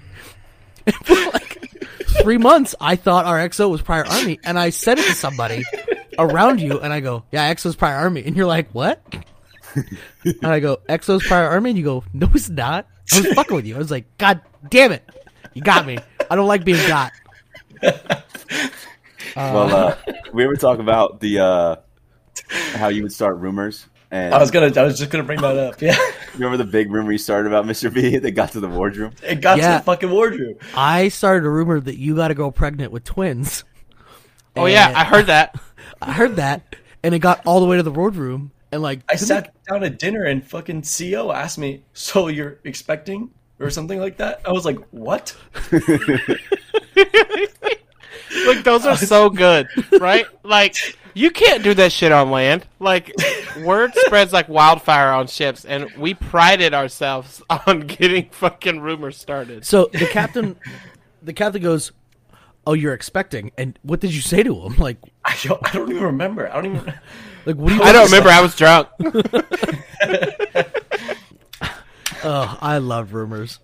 [0.89, 1.85] And for like
[2.23, 5.65] three months, I thought our XO was prior army, and I said it to somebody
[6.19, 9.03] around you, and I go, "Yeah, XO's prior army," and you're like, "What?"
[10.25, 13.55] And I go, "XO's prior army," and you go, "No, it's not." I was fucking
[13.57, 13.75] with you.
[13.75, 15.09] I was like, "God damn it,
[15.55, 15.99] You got me.
[16.31, 17.13] I don't like being got.
[19.37, 19.97] well, uh,
[20.33, 21.77] we ever talk about the uh,
[22.75, 23.87] how you would start rumors?
[24.11, 24.73] And I was gonna.
[24.75, 25.83] I was just gonna bring that up.
[25.83, 25.97] Yeah,
[26.35, 27.93] remember the big rumor you started about Mr.
[27.93, 29.13] B that got to the wardroom?
[29.23, 29.73] it got Yeah.
[29.73, 30.55] to the fucking wardroom.
[30.75, 33.65] I started a rumor that you got a girl pregnant with twins.
[34.57, 35.55] Oh yeah, I heard that.
[36.03, 39.15] I heard that, and it got all the way to the wardroom, and like I
[39.15, 43.31] didn't sat down at dinner and fucking CO asked me, "So you're expecting?"
[43.61, 44.41] or something like that.
[44.47, 45.37] I was like, "What?"
[48.47, 49.69] Like those are so good,
[50.01, 50.27] right?
[50.43, 52.65] Like you can't do that shit on land.
[52.79, 53.13] Like
[53.65, 59.65] word spreads like wildfire on ships, and we prided ourselves on getting fucking rumors started.
[59.65, 60.57] So the captain,
[61.23, 61.93] the captain goes,
[62.67, 64.77] "Oh, you're expecting." And what did you say to him?
[64.77, 66.49] Like, I don't, I don't even remember.
[66.49, 66.87] I don't even.
[67.47, 67.83] like what do you?
[67.83, 68.29] I don't remember.
[68.31, 68.89] I was drunk.
[72.25, 73.61] Oh, I love rumors.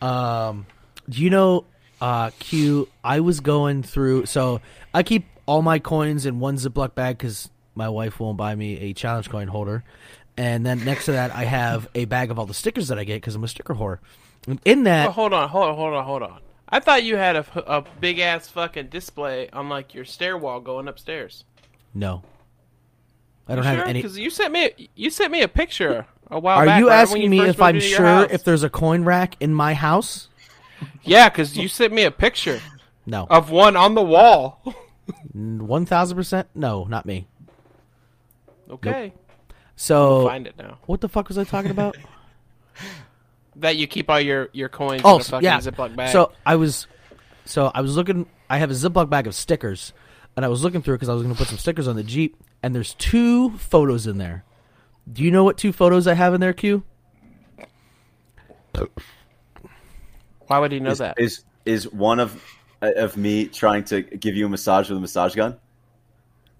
[0.00, 0.66] Um,
[1.08, 1.64] do you know,
[2.00, 2.88] uh, Q?
[3.04, 4.26] I was going through.
[4.26, 4.60] So
[4.94, 8.78] I keep all my coins in one Ziploc bag because my wife won't buy me
[8.78, 9.82] a challenge coin holder.
[10.36, 13.04] And then next to that, I have a bag of all the stickers that I
[13.04, 13.98] get because I'm a sticker whore.
[14.46, 16.40] And in Oh, that, hold on, hold on, hold on, hold on.
[16.68, 20.86] I thought you had a, a big ass fucking display on like your stairwell going
[20.86, 21.44] upstairs.
[21.92, 22.22] no,
[23.48, 24.00] I don't have Sure, any.
[24.00, 26.78] because you sent me you sent me a picture a while Are back.
[26.78, 30.28] you right asking me if I'm sure if there's a coin rack in my house?
[31.02, 32.60] Yeah, because you sent me a picture
[33.04, 34.62] No, of one on the wall.
[35.32, 36.48] one thousand percent.
[36.54, 37.26] No, not me.
[38.70, 39.12] okay,
[39.76, 40.78] So find it now.
[40.86, 41.96] what the fuck was I talking about?
[43.56, 45.58] That you keep all your your coins oh, in a fucking yeah.
[45.58, 46.12] Ziploc bag.
[46.12, 46.86] So I was,
[47.44, 48.26] so I was looking.
[48.48, 49.92] I have a Ziploc bag of stickers,
[50.36, 52.04] and I was looking through because I was going to put some stickers on the
[52.04, 54.44] Jeep, and there's two photos in there.
[55.12, 56.84] Do you know what two photos I have in there, Q?
[58.76, 58.86] Uh,
[60.46, 61.18] why would he know Is, that?
[61.18, 62.42] is is one of
[62.82, 65.58] of me trying to give you a massage with a massage gun?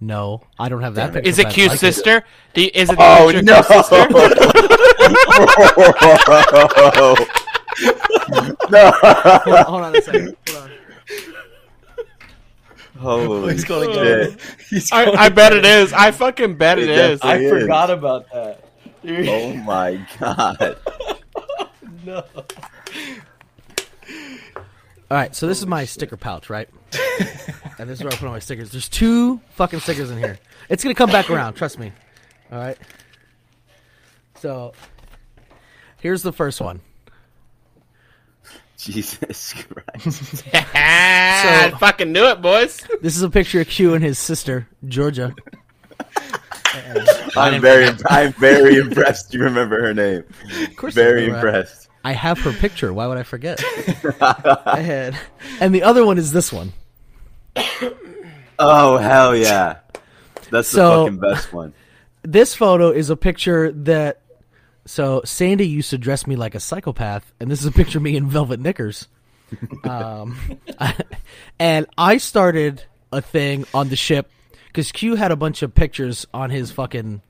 [0.03, 1.15] No, I don't have that Damn it.
[1.25, 1.29] picture.
[1.29, 2.25] Is it but Q's like sister?
[2.55, 3.63] Do you, is it Oh no!
[8.71, 8.93] No!
[9.03, 10.37] Hold on, hold on a second.
[10.49, 10.71] Hold on.
[12.99, 14.41] Holy He's going shit!
[14.69, 15.93] He's I, going I bet it is.
[15.93, 17.21] I fucking bet it It is.
[17.23, 17.63] I It is.
[17.63, 18.65] forgot about that.
[19.03, 20.77] Dude, Oh my god!
[22.05, 22.23] no.
[25.11, 26.69] All right, so this is my sticker pouch, right?
[27.78, 28.70] and this is where I put all my stickers.
[28.70, 30.39] There's two fucking stickers in here.
[30.69, 31.91] It's gonna come back around, trust me.
[32.53, 32.78] All right.
[34.37, 34.73] So
[36.01, 36.81] here's the first one.
[38.78, 40.45] Jesus Christ!
[40.55, 42.81] I fucking knew it, boys.
[43.03, 45.35] This is a picture of Q and his sister Georgia.
[47.37, 49.35] I'm very, I'm very impressed.
[49.35, 50.24] You remember her name?
[50.62, 51.49] Of course, Very remember.
[51.49, 51.89] impressed.
[52.05, 52.93] I have her picture.
[52.93, 53.63] Why would I forget?
[54.21, 55.17] I had,
[55.61, 56.73] and the other one is this one.
[58.59, 59.79] Oh hell yeah!
[60.51, 61.73] That's So- the fucking best one.
[62.23, 64.21] This photo is a picture that.
[64.85, 68.03] So Sandy used to dress me like a psychopath, and this is a picture of
[68.03, 69.09] me in velvet knickers.
[69.85, 70.37] Um,
[71.59, 74.31] and I started a thing on the ship
[74.67, 77.23] because Q had a bunch of pictures on his fucking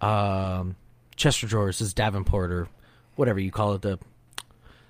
[0.00, 0.76] um,
[1.16, 2.68] Chester drawers, his Davenport or
[3.16, 3.98] whatever you call it, the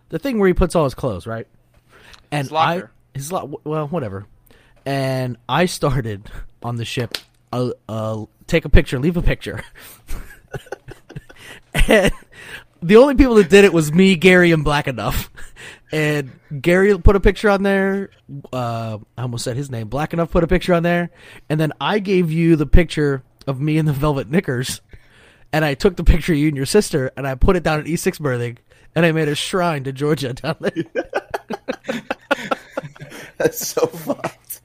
[0.08, 1.46] the thing where he puts all his clothes, right?
[2.30, 2.90] And His locker.
[3.14, 4.26] I his lo- well, whatever.
[4.84, 6.30] And I started
[6.62, 7.16] on the ship.
[7.52, 9.62] Uh, uh, take a picture, leave a picture.
[11.88, 12.12] and
[12.82, 15.30] the only people that did it was me, Gary, and Black Enough.
[15.92, 18.10] And Gary put a picture on there.
[18.52, 19.88] Uh, I almost said his name.
[19.88, 21.10] Black Enough put a picture on there,
[21.48, 24.80] and then I gave you the picture of me in the velvet knickers.
[25.54, 27.78] And I took the picture of you and your sister, and I put it down
[27.78, 28.58] at E6 Berthing,
[28.96, 30.72] and I made a shrine to Georgia down there.
[33.38, 34.62] That's so fucked.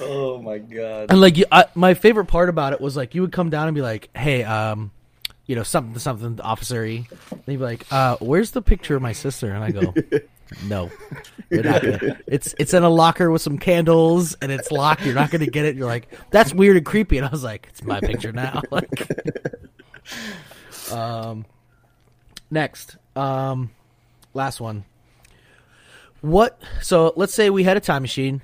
[0.00, 1.10] Oh my god.
[1.10, 3.68] And like, you, I, my favorite part about it was like you would come down
[3.68, 4.90] and be like, "Hey, um,
[5.44, 9.12] you know, something, something, officery." And you'd be like, "Uh, where's the picture of my
[9.12, 9.92] sister?" And I go,
[10.64, 10.90] "No,
[11.50, 12.18] you're not gonna.
[12.26, 15.04] It's it's in a locker with some candles and it's locked.
[15.04, 17.66] You're not gonna get it." You're like, "That's weird and creepy." And I was like,
[17.70, 19.08] "It's my picture now." like,
[20.92, 21.46] um,
[22.50, 23.70] next, um,
[24.34, 24.84] last one.
[26.20, 26.60] What?
[26.82, 28.42] So let's say we had a time machine,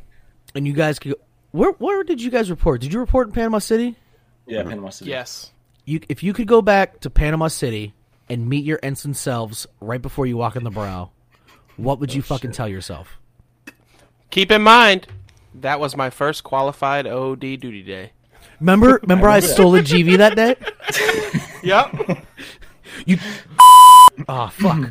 [0.54, 1.12] and you guys could.
[1.12, 1.18] Go,
[1.52, 2.80] where where did you guys report?
[2.80, 3.96] Did you report in Panama City?
[4.46, 5.10] Yeah, Panama City.
[5.10, 5.52] Yes.
[5.84, 7.94] You if you could go back to Panama City
[8.28, 11.10] and meet your ensign selves right before you walk in the brow,
[11.76, 13.18] what would you oh, fucking tell yourself?
[14.30, 15.06] Keep in mind,
[15.54, 18.12] that was my first qualified OD duty day.
[18.60, 20.56] Remember remember I, stole a GV that day?
[21.62, 22.24] Yep.
[23.06, 23.16] You
[24.28, 24.90] Oh fuck.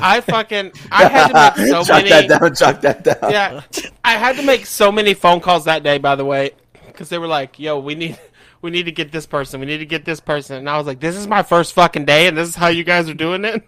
[0.00, 2.10] I fucking I had to make so Chuck many.
[2.10, 2.54] that down.
[2.54, 3.30] Chuck that down.
[3.30, 3.62] Yeah,
[4.04, 5.96] I had to make so many phone calls that day.
[5.96, 6.50] By the way,
[6.86, 8.18] because they were like, "Yo, we need."
[8.62, 9.60] We need to get this person.
[9.60, 10.56] We need to get this person.
[10.56, 12.84] And I was like, "This is my first fucking day, and this is how you
[12.84, 13.62] guys are doing it."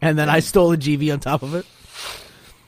[0.00, 1.66] And then I stole a GV on top of it.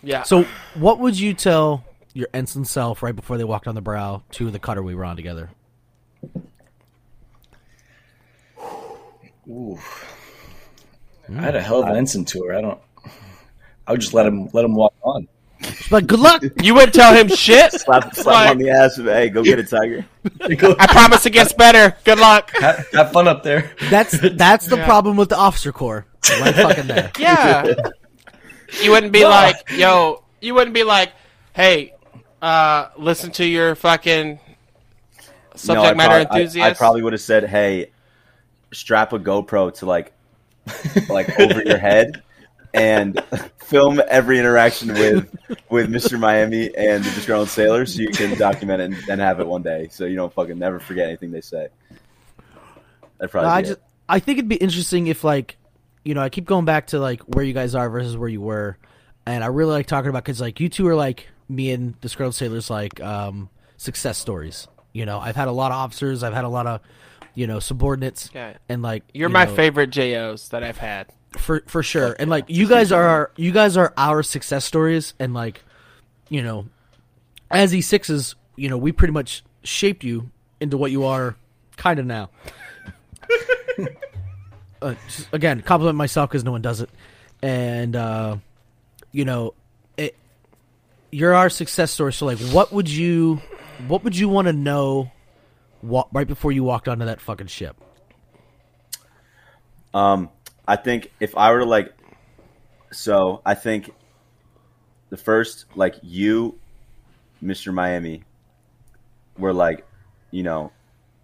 [0.02, 0.22] Yeah.
[0.24, 1.84] So, what would you tell
[2.14, 5.04] your ensign self right before they walked on the brow to the cutter we were
[5.04, 5.50] on together?
[9.48, 9.78] Ooh.
[11.26, 11.38] Hmm.
[11.38, 12.56] I had a hell of an ensign tour.
[12.56, 12.80] I don't.
[13.86, 15.28] I would just let him let him walk on.
[15.60, 16.42] But like, good luck.
[16.62, 17.72] you wouldn't tell him shit.
[17.72, 18.96] Slap, slap Like- him on the ass.
[18.96, 20.04] Hey, go get it, Tiger.
[20.40, 21.96] I promise it gets better.
[22.04, 22.50] Good luck.
[22.56, 23.72] have, have fun up there.
[23.90, 24.84] That's that's the Yeah.
[24.84, 26.06] problem with the officer corps.
[26.30, 27.10] Right fucking there.
[27.18, 27.74] Yeah.
[28.82, 31.12] You wouldn't be like, yo, you wouldn't be like,
[31.54, 31.94] hey,
[32.42, 34.38] uh, listen to your fucking
[35.54, 36.64] subject No, I matter prob- enthusiast.
[36.64, 37.90] I, probably would have said, "Hey,
[38.72, 40.12] strap a GoPro to like,
[41.08, 42.22] like over your head,
[42.74, 43.22] and
[43.64, 45.34] film every interaction with
[45.70, 46.18] with Mr.
[46.18, 49.62] Miami and the disgruntled sailor, so you can document it and, and have it one
[49.62, 51.68] day, so you don't fucking never forget anything they say."
[53.18, 53.84] That'd probably No, I be just it.
[54.08, 55.56] I think it'd be interesting if like
[56.06, 58.40] you know I keep going back to like where you guys are versus where you
[58.40, 58.78] were,
[59.26, 61.98] and I really like talking about because like you two are like me and the
[62.00, 64.68] Disgruntled Sailors like um, success stories.
[64.92, 66.80] You know, I've had a lot of officers, I've had a lot of
[67.34, 68.54] you know subordinates, Yeah.
[68.68, 71.08] and like You're you my know, favorite JOs that I've had.
[71.36, 72.14] for for sure.
[72.18, 75.62] And like you guys are our, you guys are our success stories, and like
[76.28, 76.66] you know,
[77.50, 80.30] as E sixes, you know, we pretty much shaped you
[80.60, 81.36] into what you are,
[81.76, 82.30] kind of now.
[84.82, 84.94] uh,
[85.32, 86.90] again, compliment myself because no one does it,
[87.42, 88.36] and uh,
[89.12, 89.54] you know,
[89.96, 90.16] it.
[91.10, 92.12] You're our success story.
[92.12, 93.40] So, like, what would you,
[93.88, 95.10] what would you want to know,
[95.82, 97.76] wa- right before you walked onto that fucking ship?
[99.94, 100.28] Um,
[100.68, 101.94] I think if I were to like,
[102.92, 103.90] so I think
[105.08, 106.58] the first like you,
[107.42, 107.72] Mr.
[107.72, 108.24] Miami,
[109.38, 109.86] were like,
[110.30, 110.72] you know,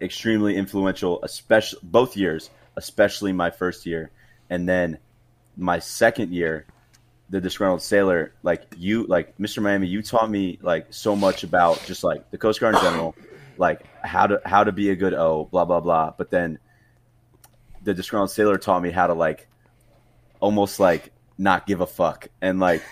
[0.00, 4.10] extremely influential, especially both years, especially my first year,
[4.50, 4.98] and then
[5.56, 6.66] my second year,
[7.30, 8.32] the disgruntled sailor.
[8.42, 9.62] Like you, like Mr.
[9.62, 13.14] Miami, you taught me like so much about just like the Coast Guard in general,
[13.58, 16.12] like how to how to be a good O, blah blah blah.
[16.16, 16.58] But then
[17.84, 19.48] the disgruntled sailor taught me how to like
[20.40, 22.82] almost like not give a fuck and like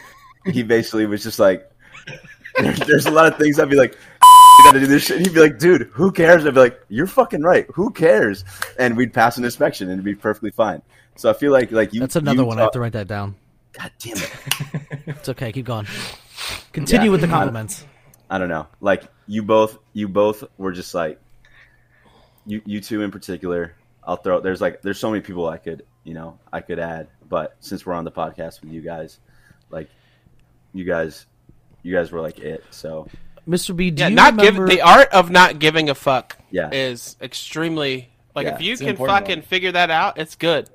[0.47, 1.70] he basically was just like
[2.86, 3.97] there's a lot of things I'd be like
[4.60, 6.80] I gotta do this shit and he'd be like dude who cares I'd be like
[6.88, 8.44] you're fucking right who cares
[8.78, 10.82] and we'd pass an inspection and it'd be perfectly fine
[11.16, 12.58] so I feel like like you That's another you one.
[12.58, 13.34] I have to write that down.
[13.72, 14.32] God damn it
[15.06, 15.52] It's okay.
[15.52, 15.86] Keep going.
[16.72, 17.10] Continue Yeah.
[17.12, 17.84] with the compliments.
[18.30, 18.66] I don't know.
[18.80, 21.20] Like you both, you both were just like
[22.46, 22.62] you.
[22.64, 23.74] You two in particular.
[24.04, 24.40] I'll throw.
[24.40, 27.84] There's like there's so many people I could you know I could add, but since
[27.84, 29.18] we're on the podcast with you guys,
[29.68, 29.90] like
[30.72, 31.26] you guys,
[31.82, 32.64] you guys were like it.
[32.70, 33.08] So
[33.48, 33.74] Mr.
[33.74, 34.66] B, do Yeah, you not remember?
[34.66, 36.36] give the art of not giving a fuck.
[36.50, 36.70] Yeah.
[36.72, 39.42] is extremely like Yeah, if you can fucking one.
[39.42, 40.68] figure that out, it's good.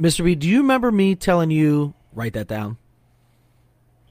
[0.00, 0.24] Mr.
[0.24, 2.76] B, do you remember me telling you write that down?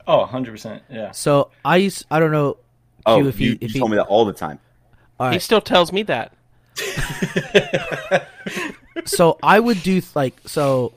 [0.08, 0.84] Oh, 100 percent.
[0.90, 1.12] Yeah.
[1.12, 2.58] So I used, I don't know.
[3.06, 4.60] oh, if you, he, you if he, told me that all the time.
[5.20, 6.34] all He still tells me that.
[9.06, 10.94] so I would do like so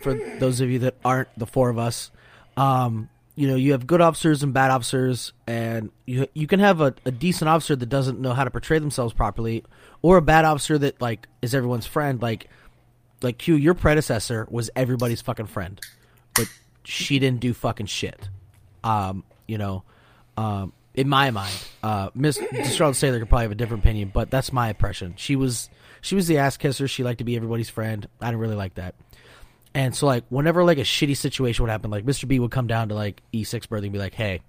[0.00, 2.10] for those of you that aren't the four of us,
[2.56, 6.80] um, you know, you have good officers and bad officers, and you you can have
[6.80, 9.62] a, a decent officer that doesn't know how to portray themselves properly,
[10.00, 12.20] or a bad officer that like is everyone's friend.
[12.20, 12.48] Like,
[13.20, 15.78] like Q, your predecessor was everybody's fucking friend,
[16.34, 16.46] but
[16.84, 18.28] she didn't do fucking shit.
[18.82, 19.84] Um, you know,
[20.38, 22.40] um, in my mind, uh, Miss
[22.72, 25.12] Charlotte Sailor could probably have a different opinion, but that's my impression.
[25.18, 25.68] She was
[26.00, 26.88] she was the ass kisser.
[26.88, 28.08] She liked to be everybody's friend.
[28.18, 28.94] I didn't really like that.
[29.76, 32.26] And so, like, whenever like a shitty situation would happen, like Mr.
[32.26, 34.40] B would come down to like E6 berthing and be like, "Hey,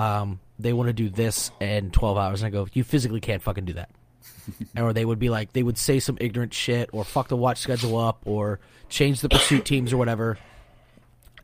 [0.00, 3.40] um, they want to do this in 12 hours," and I go, "You physically can't
[3.40, 3.88] fucking do that."
[4.76, 7.58] or they would be like, they would say some ignorant shit, or fuck the watch
[7.58, 8.58] schedule up, or
[8.88, 10.38] change the pursuit teams or whatever,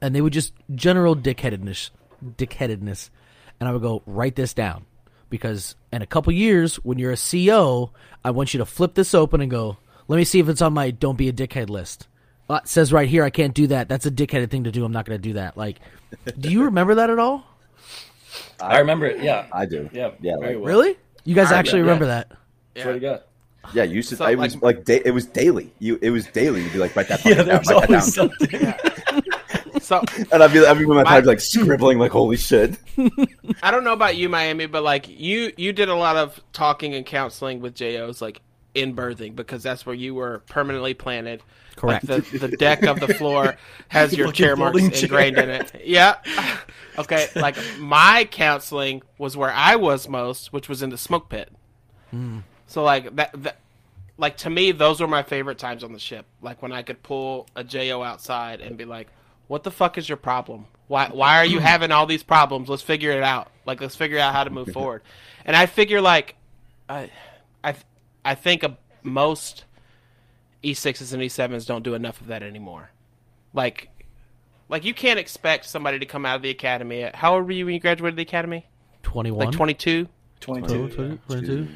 [0.00, 1.90] and they would just general dickheadedness,
[2.24, 3.10] dickheadedness,
[3.60, 4.86] and I would go write this down
[5.30, 7.92] because in a couple years when you're a CO,
[8.24, 9.76] I want you to flip this open and go,
[10.08, 12.08] let me see if it's on my don't be a dickhead list.
[12.48, 13.88] Uh, says right here I can't do that.
[13.88, 14.84] That's a dickheaded thing to do.
[14.84, 15.56] I'm not going to do that.
[15.56, 15.78] Like,
[16.38, 17.44] do you remember that at all?
[18.60, 19.22] I remember it.
[19.22, 19.46] Yeah.
[19.52, 19.88] I do.
[19.92, 20.10] Yeah.
[20.20, 20.36] Yeah.
[20.38, 20.76] Very Like, well.
[20.76, 20.96] Really?
[21.24, 21.84] You guys I- actually yeah.
[21.86, 22.32] remember that?
[22.76, 23.22] Swear to God.
[23.72, 23.84] yeah.
[23.84, 24.16] You used to.
[24.16, 25.72] So, it was like- like, da- it was daily.
[25.78, 25.98] You.
[26.02, 26.62] It was daily.
[26.62, 27.24] You'd be like, write that.
[27.24, 28.74] Yeah, fucking there down, was write that always down.
[29.10, 29.22] something.
[29.80, 30.00] So
[30.32, 32.78] And I'd be, I'd be with my My- time like scribbling like holy shit.
[33.62, 36.94] I don't know about you, Miami, but like you, you did a lot of talking
[36.94, 38.22] and counseling with JOs.
[38.22, 38.40] Like
[38.74, 41.42] in berthing because that's where you were permanently planted.
[41.76, 42.08] Correct.
[42.08, 43.56] Like the, the deck of the floor
[43.88, 45.02] has your Fucking chair marks chair.
[45.02, 45.82] ingrained in it.
[45.84, 46.16] Yeah.
[46.98, 47.28] Okay.
[47.34, 51.50] Like my counseling was where I was most, which was in the smoke pit.
[52.10, 52.40] Hmm.
[52.66, 53.58] So like that, that,
[54.16, 56.26] like to me, those were my favorite times on the ship.
[56.42, 59.08] Like when I could pull a Jo outside and be like,
[59.48, 60.66] "What the fuck is your problem?
[60.86, 62.68] Why why are you having all these problems?
[62.68, 63.50] Let's figure it out.
[63.66, 65.02] Like let's figure out how to move forward."
[65.44, 66.36] And I figure like,
[66.88, 67.10] I,
[67.62, 67.74] I,
[68.24, 69.64] I think a, most
[70.62, 72.90] E6s and E7s don't do enough of that anymore.
[73.52, 73.90] Like,
[74.68, 77.02] like you can't expect somebody to come out of the academy.
[77.02, 78.66] At, how old were you when you graduated the academy?
[79.02, 79.46] Twenty one.
[79.46, 80.08] Like twenty two.
[80.40, 81.18] 22.
[81.26, 81.68] 22.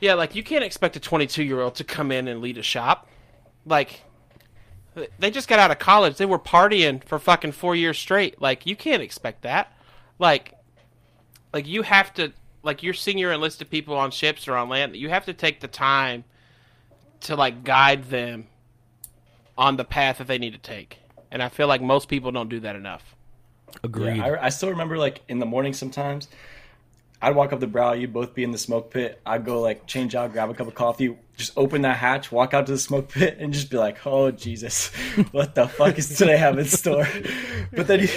[0.00, 2.62] Yeah, like you can't expect a 22 year old to come in and lead a
[2.62, 3.06] shop.
[3.66, 4.02] Like,
[5.18, 6.16] they just got out of college.
[6.16, 8.40] They were partying for fucking four years straight.
[8.40, 9.72] Like, you can't expect that.
[10.18, 10.54] Like,
[11.52, 12.32] like you have to,
[12.68, 15.68] like your senior enlisted people on ships or on land, you have to take the
[15.68, 16.22] time
[17.20, 18.46] to like guide them
[19.56, 20.98] on the path that they need to take.
[21.30, 23.16] And I feel like most people don't do that enough.
[23.82, 24.18] Agreed.
[24.18, 26.28] Yeah, I, I still remember like in the morning sometimes.
[27.22, 29.18] I'd walk up the brow, you'd both be in the smoke pit.
[29.24, 32.52] I'd go like change out, grab a cup of coffee, just open that hatch, walk
[32.52, 34.88] out to the smoke pit, and just be like, "Oh Jesus,
[35.32, 37.08] what the fuck is today have in store?"
[37.72, 38.08] But then, you,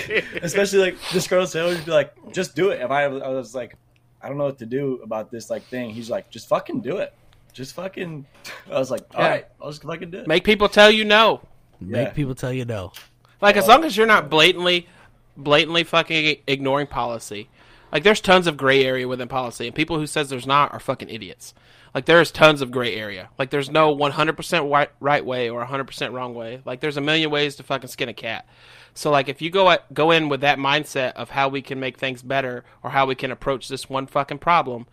[0.44, 3.30] especially like this girl sailor, oh, would be like, "Just do it." If I, I
[3.30, 3.76] was like,
[4.24, 6.98] "I don't know what to do about this like thing," he's like, "Just fucking do
[6.98, 7.14] it."
[7.54, 8.26] Just fucking.
[8.72, 9.30] I was like, "All Yeah.
[9.30, 11.42] right, I'll just fucking do it." Make people tell you no.
[11.80, 12.94] Make people tell you no.
[13.42, 14.88] Like as long as you're not blatantly,
[15.36, 17.50] blatantly fucking ignoring policy.
[17.92, 20.80] Like there's tons of gray area within policy, and people who says there's not are
[20.80, 21.54] fucking idiots.
[21.94, 23.30] Like there is tons of gray area.
[23.38, 26.62] Like there's no 100% right, right way or 100% wrong way.
[26.64, 28.48] Like there's a million ways to fucking skin a cat.
[28.94, 31.80] So like if you go at, go in with that mindset of how we can
[31.80, 34.88] make things better or how we can approach this one fucking problem,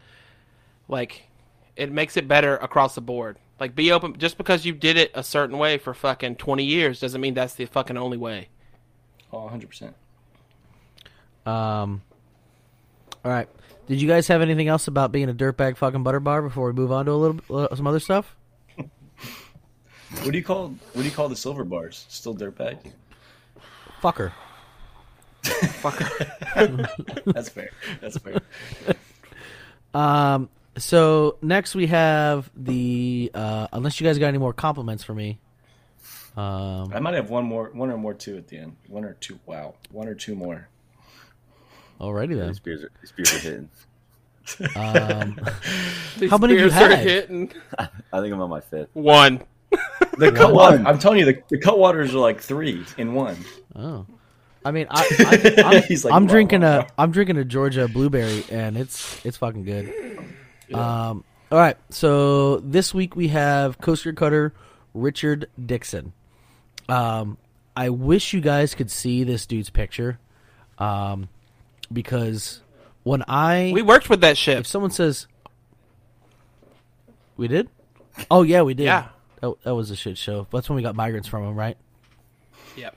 [0.88, 1.28] like
[1.76, 3.38] it makes it better across the board.
[3.58, 7.00] Like be open just because you did it a certain way for fucking 20 years
[7.00, 8.48] doesn't mean that's the fucking only way.
[9.32, 9.94] Oh, 100 percent.
[11.44, 12.02] Um.
[13.24, 13.48] All right.
[13.86, 16.72] Did you guys have anything else about being a dirtbag fucking butter bar before we
[16.74, 18.36] move on to a little uh, some other stuff?
[20.22, 22.06] What do you call what do you call the silver bars?
[22.08, 22.78] Still dirtbag?
[24.02, 24.32] Fucker.
[25.42, 27.24] Fucker.
[27.32, 27.70] That's fair.
[28.00, 28.40] That's fair.
[29.94, 30.48] Um.
[30.76, 35.38] So next we have the uh, unless you guys got any more compliments for me.
[36.36, 36.92] Um.
[36.94, 38.76] I might have one more, one or more two at the end.
[38.86, 39.38] One or two.
[39.46, 40.68] Wow, one or two more.
[42.00, 42.48] Alrighty then.
[42.48, 43.68] These beers are, these beers are hitting.
[44.76, 45.40] Um.
[46.30, 46.98] How many have you beers are had?
[47.00, 47.52] hitting.
[47.78, 48.90] I think I'm on my fifth.
[48.92, 49.42] One.
[49.70, 50.54] The cut One.
[50.54, 50.82] water.
[50.86, 53.36] I'm telling you, the, the Cutwaters are like three in one.
[53.76, 54.04] Oh.
[54.64, 55.06] I mean, I,
[55.58, 56.86] I, I'm, He's like, I'm wow, drinking wow, a wow.
[56.98, 60.18] I'm drinking a Georgia blueberry, and it's it's fucking good.
[60.74, 61.24] Um.
[61.50, 61.76] All right.
[61.90, 64.52] So this week we have coaster cutter
[64.94, 66.12] Richard Dixon.
[66.88, 67.38] Um.
[67.76, 70.18] I wish you guys could see this dude's picture,
[70.78, 71.28] um,
[71.92, 72.60] because
[73.04, 74.58] when I We worked with that ship.
[74.58, 75.28] if someone says
[77.36, 77.68] we did,
[78.32, 78.84] oh yeah, we did.
[78.86, 79.08] Yeah.
[79.40, 80.46] That, that was a shit show.
[80.52, 81.76] That's when we got migrants from him, right?
[82.76, 82.96] Yep.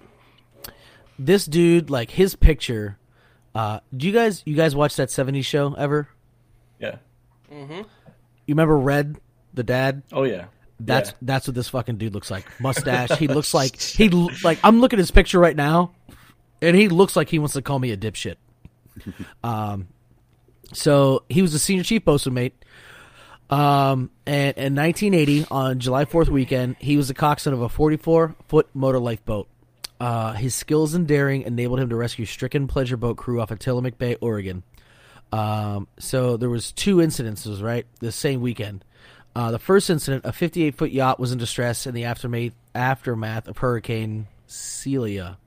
[1.17, 2.97] this dude like his picture
[3.55, 6.07] uh do you guys you guys watch that 70s show ever
[6.79, 6.97] Yeah.
[7.51, 7.73] Mm-hmm.
[7.73, 7.85] You
[8.47, 9.17] remember red
[9.53, 10.45] the dad Oh yeah.
[10.79, 11.15] that's Yeah.
[11.23, 14.09] that's what this fucking dude looks like mustache he looks like he
[14.43, 15.91] like i'm looking at his picture right now
[16.61, 18.35] and he looks like he wants to call me a dipshit
[19.43, 19.87] um
[20.73, 22.53] so he was a senior chief bosun mate
[23.51, 28.35] um, and in 1980, on July 4th weekend, he was the coxswain of a 44
[28.47, 29.49] foot motor lifeboat.
[29.99, 33.59] Uh, his skills and daring enabled him to rescue stricken pleasure boat crew off of
[33.59, 34.63] Tillamook Bay, Oregon.
[35.31, 38.83] Um, so there was two incidences, right, the same weekend.
[39.35, 43.47] Uh, the first incident, a 58 foot yacht was in distress in the aftermath aftermath
[43.47, 45.37] of Hurricane Celia,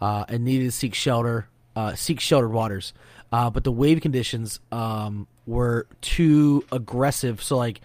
[0.00, 2.92] uh, and needed to seek shelter, uh, seek sheltered waters.
[3.32, 7.42] Uh, but the wave conditions um, were too aggressive.
[7.42, 7.80] So like,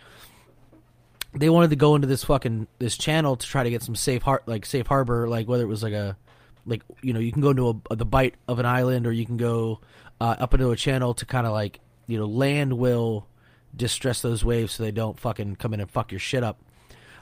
[1.33, 4.21] they wanted to go into this fucking this channel to try to get some safe
[4.21, 6.17] har- like safe harbor, like whether it was like a
[6.65, 9.25] like you know you can go into a, the bite of an island or you
[9.25, 9.79] can go
[10.19, 13.27] uh, up into a channel to kind of like you know land will
[13.75, 16.59] distress those waves so they don't fucking come in and fuck your shit up.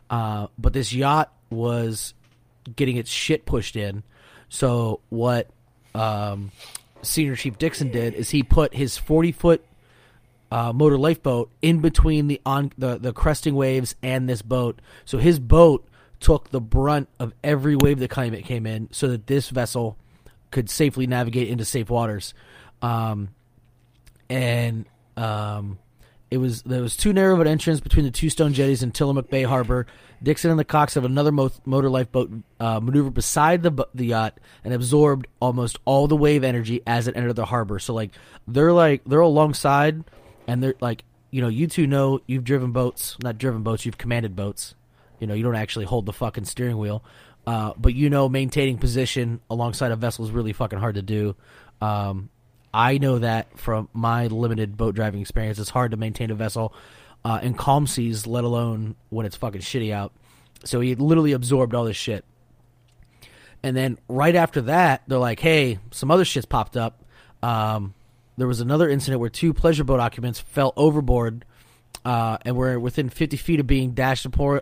[0.10, 2.16] Uh, but this yacht was
[2.76, 4.04] getting its shit pushed in.
[4.50, 5.50] So what
[5.94, 6.52] um,
[7.04, 9.64] Senior Chief Dixon did is he put his forty foot
[10.52, 14.82] uh, motor lifeboat in between the on the, the cresting waves and this boat.
[15.06, 15.88] So his boat
[16.20, 19.98] took the brunt of every wave that came came in, so that this vessel
[20.52, 22.34] could safely navigate into safe waters.
[22.82, 23.30] Um,
[24.30, 24.86] and
[25.16, 25.80] um,
[26.32, 28.92] it was there was too narrow of an entrance between the two stone jetties in
[28.92, 29.88] Tillamook Bay Harbor.
[30.22, 34.38] Dixon and the cox of another mo- motor lifeboat uh, maneuvered beside the the yacht
[34.64, 37.80] and absorbed almost all the wave energy as it entered the harbor.
[37.80, 38.12] So like
[38.48, 40.04] they're like they're alongside,
[40.50, 44.00] and they're like you know you two know you've driven boats, not driven boats, you've
[44.00, 44.74] commanded boats.
[45.20, 47.04] You know you don't actually hold the fucking steering wheel,
[47.46, 51.36] uh, but you know maintaining position alongside a vessel is really fucking hard to do.
[51.82, 52.30] Um,
[52.74, 56.74] I know that from my limited boat driving experience, it's hard to maintain a vessel
[57.24, 60.14] uh, in calm seas, let alone when it's fucking shitty out.
[60.66, 62.26] So he literally absorbed all this shit.
[63.62, 67.04] And then right after that, they're like, "Hey, some other shit's popped up."
[67.44, 67.94] Um,
[68.40, 71.46] there was another incident where two pleasure boat occupants fell overboard
[72.06, 74.62] uh, and were within 50 feet of being dashed upon,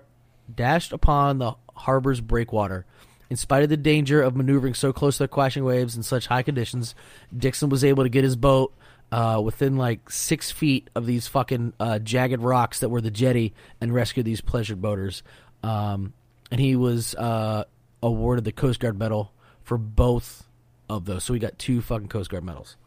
[0.53, 2.85] dashed upon the harbor's breakwater.
[3.29, 6.27] In spite of the danger of maneuvering so close to the crashing waves in such
[6.27, 6.95] high conditions,
[7.35, 8.73] Dixon was able to get his boat
[9.11, 13.53] uh, within like six feet of these fucking uh, jagged rocks that were the jetty
[13.79, 15.23] and rescue these pleasure boaters.
[15.61, 16.13] Um,
[16.49, 17.65] and he was uh,
[18.01, 20.47] awarded the Coast Guard medal for both
[20.89, 21.25] of those.
[21.25, 22.77] So we got two fucking Coast Guard medals.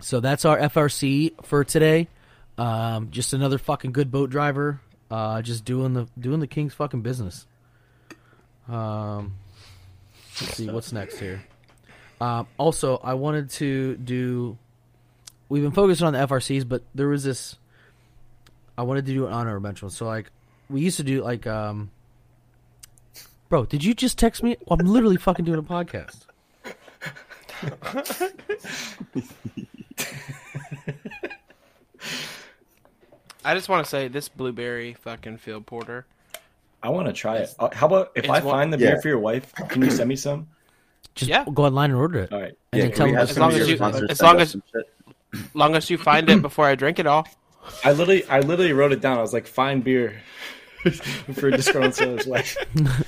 [0.00, 2.08] So that's our FRC for today.
[2.58, 4.80] Um, just another fucking good boat driver.
[5.10, 7.46] Uh, just doing the doing the king's fucking business.
[8.68, 9.34] Um,
[10.40, 11.44] let's see what's next here.
[12.20, 14.58] Um, also, I wanted to do.
[15.48, 17.56] We've been focusing on the FRCs, but there was this.
[18.76, 19.90] I wanted to do an honorable mention.
[19.90, 20.30] So, like,
[20.68, 21.90] we used to do like, um,
[23.48, 24.56] bro, did you just text me?
[24.68, 26.26] I'm literally fucking doing a podcast.
[33.44, 36.06] I just want to say this blueberry fucking field porter.
[36.82, 37.54] I want to try it.
[37.58, 38.90] Uh, How about if I find the Yeah.
[38.92, 39.52] beer for your wife?
[39.68, 40.48] Can you send me some?
[41.14, 41.44] Just Yeah.
[41.52, 42.32] go online and order it.
[42.32, 42.54] All right.
[42.72, 44.56] And Yeah, tell them as long as you- as long as-
[45.54, 47.26] Long as you find it before I drink it all.
[47.84, 49.18] I literally, I literally wrote it down.
[49.18, 50.22] I was like, find beer
[51.34, 52.56] for disgruntled sailor's wife.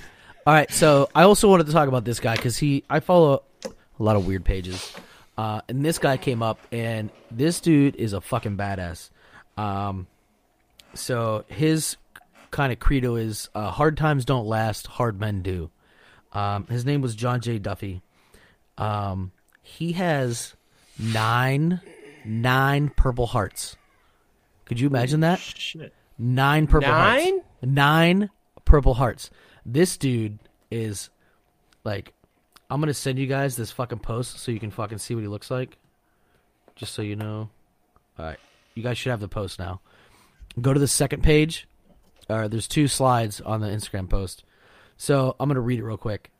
[0.46, 3.44] All right, so I also wanted to talk about this guy because he I follow
[3.64, 4.92] a lot of weird pages,
[5.38, 9.10] uh, and this guy came up, and this dude is a fucking badass.
[9.56, 10.08] Um,
[10.94, 11.96] so his
[12.50, 15.70] kind of credo is uh, "Hard times don't last, hard men do."
[16.32, 17.60] Um, his name was John J.
[17.60, 18.02] Duffy.
[18.76, 19.30] Um,
[19.62, 20.56] he has
[20.98, 21.80] nine
[22.24, 23.76] nine Purple Hearts.
[24.64, 25.38] Could you imagine that?
[25.38, 25.94] Shit.
[26.18, 27.24] Nine Purple Hearts.
[27.24, 27.40] Nine?
[27.62, 28.30] Nine
[28.64, 29.30] Purple Hearts.
[29.64, 30.40] This dude
[30.70, 31.10] is
[31.84, 32.12] like,
[32.70, 35.28] I'm gonna send you guys this fucking post so you can fucking see what he
[35.28, 35.78] looks like.
[36.76, 37.48] Just so you know.
[38.18, 38.38] All right,
[38.74, 39.80] you guys should have the post now.
[40.60, 41.66] Go to the second page.
[42.28, 44.44] Uh, there's two slides on the Instagram post.
[44.96, 46.30] So I'm gonna read it real quick.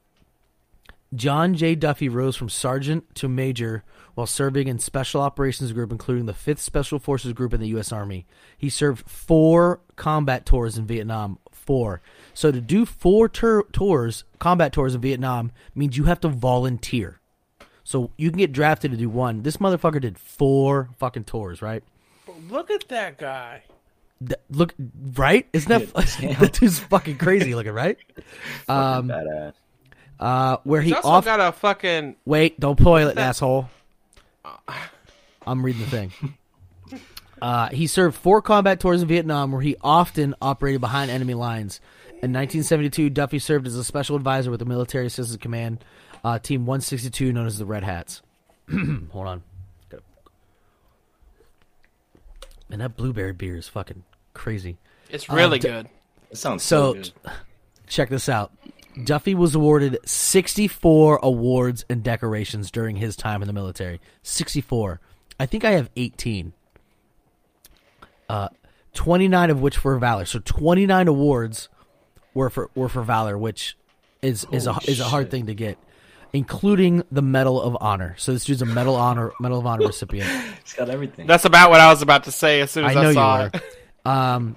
[1.15, 1.75] John J.
[1.75, 3.83] Duffy rose from sergeant to major
[4.15, 7.93] while serving in Special Operations Group, including the 5th Special Forces Group in the U.S.
[7.93, 8.27] Army.
[8.59, 11.39] He served four combat tours in Vietnam.
[11.69, 12.01] Four.
[12.33, 17.21] So to do four tur- tours, combat tours in Vietnam, means you have to volunteer.
[17.85, 19.43] So you can get drafted to do one.
[19.43, 21.85] This motherfucker did four fucking tours, right?
[22.49, 23.65] Look at that guy.
[24.27, 24.75] Th- look,
[25.13, 25.47] right?
[25.53, 25.93] Isn't that
[26.41, 27.99] that dude's fucking crazy looking, right?
[28.67, 29.53] Um, Badass.
[30.19, 32.17] uh, where he He's also off got a fucking.
[32.25, 33.69] Wait, don't spoil it, asshole.
[35.47, 36.13] I'm reading the thing.
[37.41, 41.81] Uh, he served four combat tours in Vietnam where he often operated behind enemy lines.
[42.21, 45.85] In 1972, Duffy served as a special advisor with the Military Assistance Command,
[46.25, 48.23] uh, Team 162, known as the Red Hats.
[49.13, 49.43] Hold on.
[49.89, 50.03] Gotta-
[52.71, 54.03] that blueberry beer is fucking
[54.35, 54.79] crazy.
[55.11, 55.89] It's really d- good.
[56.31, 57.33] It sounds so, So, good.
[57.87, 58.53] check this out.
[59.05, 64.01] Duffy was awarded 64 awards and decorations during his time in the military.
[64.25, 65.01] 64.
[65.39, 66.53] I think I have 18.
[68.29, 68.49] Uh,
[68.95, 70.25] 29 of which were valor.
[70.25, 71.69] So 29 awards
[72.35, 73.77] were for were for valor, which
[74.23, 75.31] is is a Holy is a hard shit.
[75.31, 75.79] thing to get,
[76.33, 78.15] including the Medal of Honor.
[78.19, 80.29] So this dude's a Medal honor Medal of Honor recipient.
[80.61, 81.27] It's got everything.
[81.27, 83.15] That's about what I was about to say as soon I as know I, you
[83.15, 83.51] saw were.
[83.55, 83.63] it.
[84.05, 84.57] Um,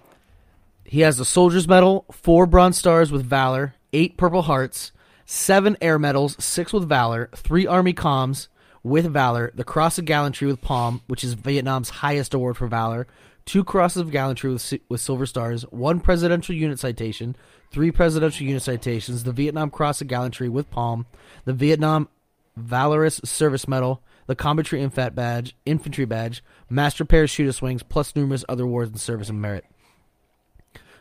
[0.85, 4.93] he has a soldier's medal, four bronze stars with valor, eight purple hearts,
[5.25, 8.47] seven air medals, six with valor, three army comms
[8.83, 13.07] with valor, the cross of gallantry with palm, which is Vietnam's highest award for valor,
[13.45, 17.35] two crosses of gallantry with with silver stars, one presidential unit citation,
[17.71, 21.05] three presidential unit citations, the Vietnam Cross of Gallantry with palm,
[21.45, 22.09] the Vietnam
[22.55, 28.63] Valorous Service Medal, the Combatry Infant Badge, Infantry Badge, Master Parachutist Wings, plus numerous other
[28.63, 29.65] awards in service and merit.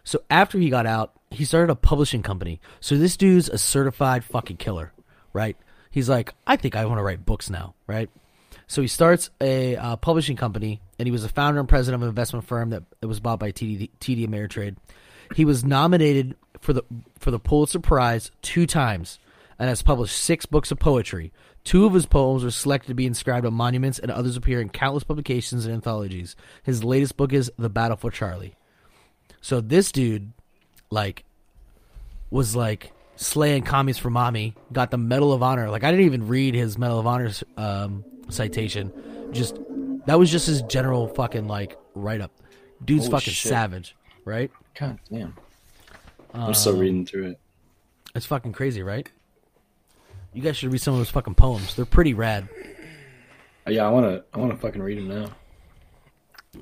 [0.05, 2.61] So after he got out, he started a publishing company.
[2.81, 4.93] So this dude's a certified fucking killer,
[5.33, 5.57] right?
[5.91, 8.09] He's like, I think I want to write books now, right?
[8.67, 12.03] So he starts a uh, publishing company and he was the founder and president of
[12.03, 14.77] an investment firm that, was bought by TD, TD Ameritrade.
[15.35, 16.85] He was nominated for the
[17.19, 19.19] for the Pulitzer Prize two times
[19.59, 21.33] and has published six books of poetry.
[21.65, 24.69] Two of his poems were selected to be inscribed on monuments, and others appear in
[24.69, 26.37] countless publications and anthologies.
[26.65, 28.55] His latest book is The Battle for Charlie.
[29.41, 30.33] So this dude,
[30.91, 31.25] like,
[32.31, 34.55] was like slaying commies for mommy.
[34.71, 35.71] Got the Medal of Honor.
[35.71, 38.93] Like I didn't even read his Medal of Honor um, citation.
[39.33, 39.59] Just
[40.07, 42.33] that was just his general fucking like write up.
[42.85, 43.51] Dude's Holy fucking shit.
[43.51, 44.51] savage, right?
[44.79, 45.37] God damn.
[46.33, 47.41] I'm still reading through it.
[48.15, 49.11] It's fucking crazy, right?
[50.33, 51.75] You guys should read some of those fucking poems.
[51.75, 52.49] They're pretty rad.
[53.67, 55.31] Uh, Yeah, I wanna I wanna fucking read them now.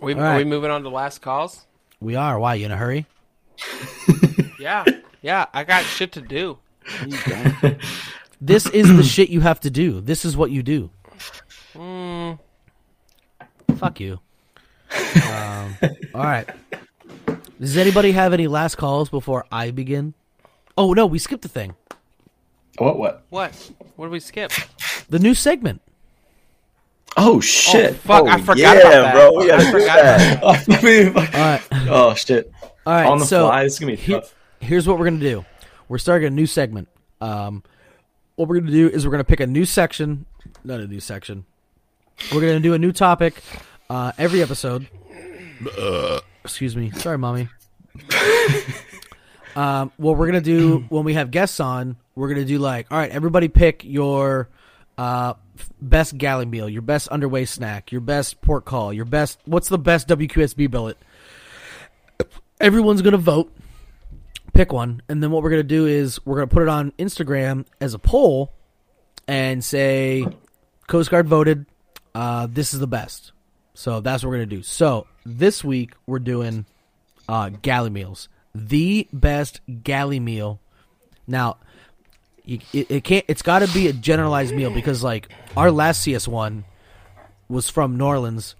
[0.01, 1.66] We, All Are we moving on to last calls?
[2.01, 2.39] We are.
[2.39, 3.06] Why you in a hurry?
[4.60, 4.85] Yeah,
[5.23, 5.47] yeah.
[5.55, 6.59] I got shit to do.
[8.40, 10.01] This is the shit you have to do.
[10.01, 10.90] This is what you do.
[13.78, 14.18] Fuck you.
[15.24, 15.76] Um,
[16.14, 16.48] all right.
[17.60, 20.14] Does anybody have any last calls before I begin?
[20.76, 21.74] Oh no, we skipped the thing.
[22.78, 23.24] What what?
[23.30, 23.70] What?
[23.96, 24.52] What did we skip?
[25.09, 25.82] The new segment.
[27.16, 27.96] Oh shit!
[27.96, 29.12] Fuck, I Oh, forgot yeah, about that.
[29.14, 30.40] bro, we gotta I do forgot that.
[30.66, 30.78] that.
[30.78, 31.62] I mean, All right.
[31.90, 32.52] oh shit!
[32.86, 33.06] All right.
[33.06, 34.34] On the so fly, this is gonna be here- tough.
[34.60, 35.44] here's what we're gonna do.
[35.88, 36.88] We're starting a new segment.
[37.20, 37.64] Um,
[38.36, 40.26] what we're gonna do is we're gonna pick a new section,
[40.62, 41.44] not a new section.
[42.32, 43.42] We're gonna do a new topic
[43.90, 44.89] uh, every episode.
[46.44, 46.90] Excuse me.
[46.93, 47.48] Sorry, mommy.
[49.56, 52.98] um, what we're gonna do when we have guests on, we're gonna do like, all
[52.98, 54.48] right, everybody pick your
[54.97, 59.40] uh, f- best galley meal, your best underway snack, your best port call, your best.
[59.44, 60.98] What's the best WQSB billet?
[62.60, 63.52] Everyone's gonna vote
[64.59, 67.65] pick one, and then what we're gonna do is we're gonna put it on Instagram
[67.81, 68.52] as a poll
[69.28, 70.27] and say
[70.89, 71.66] Coast Guard voted.
[72.15, 73.31] Uh, this is the best.
[73.78, 74.64] So that's what we're gonna do.
[74.64, 76.66] So this week we're doing
[77.28, 78.28] uh, galley meals.
[78.52, 80.59] The best galley meal.
[81.28, 81.59] Now,
[82.44, 83.24] you, it, it can't.
[83.28, 86.64] It's got to be a generalized meal because like our last CS one
[87.48, 88.56] was from New Orleans,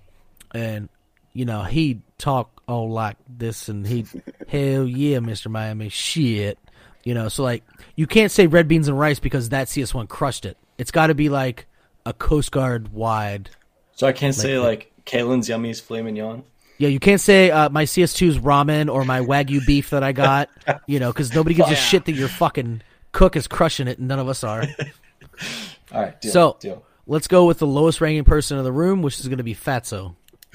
[0.55, 0.89] and
[1.33, 4.07] you know he talk all like this, and he
[4.47, 6.61] hell yeah, Mister Miami, shit.
[7.03, 7.65] You know, so like
[7.97, 10.57] you can't say red beans and rice because that CS one crushed it.
[10.79, 11.67] It's got to be like
[12.07, 13.51] a Coast Guard wide.
[13.97, 16.45] So I can't say like Kalen's Yummy's filet mignon.
[16.79, 20.49] Yeah, you can't say uh, my CS2's ramen or my wagyu beef that I got.
[20.87, 22.83] You know, because nobody gives a shit that your fucking
[23.13, 24.63] cook is crushing it, and none of us are.
[25.93, 26.85] All right, deal, So deal.
[27.07, 29.55] let's go with the lowest ranking person in the room, which is going to be
[29.55, 30.15] Fatso.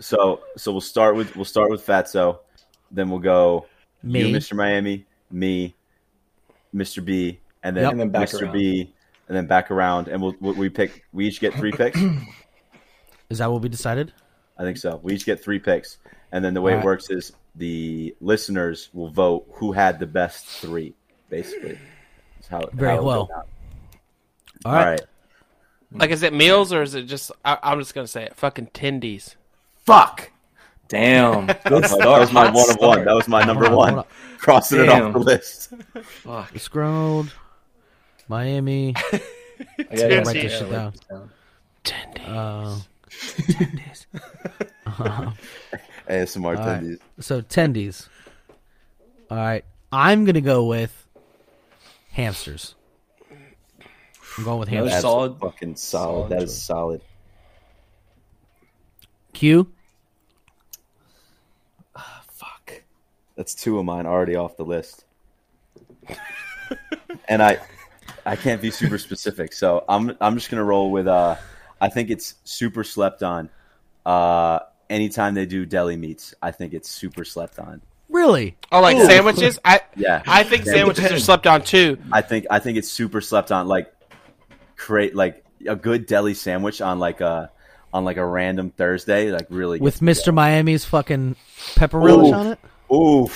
[0.00, 2.40] So so we'll start with we'll start with Fatso,
[2.90, 3.66] then we'll go
[4.02, 4.28] Me.
[4.28, 4.54] you, Mr.
[4.54, 5.76] Miami, me,
[6.74, 7.04] Mr.
[7.04, 7.90] B, and then, Yep.
[7.92, 8.42] And then back Mr.
[8.42, 8.52] around.
[8.52, 8.92] B,
[9.28, 11.04] and then back around, and we'll we we pick.
[11.12, 12.00] We each get three picks.
[13.30, 14.12] Is that what we decided?
[14.58, 15.00] I think so.
[15.02, 15.98] We each get three picks,
[16.32, 16.84] and then the way All it right.
[16.86, 20.94] works is the listeners will vote who had the best three.
[21.28, 21.78] Basically,
[22.36, 23.24] That's how, Very how it'll well.
[23.26, 23.42] go down.
[24.64, 24.90] All All right.
[24.90, 25.00] right.
[25.92, 27.30] Like, is it meals or is it just?
[27.44, 28.34] I, I'm just gonna say it.
[28.36, 29.34] Fucking tendies.
[29.84, 30.30] Fuck.
[30.88, 33.04] Damn, good That was my one of one.
[33.04, 33.94] That was my number Hold on, one.
[33.94, 34.06] hold
[34.38, 35.72] Crossing it off the list.
[36.02, 36.56] Fuck.
[36.58, 37.32] Scrolled.
[38.28, 38.94] Miami.
[39.78, 40.92] I gotta write this shit write down.
[41.84, 42.86] this
[43.58, 44.20] down.
[44.86, 45.32] Uh,
[46.08, 46.82] ASMR All right.
[46.82, 46.98] tendies.
[47.20, 48.08] so tendies.
[49.30, 49.64] All right.
[49.92, 51.06] I'm going to go with
[52.10, 52.74] hamsters.
[54.38, 54.92] I'm going with hamsters.
[54.92, 56.28] That's solid- fucking solid.
[56.28, 56.62] solid that is choice.
[56.62, 57.00] solid.
[59.32, 59.70] Q.
[61.94, 62.82] Fuck.
[63.36, 65.04] That's two of mine already off the list.
[67.28, 67.58] and I
[68.24, 71.36] I can't be super specific, so I'm I'm just gonna roll with uh
[71.80, 73.50] I think it's super slept on.
[74.04, 77.82] Uh anytime they do deli meats, I think it's super slept on.
[78.08, 78.56] Really?
[78.70, 79.58] Oh, like sandwiches?
[79.64, 80.22] I Yeah.
[80.26, 81.98] I think Yeah, sandwiches are slept on too.
[82.12, 83.66] I think I think it's super slept on.
[83.68, 83.92] Like
[84.76, 87.50] create like a good deli sandwich on like a
[87.92, 90.32] on like a random Thursday, like really With Mr.
[90.32, 91.34] Miami's fucking
[91.76, 92.34] pepper relish Ooh.
[92.34, 92.58] on it?
[92.92, 93.28] Ooh,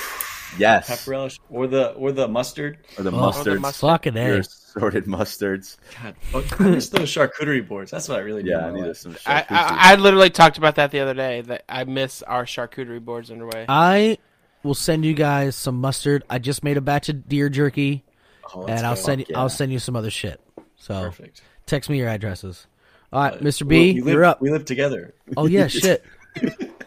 [0.59, 0.87] yes.
[0.87, 2.79] Pepper relish or the or the mustard.
[2.99, 3.15] or the Oh.
[3.15, 3.89] mustards, mustard.
[3.91, 4.45] Fucking your A.
[4.76, 5.76] assorted mustards.
[6.02, 6.14] God,
[6.59, 7.90] I miss those charcuterie boards.
[7.90, 8.51] That's what I really do.
[8.51, 9.16] Yeah, I need some.
[9.26, 9.47] I, charcuterie.
[9.51, 11.40] I I literally talked about that the other day.
[11.42, 13.66] That I miss our charcuterie boards underway.
[13.68, 14.18] I
[14.62, 16.24] will send you guys some mustard.
[16.28, 18.05] I just made a batch of deer jerky,
[18.55, 19.38] Oh, and I'll send you, yeah.
[19.38, 20.40] I'll send you some other shit.
[20.76, 21.42] So Perfect.
[21.66, 22.66] text me your addresses.
[23.12, 23.66] All right, Mr.
[23.66, 24.40] B, we live, you're up.
[24.40, 25.14] We live together.
[25.36, 26.05] Oh yeah, shit.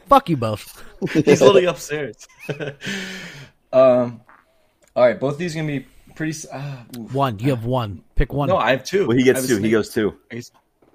[0.08, 0.84] Fuck you both.
[1.12, 2.28] He's literally upstairs.
[3.74, 4.22] um,
[4.96, 6.32] all right, both these are gonna be pretty.
[6.32, 7.14] s- Ah, oof.
[7.14, 7.40] One.
[7.40, 8.04] You have one.
[8.16, 8.50] Pick one.
[8.50, 9.08] No, I have two.
[9.08, 9.58] well, he gets a two.
[9.58, 10.16] He goes two.
[10.32, 10.42] I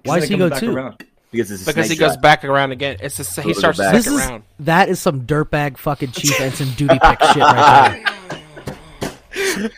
[0.05, 0.75] Why does he go two?
[0.75, 1.03] around.
[1.31, 2.97] because it's a because he snake goes back around again.
[3.01, 3.93] It's a, he Goes starts the back.
[3.93, 4.43] This second is round.
[4.61, 8.39] that is some dirtbag fucking chief ensign duty pick shit right there.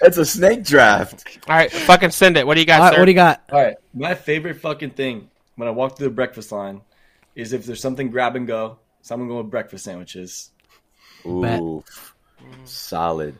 [0.04, 1.40] It's a snake draft.
[1.48, 2.46] All right, fucking send it.
[2.48, 3.00] What do you got, All right, sir?
[3.02, 3.42] what do you got?
[3.52, 6.82] All right, my favorite fucking thing when I walk through the breakfast line
[7.36, 8.80] is if there's something grab and go.
[9.02, 10.52] So I'm gonna go with breakfast sandwiches.
[11.26, 11.60] Bet.
[11.60, 11.84] Ooh,
[12.64, 13.36] solid.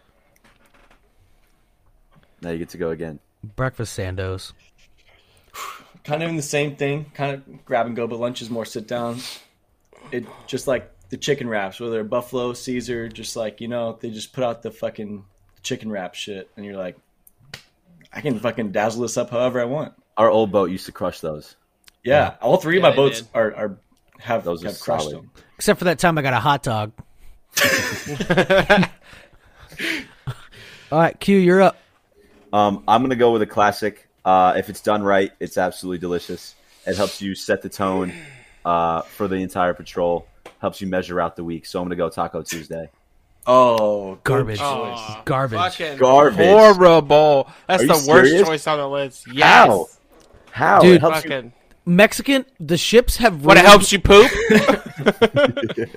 [2.42, 3.20] Now you get to go again.
[3.56, 4.54] Breakfast sandos.
[6.04, 8.66] Kind of in the same thing, kind of grab and go, but lunch is more
[8.66, 9.20] sit down.
[10.12, 14.10] It just like the chicken wraps, whether they're Buffalo, Caesar, just like you know, they
[14.10, 15.24] just put out the fucking
[15.62, 16.98] chicken wrap shit, and you're like,
[18.12, 19.94] I can fucking dazzle this up however I want.
[20.18, 21.56] Our old boat used to crush those.
[22.04, 23.30] Yeah, all three of my boats did.
[23.36, 23.78] are, are
[24.20, 25.18] have Those have crushed solid.
[25.18, 25.32] them.
[25.56, 26.92] Except for that time I got a hot dog.
[30.92, 31.78] All right, Q, you're up.
[32.54, 34.08] Um, I'm gonna go with a classic.
[34.24, 36.56] Uh, if it's done right, it's absolutely delicious.
[36.86, 38.14] It helps you set the tone
[38.66, 40.28] uh, for the entire patrol.
[40.60, 41.66] Helps you measure out the week.
[41.66, 42.90] So I'm gonna go Taco Tuesday.
[43.48, 44.60] Oh, Garbage.
[44.60, 44.68] choice.
[44.68, 45.98] Aw, Garbage.
[45.98, 46.38] Garbage.
[46.48, 47.50] Horrible.
[47.68, 48.48] That's the you worst serious?
[48.48, 49.28] choice on the list.
[49.34, 49.68] Yes.
[49.68, 49.88] How?
[50.52, 50.80] How?
[50.82, 51.52] Dude, it helps you.
[51.86, 52.46] Mexican.
[52.60, 54.30] The ships have What it helps you poop?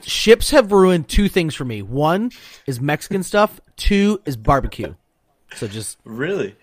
[0.02, 1.82] Ships have ruined two things for me.
[1.82, 2.30] One
[2.66, 3.60] is Mexican stuff.
[3.76, 4.94] Two is barbecue.
[5.56, 6.56] So just Really?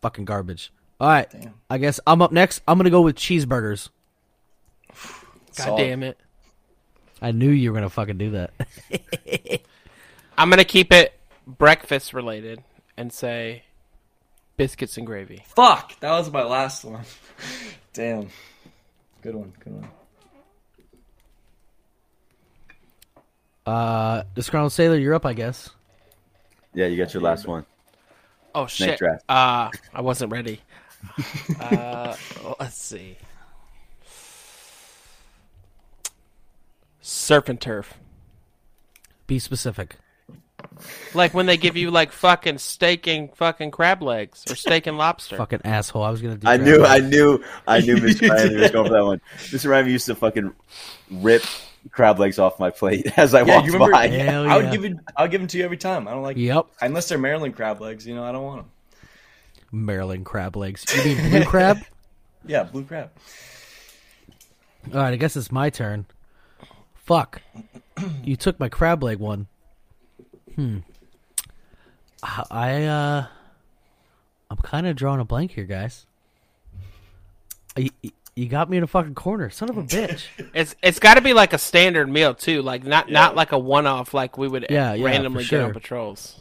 [0.00, 0.72] fucking garbage.
[1.00, 1.28] All right,
[1.70, 2.62] I guess I'm up next.
[2.68, 3.88] I'm gonna go with cheeseburgers.
[4.88, 4.96] God
[5.52, 5.78] Solid.
[5.82, 6.18] damn it.
[7.20, 8.52] I knew you were gonna fucking do that.
[10.38, 11.12] I'm gonna keep it
[11.46, 12.62] breakfast related
[12.96, 13.64] and say
[14.56, 15.44] biscuits and gravy.
[15.54, 17.02] Fuck, that was my last one.
[17.92, 18.28] Damn.
[19.22, 19.52] Good one.
[19.60, 19.88] Good one.
[23.66, 25.70] Uh, disgruntled sailor, you're up, I guess.
[26.74, 27.64] Yeah, you got your last one.
[28.54, 28.98] Oh Snake shit.
[28.98, 29.24] draft.
[29.28, 30.60] Uh I wasn't ready.
[31.60, 32.16] uh
[32.60, 33.16] let's see.
[37.00, 37.94] Surf and turf.
[39.26, 39.96] Be specific.
[41.14, 44.96] Like when they give you like fucking steak and fucking crab legs or steak and
[44.96, 45.36] lobster.
[45.36, 46.02] Fucking asshole.
[46.02, 46.46] I was gonna do.
[46.48, 46.64] I that.
[46.64, 48.28] knew, I knew, I knew Mr.
[48.28, 49.20] Miami was going for that one.
[49.38, 49.70] Mr.
[49.70, 50.52] Miami used to fucking
[51.10, 51.42] rip
[51.90, 53.92] crab legs off my plate as I Yeah, walked you remember?
[53.92, 54.08] by.
[54.08, 54.96] Hell I would give it.
[55.16, 56.06] I'll give them to you every time.
[56.08, 56.36] I don't like.
[56.36, 56.66] Yep.
[56.80, 58.70] Unless they're Maryland crab legs, you know, I don't want them.
[59.72, 60.84] Maryland crab legs.
[60.96, 61.78] You mean blue crab?
[62.44, 63.10] Yeah, blue crab.
[64.92, 66.06] All right, I guess it's my turn.
[66.96, 67.40] Fuck.
[68.24, 69.46] You took my crab leg one.
[70.56, 70.78] Hmm.
[72.22, 73.26] I uh
[74.50, 76.04] I'm kind of drawing a blank here, guys.
[77.76, 77.90] You,
[78.34, 80.24] you got me in a fucking corner, son of a bitch.
[80.54, 83.58] It's it's got to be like a standard meal too, like not not like a
[83.58, 86.38] one off like we would Yeah, yeah, randomly get on patrols.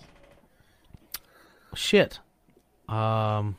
[1.75, 2.19] Shit.
[2.87, 3.55] Um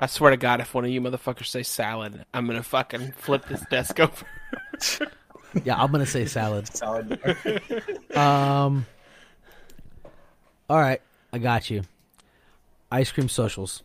[0.00, 3.46] I swear to God, if one of you motherfuckers say salad, I'm gonna fucking flip
[3.46, 4.26] this desk over.
[5.64, 6.68] yeah, I'm going to say salad.
[6.76, 7.18] Salad.
[8.16, 8.86] Um
[10.70, 11.00] All right,
[11.32, 11.82] I got you.
[12.92, 13.82] Ice cream socials.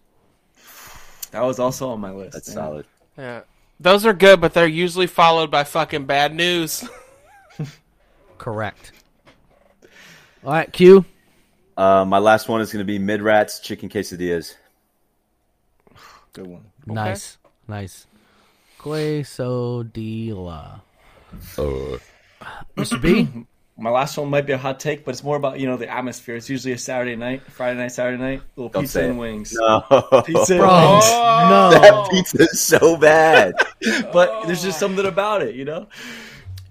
[1.33, 2.33] That was also on my list.
[2.33, 2.53] That's yeah.
[2.53, 2.85] solid.
[3.17, 3.41] Yeah,
[3.79, 6.87] those are good, but they're usually followed by fucking bad news.
[8.37, 8.91] Correct.
[10.45, 11.05] All right, Q.
[11.75, 14.55] Uh, my last one is going to be mid rats chicken quesadillas.
[16.33, 16.65] Good one.
[16.85, 17.37] Nice.
[17.67, 18.05] Nice.
[18.79, 20.81] Quesadilla.
[22.77, 23.01] Mr.
[23.01, 23.45] B?
[23.77, 25.89] My last one might be a hot take, but it's more about you know the
[25.89, 26.35] atmosphere.
[26.35, 29.51] It's usually a Saturday night, Friday night, Saturday night, little Don't pizza and wings.
[29.53, 29.81] No,
[30.25, 31.05] Pizza and Bro, wings.
[31.11, 31.69] no.
[31.71, 33.55] that pizza is so bad.
[34.13, 35.87] But there's just something about it, you know.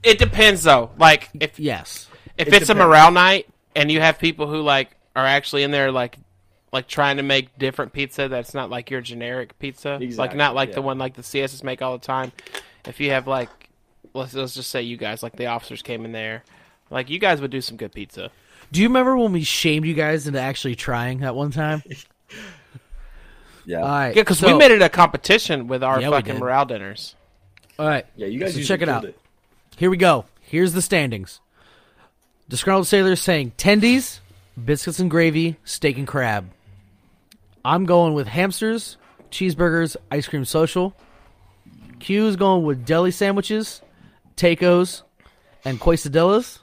[0.03, 0.91] it depends though.
[0.97, 2.09] Like if Yes.
[2.39, 5.73] if It it's a morale night and you have people who like are actually in
[5.73, 6.17] there like
[6.73, 10.73] like trying to make different pizza that's not like your generic pizza, like not like
[10.73, 12.33] the one like the CSs make all the time.
[12.87, 13.51] If you have like
[14.15, 16.45] let's let's just say you guys like the officers came in there,
[16.93, 18.31] like you guys would do some good pizza.
[18.71, 21.83] Do you remember when we shamed you guys into actually trying that one time?
[23.65, 23.79] Yeah.
[23.79, 24.17] All right.
[24.17, 27.15] Yeah, because so- we made it a competition with our Yeah, fucking morale dinners.
[27.79, 28.05] All right.
[28.17, 29.15] Yeah, you guys So check it killed out.
[29.77, 30.25] Here we go.
[30.41, 31.41] Here's the standings.
[32.49, 34.21] Disgruntled Sailor is saying tendies,
[34.63, 36.51] biscuits and gravy, steak and crab.
[37.65, 38.97] I'm going with hamsters,
[39.31, 40.95] cheeseburgers, ice cream social.
[42.01, 43.81] Q is going with deli sandwiches,
[44.37, 45.03] tacos,
[45.65, 46.59] and quesadillas.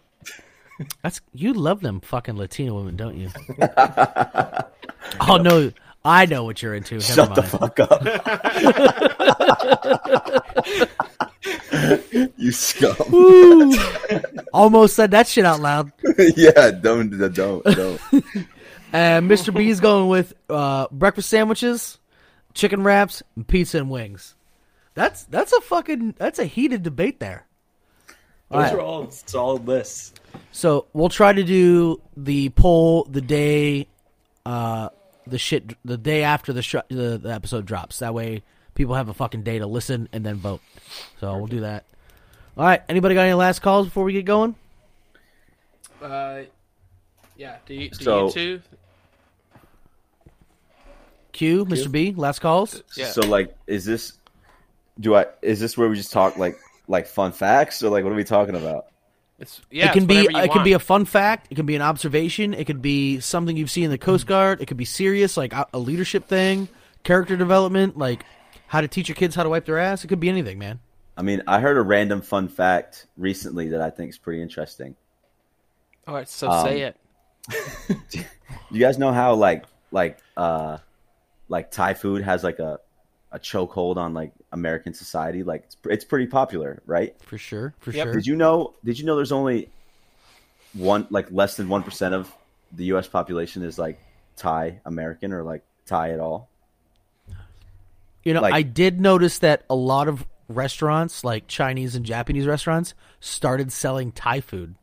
[1.03, 3.29] That's you love them fucking Latino women, don't you?
[5.21, 5.71] oh no,
[6.05, 6.95] I know what you're into.
[6.95, 7.51] Never Shut the mind.
[7.51, 8.01] fuck up.
[12.37, 12.95] you scum.
[14.53, 15.91] Almost said that shit out loud.
[16.35, 18.01] yeah, don't, don't, don't.
[18.91, 19.53] And Mr.
[19.55, 21.99] B is going with uh, breakfast sandwiches,
[22.53, 24.35] chicken wraps, and pizza and wings.
[24.95, 27.45] That's that's a fucking that's a heated debate there.
[28.49, 28.73] Those Alright.
[28.73, 30.13] are all solid lists.
[30.51, 33.87] So we'll try to do the poll the day,
[34.45, 34.89] uh,
[35.27, 37.99] the shit the day after the, sh- the the episode drops.
[37.99, 38.41] That way,
[38.73, 40.61] people have a fucking day to listen and then vote.
[41.19, 41.85] So we'll do that.
[42.57, 42.81] All right.
[42.89, 44.55] Anybody got any last calls before we get going?
[46.01, 46.41] Uh,
[47.37, 47.57] yeah.
[47.67, 48.61] Do you, do So- you two?
[51.31, 51.91] Q, Mr.
[51.91, 52.81] B, last calls.
[52.97, 53.05] Yeah.
[53.11, 54.13] So like, is this?
[54.99, 55.27] Do I?
[55.41, 56.57] Is this where we just talk like
[56.89, 58.87] like fun facts or like what are we talking about?
[59.37, 59.89] It's yeah.
[59.89, 61.47] it can it's be whatever you it can be a fun fact.
[61.49, 62.53] It can be an observation.
[62.53, 64.61] It could be something you've seen in the Coast Guard.
[64.61, 66.67] It could be serious, like a, a leadership thing,
[67.03, 68.25] character development, like
[68.67, 70.03] how to teach your kids how to wipe their ass.
[70.03, 70.79] It could be anything, man.
[71.15, 74.95] I mean, I heard a random fun fact recently that I think is pretty interesting.
[76.07, 76.27] All right.
[76.27, 76.97] So Um, say it.
[78.71, 80.77] You guys know how like like uh
[81.47, 82.79] like Thai food has like a
[83.31, 85.43] a chokehold on like American society?
[85.43, 87.15] Like it's it's pretty popular, right?
[87.21, 88.05] For sure, for Yep.
[88.05, 88.13] sure.
[88.13, 88.73] Did you know?
[88.83, 89.69] Did you know there's only
[90.73, 92.31] one like less than one percent of
[92.71, 93.07] the U.S.
[93.07, 93.99] population is like
[94.37, 96.47] Thai American or like Thai at all?
[98.23, 102.45] You know, Like- I did notice that a lot of restaurants, like Chinese and Japanese
[102.45, 104.75] restaurants, started selling Thai food.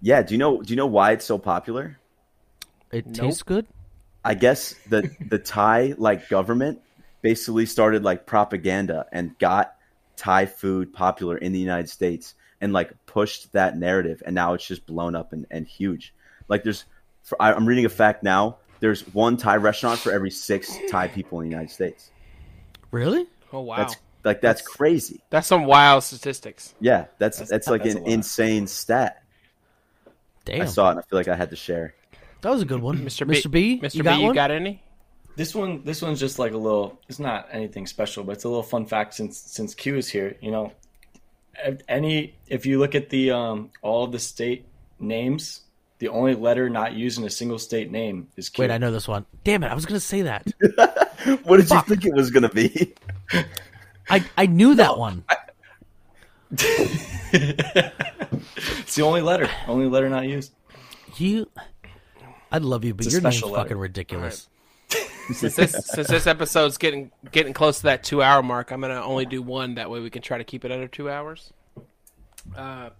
[0.00, 0.22] Yeah.
[0.22, 0.60] Do you know?
[0.62, 1.98] Do you know why it's so popular?
[2.92, 3.14] It Nope.
[3.16, 3.66] tastes good.
[4.24, 6.80] I guess the the Thai like government
[7.24, 9.76] basically started like propaganda and got
[10.14, 14.66] Thai food popular in the United States and like pushed that narrative and now it's
[14.66, 16.12] just blown up and, and huge.
[16.48, 16.84] Like there's
[17.22, 18.58] for, I, I'm reading a fact now.
[18.80, 22.10] There's one Thai restaurant for every six Thai people in the United States.
[22.90, 23.26] Really?
[23.54, 23.78] Oh wow.
[23.78, 25.22] That's like that's, crazy.
[25.30, 26.74] That's some wild statistics.
[26.78, 29.22] Yeah, that's That's- that's, like that's an insane stat.
[30.44, 30.60] Damn.
[30.60, 31.94] I saw it and I feel like I had to share.
[32.42, 32.98] that was a good one.
[32.98, 33.26] Mr.
[33.26, 33.50] Mr.
[33.50, 33.94] B, B, Mr.
[33.94, 34.34] you B, got you one?
[34.34, 34.83] got any?
[35.36, 37.00] This one, this one's just like a little.
[37.08, 40.36] It's not anything special, but it's a little fun fact since since Q is here.
[40.40, 40.72] You know,
[41.88, 44.64] any if you look at the um all of the state
[45.00, 45.62] names,
[45.98, 48.62] the only letter not used in a single state name is Q.
[48.62, 49.26] Wait, I know this one.
[49.42, 50.46] Damn it, I was going to say that.
[51.44, 52.92] What did you think it was gonna be?
[54.10, 55.24] I, I knew that one.
[57.32, 60.52] It's the only letter, only letter not used.
[61.16, 61.48] You,
[62.52, 63.56] I love you, but It's your name's letter.
[63.56, 64.48] fucking ridiculous.
[65.32, 69.02] Since this since this episode's getting getting close to that two hour mark, I'm gonna
[69.02, 69.76] only do one.
[69.76, 71.52] That way we can try to keep it under two hours.
[72.56, 72.90] Uh,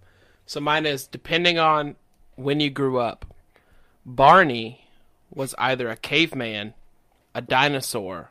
[0.46, 1.96] so mine is depending on
[2.36, 3.26] when you grew up.
[4.06, 4.88] Barney
[5.30, 6.74] was either a caveman,
[7.34, 8.30] a dinosaur,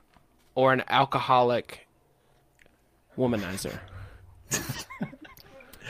[0.55, 1.87] or an alcoholic
[3.17, 3.79] womanizer.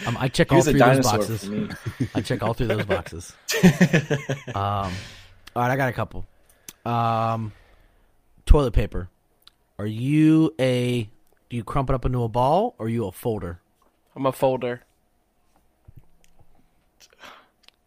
[0.06, 1.50] Um, I check all was three of those boxes.
[2.16, 3.34] I check all three of those boxes.
[4.54, 4.92] um, all
[5.56, 6.26] right, I got a couple.
[6.86, 7.54] Um,
[8.54, 9.10] toilet paper.
[9.80, 11.10] Are you a?
[11.50, 13.60] Do you crump it up into a ball, or are you a folder?
[14.16, 14.84] I'm a folder.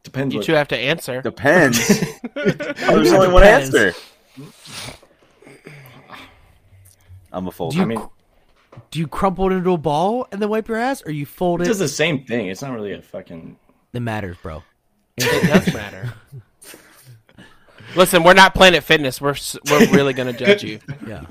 [0.03, 0.35] Depends.
[0.35, 1.23] You what- two have to answer.
[1.23, 1.87] Depends.
[2.35, 3.73] there's only one Depends.
[3.75, 3.95] answer.
[7.33, 7.73] I'm a folder.
[7.75, 8.09] Do you I mean,
[8.91, 11.61] do you crumple it into a ball and then wipe your ass, or you fold
[11.61, 11.69] it it?
[11.69, 12.49] does the same thing.
[12.49, 13.57] It's not really a fucking.
[13.93, 14.65] It matters, bro.
[15.17, 16.13] It does matter.
[17.97, 19.21] Listen, we're not Planet Fitness.
[19.21, 19.35] We're
[19.71, 20.79] we're really gonna judge you.
[21.07, 21.23] Yeah.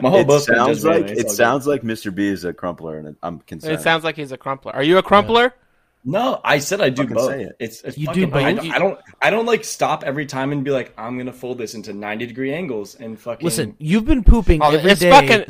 [0.00, 2.14] My whole it book's sounds like it all sounds like Mr.
[2.14, 3.74] B is a crumpler, and I'm concerned.
[3.74, 4.72] It sounds like he's a crumpler.
[4.74, 5.48] Are you a crumpler?
[5.50, 5.58] good.
[6.04, 7.30] No, I said I do Fucking both.
[7.30, 7.56] say it.
[7.58, 8.62] It's, it's You fucking, do I, both?
[8.62, 8.98] don't- I don't.
[9.22, 12.26] I don't like stop every time and be like, I'm gonna fold this into 90
[12.26, 13.44] degree angles and fucking.
[13.44, 15.10] Listen, you've been pooping Oh, every it's day.
[15.10, 15.46] fucking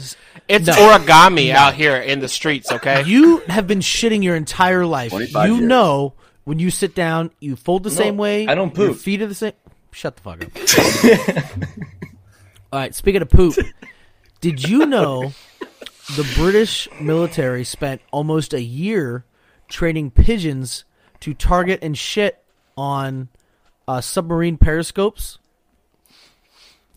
[0.49, 0.73] it's No.
[0.75, 2.71] origami out here in the streets.
[2.73, 3.03] Okay.
[3.05, 5.13] You have been shitting your entire life.
[5.13, 5.61] You years.
[5.61, 6.15] know
[6.49, 8.47] when you sit down, you fold the same way.
[8.47, 8.97] I don't Your poop.
[8.97, 9.53] feet are the same.
[9.93, 11.69] Shut the fuck up.
[12.73, 12.95] All right.
[12.95, 13.55] Speaking of poop,
[14.41, 15.33] did you know
[16.17, 19.27] the British military spent almost a year
[19.69, 20.85] training pigeons
[21.21, 22.43] to target and shit
[22.79, 23.29] on
[23.87, 25.39] uh, submarine periscopes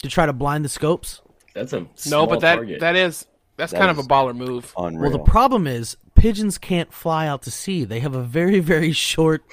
[0.02, 1.22] to try to blind the scopes?
[1.54, 2.80] that's a no, but that target.
[2.80, 3.26] that is
[3.58, 4.74] that's That kind of a baller move.
[4.78, 5.10] unreal.
[5.12, 7.84] Well, the problem is pigeons can't fly out to sea.
[7.84, 9.44] They have a very, very short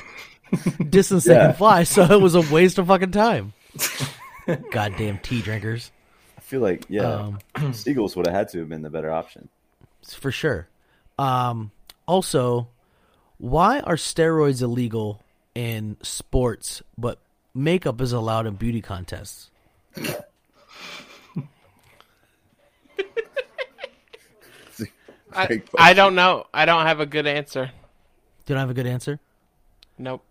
[0.90, 3.55] distance they can fly, so it was a waste of fucking time.
[4.70, 5.90] Goddamn tea drinkers,
[6.36, 9.49] I feel like yeah, Um, seagulls would have had to have been the better option.
[10.07, 10.69] for sure.
[11.19, 11.70] Um,
[12.07, 12.69] also,
[13.39, 15.23] why are steroids illegal
[15.55, 17.19] in sports, but
[17.55, 19.51] makeup is allowed in beauty contests?
[25.39, 26.47] I, I don't know.
[26.52, 27.70] I don't have a good answer.
[28.47, 29.20] Don't have a good answer?
[29.98, 30.24] Nope.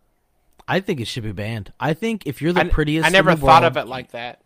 [0.67, 1.71] I think it should be banned.
[1.79, 3.87] I think if you're the I, prettiest, I never in the thought world- of it
[3.87, 4.41] like that.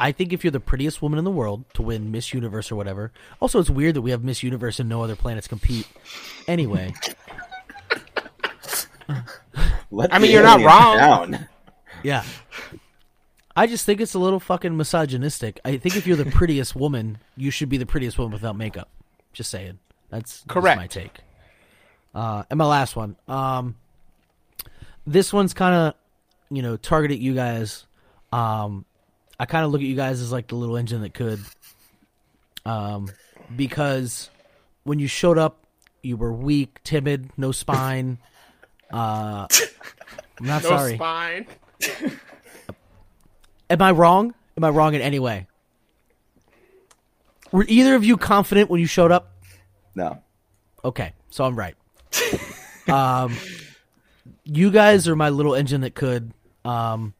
[0.00, 2.76] I think if you're the prettiest woman in the world to win Miss Universe or
[2.76, 3.12] whatever.
[3.40, 5.86] Also, it's weird that we have Miss Universe and no other planets compete.
[6.48, 6.92] Anyway,
[9.08, 10.96] I mean, you're not wrong.
[10.96, 11.48] Down.
[12.02, 12.24] yeah.
[13.54, 15.60] I just think it's a little fucking misogynistic.
[15.64, 18.88] I think if you're the prettiest woman, you should be the prettiest woman without makeup.
[19.32, 19.78] Just saying.
[20.12, 20.76] That's that's Correct.
[20.76, 21.18] my take.
[22.14, 23.16] Uh, and my last one.
[23.26, 23.74] Um,
[25.06, 25.94] this one's kind of,
[26.50, 27.86] you know, targeted at you guys.
[28.30, 28.84] Um,
[29.40, 31.40] I kind of look at you guys as like the little engine that could.
[32.66, 33.10] Um,
[33.56, 34.30] because
[34.84, 35.64] when you showed up,
[36.02, 38.18] you were weak, timid, no spine.
[38.92, 39.46] Uh,
[40.38, 40.96] I'm not No sorry.
[40.96, 41.46] spine.
[43.70, 44.34] Am I wrong?
[44.58, 45.46] Am I wrong in any way?
[47.52, 49.31] Were either of you confident when you showed up?
[49.94, 50.22] No.
[50.84, 51.76] Okay, so I'm right.
[52.88, 53.36] um,
[54.44, 56.32] you guys are my little engine that could.
[56.64, 57.14] Um,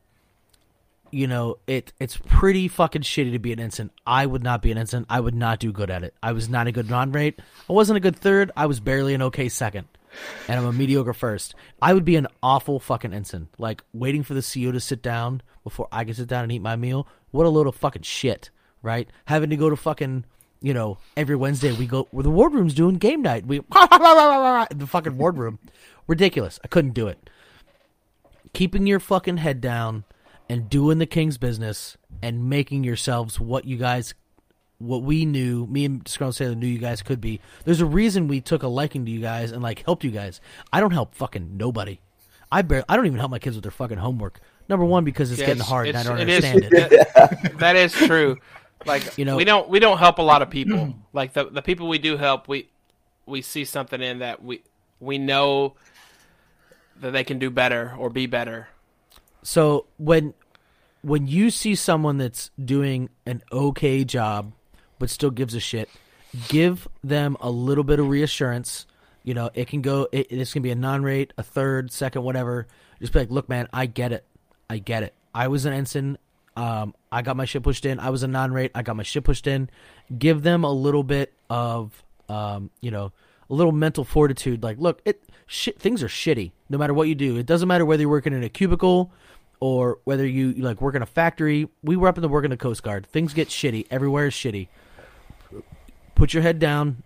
[1.10, 3.90] you know, it it's pretty fucking shitty to be an ensign.
[4.06, 5.06] I would not be an ensign.
[5.08, 6.14] I would not do good at it.
[6.22, 7.38] I was not a good non-rate.
[7.68, 8.50] I wasn't a good third.
[8.56, 9.86] I was barely an okay second,
[10.48, 11.54] and I'm a mediocre first.
[11.80, 13.48] I would be an awful fucking ensign.
[13.58, 16.62] Like waiting for the CO to sit down before I can sit down and eat
[16.62, 17.06] my meal.
[17.30, 18.50] What a load of fucking shit,
[18.80, 19.08] right?
[19.26, 20.24] Having to go to fucking
[20.62, 23.46] you know, every Wednesday we go where the wardroom's doing game night.
[23.46, 25.58] We the fucking wardroom.
[26.06, 26.58] Ridiculous.
[26.64, 27.28] I couldn't do it.
[28.52, 30.04] Keeping your fucking head down
[30.48, 34.14] and doing the king's business and making yourselves what you guys
[34.78, 37.40] what we knew, me and Disgruntled Sailor knew you guys could be.
[37.64, 40.40] There's a reason we took a liking to you guys and like helped you guys.
[40.72, 42.00] I don't help fucking nobody.
[42.50, 44.40] I barely, I don't even help my kids with their fucking homework.
[44.68, 47.52] Number one because it's Yeah, getting it's- hard and I don't it is- understand it.
[47.58, 48.38] that is true.
[48.86, 50.94] Like You know- we don't we don't help a lot of people.
[51.12, 52.68] like the the people we do help, we
[53.26, 54.62] we see something in that we
[55.00, 55.74] we know
[57.00, 58.68] that they can do better or be better.
[59.42, 60.34] So when
[61.02, 64.52] when you see someone that's doing an okay job
[64.98, 65.88] but still gives a shit,
[66.48, 68.86] give them a little bit of reassurance.
[69.24, 70.08] You know, it can go.
[70.12, 72.66] It, this can be a non-rate, a third, second, whatever.
[73.00, 74.24] Just be like, look, man, I get it.
[74.70, 75.14] I get it.
[75.34, 76.18] I was an ensign.
[76.56, 77.98] Um, I got my shit pushed in.
[77.98, 78.72] I was a non-rate.
[78.74, 79.70] I got my shit pushed in.
[80.16, 83.12] Give them a little bit of, um, you know,
[83.48, 84.62] a little mental fortitude.
[84.62, 85.78] Like, look, it shit.
[85.78, 86.52] Things are shitty.
[86.68, 89.12] No matter what you do, it doesn't matter whether you're working in a cubicle
[89.60, 91.68] or whether you like work in a factory.
[91.82, 93.06] We were up in the work in the Coast Guard.
[93.06, 93.86] Things get shitty.
[93.90, 94.68] Everywhere is shitty.
[96.14, 97.02] Put your head down,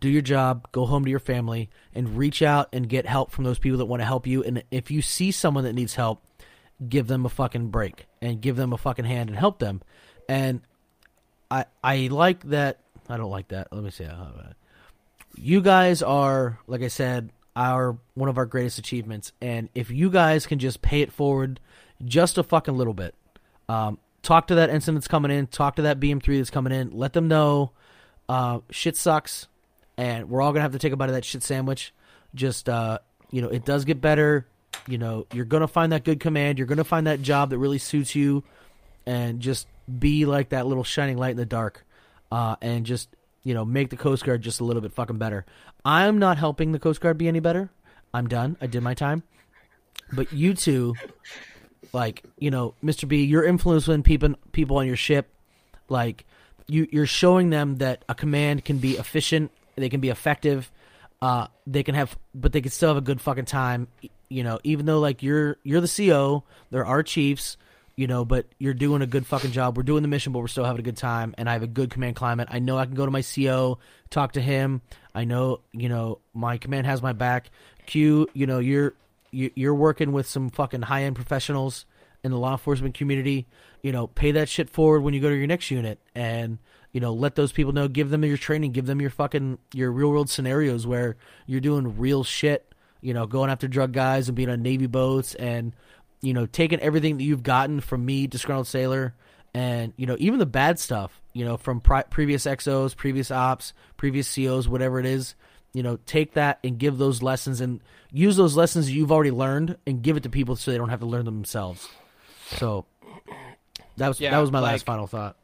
[0.00, 3.44] do your job, go home to your family, and reach out and get help from
[3.44, 4.42] those people that want to help you.
[4.42, 6.22] And if you see someone that needs help,
[6.88, 9.82] give them a fucking break and give them a fucking hand and help them.
[10.28, 10.62] And
[11.50, 12.80] I I like that.
[13.08, 13.68] I don't like that.
[13.72, 14.06] Let me see.
[15.36, 19.32] You guys are, like I said, our one of our greatest achievements.
[19.40, 21.60] And if you guys can just pay it forward
[22.04, 23.14] just a fucking little bit,
[23.68, 26.90] um, talk to that ensign that's coming in, talk to that BM3 that's coming in,
[26.90, 27.72] let them know
[28.28, 29.48] uh, shit sucks,
[29.96, 31.92] and we're all gonna have to take a bite of that shit sandwich.
[32.34, 33.00] Just uh,
[33.30, 34.46] you know, it does get better.
[34.86, 36.58] You know, you're gonna find that good command.
[36.58, 38.44] You're gonna find that job that really suits you,
[39.06, 39.66] and just
[39.98, 41.84] be like that little shining light in the dark,
[42.30, 43.08] uh, and just
[43.42, 45.44] you know make the Coast Guard just a little bit fucking better.
[45.84, 47.70] I'm not helping the Coast Guard be any better.
[48.12, 48.56] I'm done.
[48.60, 49.22] I did my time.
[50.12, 50.94] But you two,
[51.92, 53.06] like you know, Mr.
[53.06, 55.28] B, you're influencing people people on your ship.
[55.88, 56.24] Like
[56.66, 59.50] you, you're showing them that a command can be efficient.
[59.76, 60.70] They can be effective.
[61.22, 63.88] Uh, they can have, but they can still have a good fucking time.
[64.30, 67.56] You know, even though like you're you're the CO, there are chiefs.
[67.96, 69.76] You know, but you're doing a good fucking job.
[69.76, 71.34] We're doing the mission, but we're still having a good time.
[71.36, 72.48] And I have a good command climate.
[72.50, 73.78] I know I can go to my CO,
[74.08, 74.80] talk to him.
[75.14, 77.50] I know, you know, my command has my back.
[77.84, 78.94] Q, you know, you're
[79.32, 81.84] you- you're working with some fucking high end professionals
[82.24, 83.46] in the law enforcement community.
[83.82, 86.58] You know, pay that shit forward when you go to your next unit, and
[86.92, 87.86] you know, let those people know.
[87.86, 88.72] Give them your training.
[88.72, 91.16] Give them your fucking your real world scenarios where
[91.46, 92.69] you're doing real shit.
[93.00, 95.74] You know, going after drug guys and being on navy boats, and
[96.20, 99.14] you know, taking everything that you've gotten from me, disgruntled sailor,
[99.54, 101.20] and you know, even the bad stuff.
[101.32, 105.34] You know, from pri- previous XOs, previous ops, previous COs, whatever it is
[105.72, 109.76] you know take that and give those lessons and use those lessons you've already learned
[109.86, 111.88] and give it to people so they don't have to learn them themselves
[112.56, 112.84] so
[113.96, 115.36] that was Yeah, that was my like- last final thought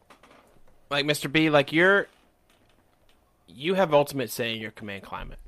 [0.91, 1.31] Like Mr.
[1.31, 2.09] B, like you're
[3.47, 5.39] you have ultimate say in your command climate,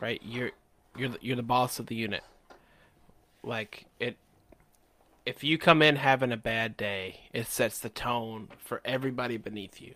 [0.00, 0.22] right?
[0.24, 0.52] You're
[0.96, 2.22] you're the, you're the boss of the unit.
[3.42, 4.16] Like it
[5.26, 9.80] if you come in having a bad day, it sets the tone for everybody beneath
[9.80, 9.94] you.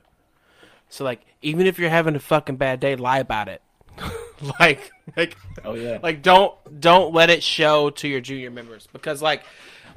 [0.89, 3.63] So like even if you're having a fucking bad day, lie about it.
[4.61, 5.99] like like Oh yeah.
[6.03, 9.43] like don't don't let it show to your junior members because like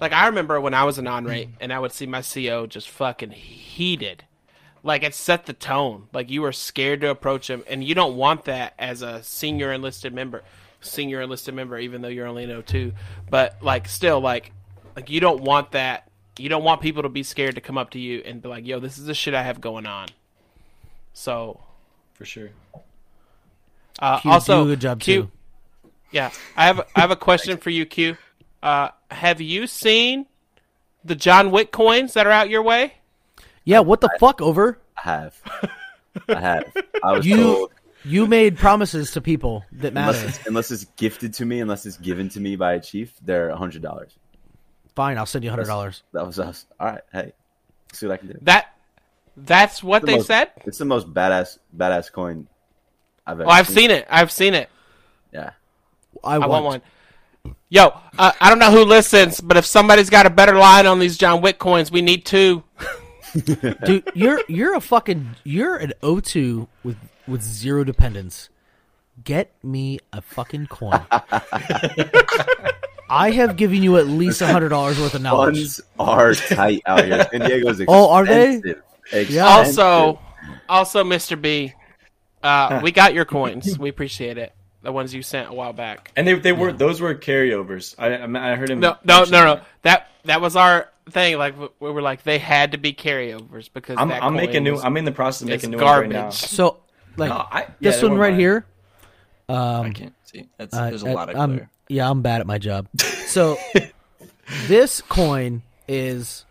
[0.01, 1.57] like I remember when I was an on rate mm.
[1.61, 4.25] and I would see my CO just fucking heated.
[4.83, 6.07] Like it set the tone.
[6.11, 9.71] Like you were scared to approach him, and you don't want that as a senior
[9.71, 10.41] enlisted member,
[10.81, 12.91] senior enlisted member, even though you're only an 02.
[13.29, 14.51] But like still, like
[14.95, 16.07] like you don't want that.
[16.37, 18.65] You don't want people to be scared to come up to you and be like,
[18.65, 20.07] "Yo, this is the shit I have going on."
[21.13, 21.59] So
[22.13, 22.49] for sure.
[23.99, 25.31] uh, Q, also, do a good job Q, too.
[26.11, 28.17] yeah, I have I have a question for you, Q.
[28.63, 30.25] Uh, have you seen
[31.03, 32.93] the John Wick coins that are out your way?
[33.65, 34.79] Yeah, what the fuck over?
[34.97, 35.41] I have.
[36.29, 36.73] I have.
[37.03, 37.71] I was You told
[38.03, 40.27] you made promises to people that unless matter.
[40.29, 43.49] it's, unless it's gifted to me, unless it's given to me by a chief, they're
[43.49, 44.11] a hundred dollars.
[44.95, 46.03] Fine, I'll send you hundred dollars.
[46.13, 46.65] That was us.
[46.79, 47.33] All right, hey,
[47.93, 48.39] see what I can do.
[48.41, 48.67] That
[49.37, 50.51] that's what The they most- said.
[50.65, 52.47] It's the most badass badass coin
[53.25, 53.47] I've ever.
[53.49, 54.05] Oh, I've seen it.
[54.09, 54.69] I've seen it.
[55.33, 55.51] Yeah,
[56.23, 56.65] I, I want, want
[57.45, 57.55] one.
[57.69, 60.99] Yo, uh, I don't know who listens, but if somebody's got a better line on
[60.99, 62.63] these John Wick coins, we need two.
[63.85, 66.97] Dude, you're you're a fucking you're an O2 with
[67.31, 68.49] with zero dependents.
[69.23, 71.05] Get me a fucking coin.
[73.09, 75.55] I have given you at least a hundred dollars worth of knowledge.
[75.57, 77.27] funds are tight out here.
[77.31, 77.85] San Diego's expensive.
[77.89, 78.55] Oh, are they?
[78.55, 79.29] Expensive.
[79.29, 79.45] Yeah.
[79.45, 80.19] Also,
[80.69, 81.39] also, Mr.
[81.39, 81.73] B,
[82.41, 83.77] uh, we got your coins.
[83.77, 84.53] We appreciate it.
[84.81, 86.11] The ones you sent a while back.
[86.15, 87.95] And they they were those were carryovers.
[87.99, 88.79] I I I heard him.
[88.79, 89.55] No, no, no, no.
[89.55, 89.65] that.
[89.83, 91.37] That that was our thing.
[91.37, 94.63] Like we were like they had to be carryovers because I'm that I'm coin making
[94.63, 94.79] new.
[94.79, 96.21] I'm in the process of making new ones right now.
[96.21, 96.37] garbage.
[96.37, 96.79] So,
[97.17, 98.39] like No, I- yeah, this one right mine.
[98.39, 98.65] here.
[99.49, 100.47] I Um, can't see.
[100.57, 101.69] That's, uh, there's a lot of I'm- glare.
[101.89, 102.87] yeah, I'm bad at my job.
[103.31, 103.55] So,
[104.67, 106.45] this coin is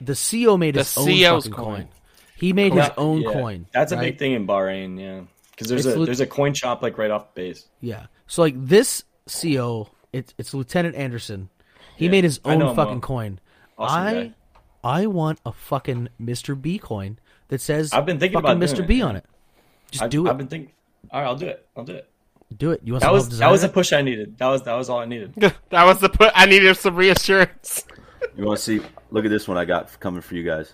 [0.00, 1.64] the CO made The his own CO's fucking coin.
[1.82, 1.88] coin.
[2.36, 3.32] He made his own yeah.
[3.32, 3.66] coin.
[3.72, 5.20] That's a big thing in Bahrain, yeah.
[5.52, 7.66] Because there's It's a lit- there's a coin shop like right off the base.
[7.80, 8.06] Yeah.
[8.26, 11.48] So like this CO, it's it's Lieutenant Anderson.
[11.96, 13.00] He Yeah, made his own know fucking well.
[13.00, 13.40] coin.
[13.78, 14.32] Awesome I guy.
[14.82, 16.60] I want a fucking Mr.
[16.60, 17.18] B coin
[17.48, 18.86] that says I've been thinking about Mr.
[18.86, 19.24] B it, on it.
[19.90, 20.30] Just I've, do it.
[20.30, 20.72] I've been thinking.
[21.10, 21.66] All right, I'll do it.
[21.76, 22.08] I'll do it.
[22.56, 22.80] do it.
[22.84, 24.36] You want That some was help that was a push I needed.
[24.38, 25.34] That was that was all I needed.
[25.70, 26.32] that was the put.
[26.34, 27.84] I needed some reassurance.
[28.36, 28.80] You want to see?
[29.10, 30.72] Look at this one I got coming for you guys.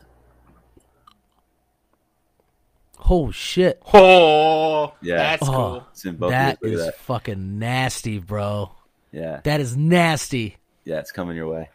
[3.08, 3.82] Oh shit.
[3.92, 5.16] Oh, Yeah.
[5.16, 5.86] that's Oh, cool.
[5.92, 6.74] It's in both that of you.
[6.76, 8.70] is Look at fucking nasty, bro.
[9.10, 10.56] Yeah, That is nasty.
[10.84, 11.68] yeah, it's coming your way.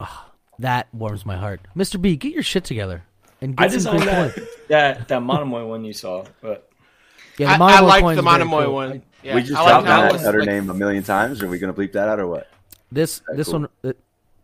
[0.00, 0.26] Oh,
[0.60, 1.60] That warms my heart.
[1.76, 2.00] Mr.
[2.00, 3.04] B, get your shit together
[3.40, 4.46] and I get some cool that coin.
[4.68, 6.68] that that Monomoy one you saw, but
[7.38, 8.74] Yeah, I, the I Monomoy like the Monomoy cool.
[8.74, 9.02] one.
[9.22, 10.26] Yeah, we just I like dropped that that one.
[10.26, 11.42] utter Like, name a million times.
[11.42, 12.48] Are we gonna bleep that out or what?
[12.92, 13.60] This Very this cool.
[13.60, 13.92] one uh,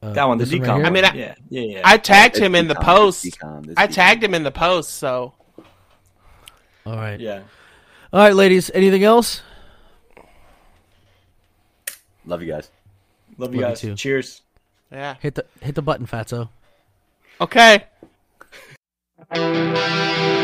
[0.02, 1.80] uh, that one, the this right I mean, I- yeah, yeah, yeah.
[1.84, 3.24] I tagged It's him in the decom, it's post.
[3.24, 3.92] decom, it's I decom.
[3.94, 4.90] tagged him in the post.
[4.94, 5.32] So
[6.84, 7.20] All right.
[7.20, 7.42] yeah.
[8.12, 8.70] All right, ladies.
[8.74, 9.42] Anything else?
[12.26, 12.70] Love you guys.
[13.38, 13.80] Love you Love you guys.
[13.80, 13.94] too.
[13.94, 14.42] Cheers.
[14.90, 15.14] yeah.
[15.20, 16.48] Hit the hit the button, Fatso.
[17.40, 17.84] Okay.
[19.34, 20.41] Música